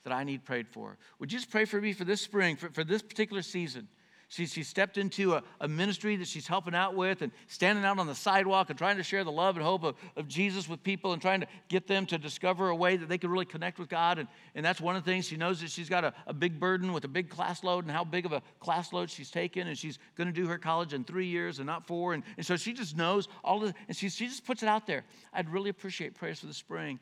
that 0.04 0.12
I 0.12 0.22
need 0.22 0.44
prayed 0.44 0.68
for. 0.68 0.96
Would 1.18 1.32
you 1.32 1.38
just 1.40 1.50
pray 1.50 1.64
for 1.64 1.80
me 1.80 1.92
for 1.92 2.04
this 2.04 2.20
spring, 2.20 2.54
for, 2.54 2.70
for 2.70 2.84
this 2.84 3.02
particular 3.02 3.42
season? 3.42 3.88
She, 4.28 4.46
she 4.46 4.64
stepped 4.64 4.98
into 4.98 5.34
a, 5.34 5.42
a, 5.60 5.68
ministry 5.68 6.16
that 6.16 6.26
she's 6.26 6.48
helping 6.48 6.74
out 6.74 6.96
with 6.96 7.22
and 7.22 7.30
standing 7.46 7.84
out 7.84 8.00
on 8.00 8.08
the 8.08 8.14
sidewalk 8.14 8.70
and 8.70 8.78
trying 8.78 8.96
to 8.96 9.04
share 9.04 9.22
the 9.22 9.30
love 9.30 9.56
and 9.56 9.64
hope 9.64 9.84
of, 9.84 9.94
of 10.16 10.26
Jesus 10.26 10.68
with 10.68 10.82
people 10.82 11.12
and 11.12 11.22
trying 11.22 11.42
to 11.42 11.46
get 11.68 11.86
them 11.86 12.06
to 12.06 12.18
discover 12.18 12.68
a 12.68 12.74
way 12.74 12.96
that 12.96 13.08
they 13.08 13.18
can 13.18 13.30
really 13.30 13.44
connect 13.44 13.78
with 13.78 13.88
God. 13.88 14.18
And, 14.18 14.28
and 14.56 14.66
that's 14.66 14.80
one 14.80 14.96
of 14.96 15.04
the 15.04 15.10
things 15.10 15.28
she 15.28 15.36
knows 15.36 15.60
that 15.60 15.70
she's 15.70 15.88
got 15.88 16.02
a, 16.02 16.12
a 16.26 16.34
big 16.34 16.58
burden 16.58 16.92
with 16.92 17.04
a 17.04 17.08
big 17.08 17.30
class 17.30 17.62
load 17.62 17.84
and 17.84 17.92
how 17.92 18.02
big 18.02 18.26
of 18.26 18.32
a 18.32 18.42
class 18.58 18.92
load 18.92 19.10
she's 19.10 19.30
taken. 19.30 19.68
And 19.68 19.78
she's 19.78 20.00
going 20.16 20.26
to 20.26 20.32
do 20.32 20.48
her 20.48 20.58
college 20.58 20.92
in 20.92 21.04
three 21.04 21.26
years 21.26 21.60
and 21.60 21.66
not 21.66 21.86
four. 21.86 22.12
And, 22.12 22.24
and 22.36 22.44
so 22.44 22.56
she 22.56 22.72
just 22.72 22.96
knows 22.96 23.28
all 23.44 23.62
of 23.62 23.72
and 23.86 23.96
she, 23.96 24.08
she 24.08 24.26
just 24.26 24.44
puts 24.44 24.64
it 24.64 24.68
out 24.68 24.88
there. 24.88 25.04
I'd 25.32 25.48
really 25.50 25.70
appreciate 25.70 26.16
prayers 26.16 26.40
for 26.40 26.46
the 26.46 26.54
spring 26.54 26.98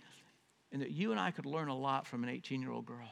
and 0.73 0.83
that 0.83 0.91
you 0.91 1.11
and 1.11 1.19
I 1.19 1.31
could 1.31 1.47
learn 1.47 1.69
a 1.69 1.77
lot 1.77 2.07
from 2.07 2.23
an 2.23 2.29
18 2.29 2.61
year 2.61 2.71
old 2.71 2.85
girl. 2.85 3.09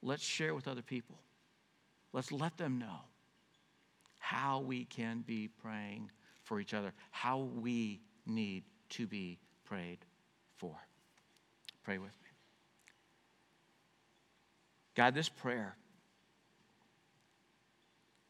Let's 0.00 0.22
share 0.22 0.54
with 0.54 0.68
other 0.68 0.80
people. 0.80 1.18
Let's 2.12 2.32
let 2.32 2.56
them 2.56 2.78
know 2.78 3.00
how 4.18 4.60
we 4.60 4.84
can 4.84 5.22
be 5.26 5.48
praying 5.48 6.10
for 6.44 6.60
each 6.60 6.74
other, 6.74 6.92
how 7.10 7.38
we 7.38 8.00
need 8.26 8.64
to 8.90 9.06
be 9.06 9.38
prayed 9.64 9.98
for. 10.56 10.74
Pray 11.84 11.98
with 11.98 12.10
me. 12.10 12.30
God, 14.94 15.14
this 15.14 15.28
prayer, 15.28 15.76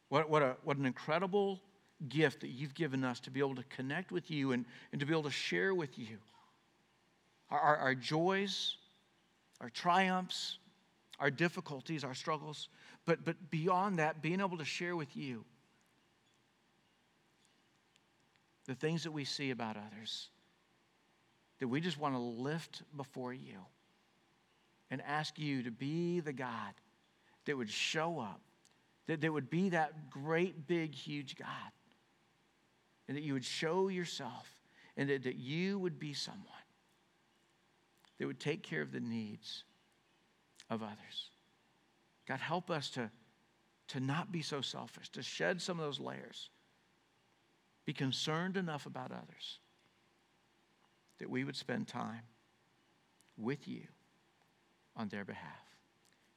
what, 0.08 0.28
what, 0.28 0.42
a, 0.42 0.56
what 0.64 0.76
an 0.76 0.86
incredible 0.86 1.60
gift 2.08 2.40
that 2.40 2.48
you've 2.48 2.74
given 2.74 3.04
us 3.04 3.20
to 3.20 3.30
be 3.30 3.40
able 3.40 3.54
to 3.54 3.64
connect 3.64 4.12
with 4.12 4.30
you 4.30 4.52
and, 4.52 4.64
and 4.92 5.00
to 5.00 5.06
be 5.06 5.12
able 5.12 5.22
to 5.22 5.30
share 5.30 5.74
with 5.74 5.98
you 5.98 6.18
our, 7.50 7.58
our, 7.58 7.76
our 7.76 7.94
joys, 7.94 8.76
our 9.60 9.70
triumphs, 9.70 10.58
our 11.18 11.30
difficulties, 11.30 12.04
our 12.04 12.14
struggles, 12.14 12.68
but, 13.07 13.24
but 13.24 13.50
beyond 13.50 13.98
that, 13.98 14.20
being 14.20 14.40
able 14.40 14.59
to 14.59 14.64
share 14.64 14.96
with 14.96 15.16
you 15.16 15.44
the 18.66 18.74
things 18.74 19.04
that 19.04 19.12
we 19.12 19.24
see 19.24 19.50
about 19.50 19.76
others 19.76 20.28
that 21.59 21.68
we 21.68 21.80
just 21.80 21.98
want 21.98 22.14
to 22.14 22.20
lift 22.20 22.82
before 22.96 23.32
you 23.32 23.59
and 24.90 25.02
ask 25.07 25.38
you 25.38 25.62
to 25.62 25.70
be 25.70 26.20
the 26.20 26.32
God 26.32 26.74
that 27.46 27.57
would 27.57 27.70
show 27.70 28.20
up, 28.20 28.40
that, 29.07 29.20
that 29.20 29.32
would 29.32 29.50
be 29.50 29.70
that 29.70 30.11
great, 30.11 30.66
big, 30.66 30.94
huge 30.94 31.36
God, 31.36 31.48
and 33.09 33.16
that 33.16 33.22
you 33.22 33.32
would 33.32 33.44
show 33.44 33.88
yourself, 33.88 34.48
and 34.96 35.09
that, 35.09 35.22
that 35.24 35.36
you 35.36 35.78
would 35.78 35.98
be 35.98 36.12
someone 36.12 36.44
that 38.18 38.26
would 38.26 38.40
take 38.40 38.62
care 38.62 38.82
of 38.82 38.92
the 38.92 39.00
needs 39.00 39.64
of 40.70 40.82
others. 40.82 41.30
God, 42.26 42.40
help 42.40 42.70
us 42.70 42.90
to, 42.90 43.10
to 43.88 44.00
not 44.00 44.32
be 44.32 44.42
so 44.42 44.60
selfish, 44.60 45.08
to 45.10 45.22
shed 45.22 45.62
some 45.62 45.78
of 45.78 45.84
those 45.84 46.00
layers, 46.00 46.50
be 47.84 47.92
concerned 47.92 48.56
enough 48.56 48.86
about 48.86 49.12
others 49.12 49.60
that 51.18 51.30
we 51.30 51.44
would 51.44 51.56
spend 51.56 51.88
time 51.88 52.22
with 53.36 53.68
you 53.68 53.82
on 54.96 55.08
their 55.08 55.24
behalf. 55.24 55.52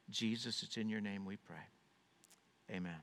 Jesus, 0.10 0.64
it's 0.64 0.78
in 0.78 0.90
your 0.90 1.02
name 1.02 1.26
we 1.26 1.38
pray. 1.38 1.56
Amen. 2.72 3.02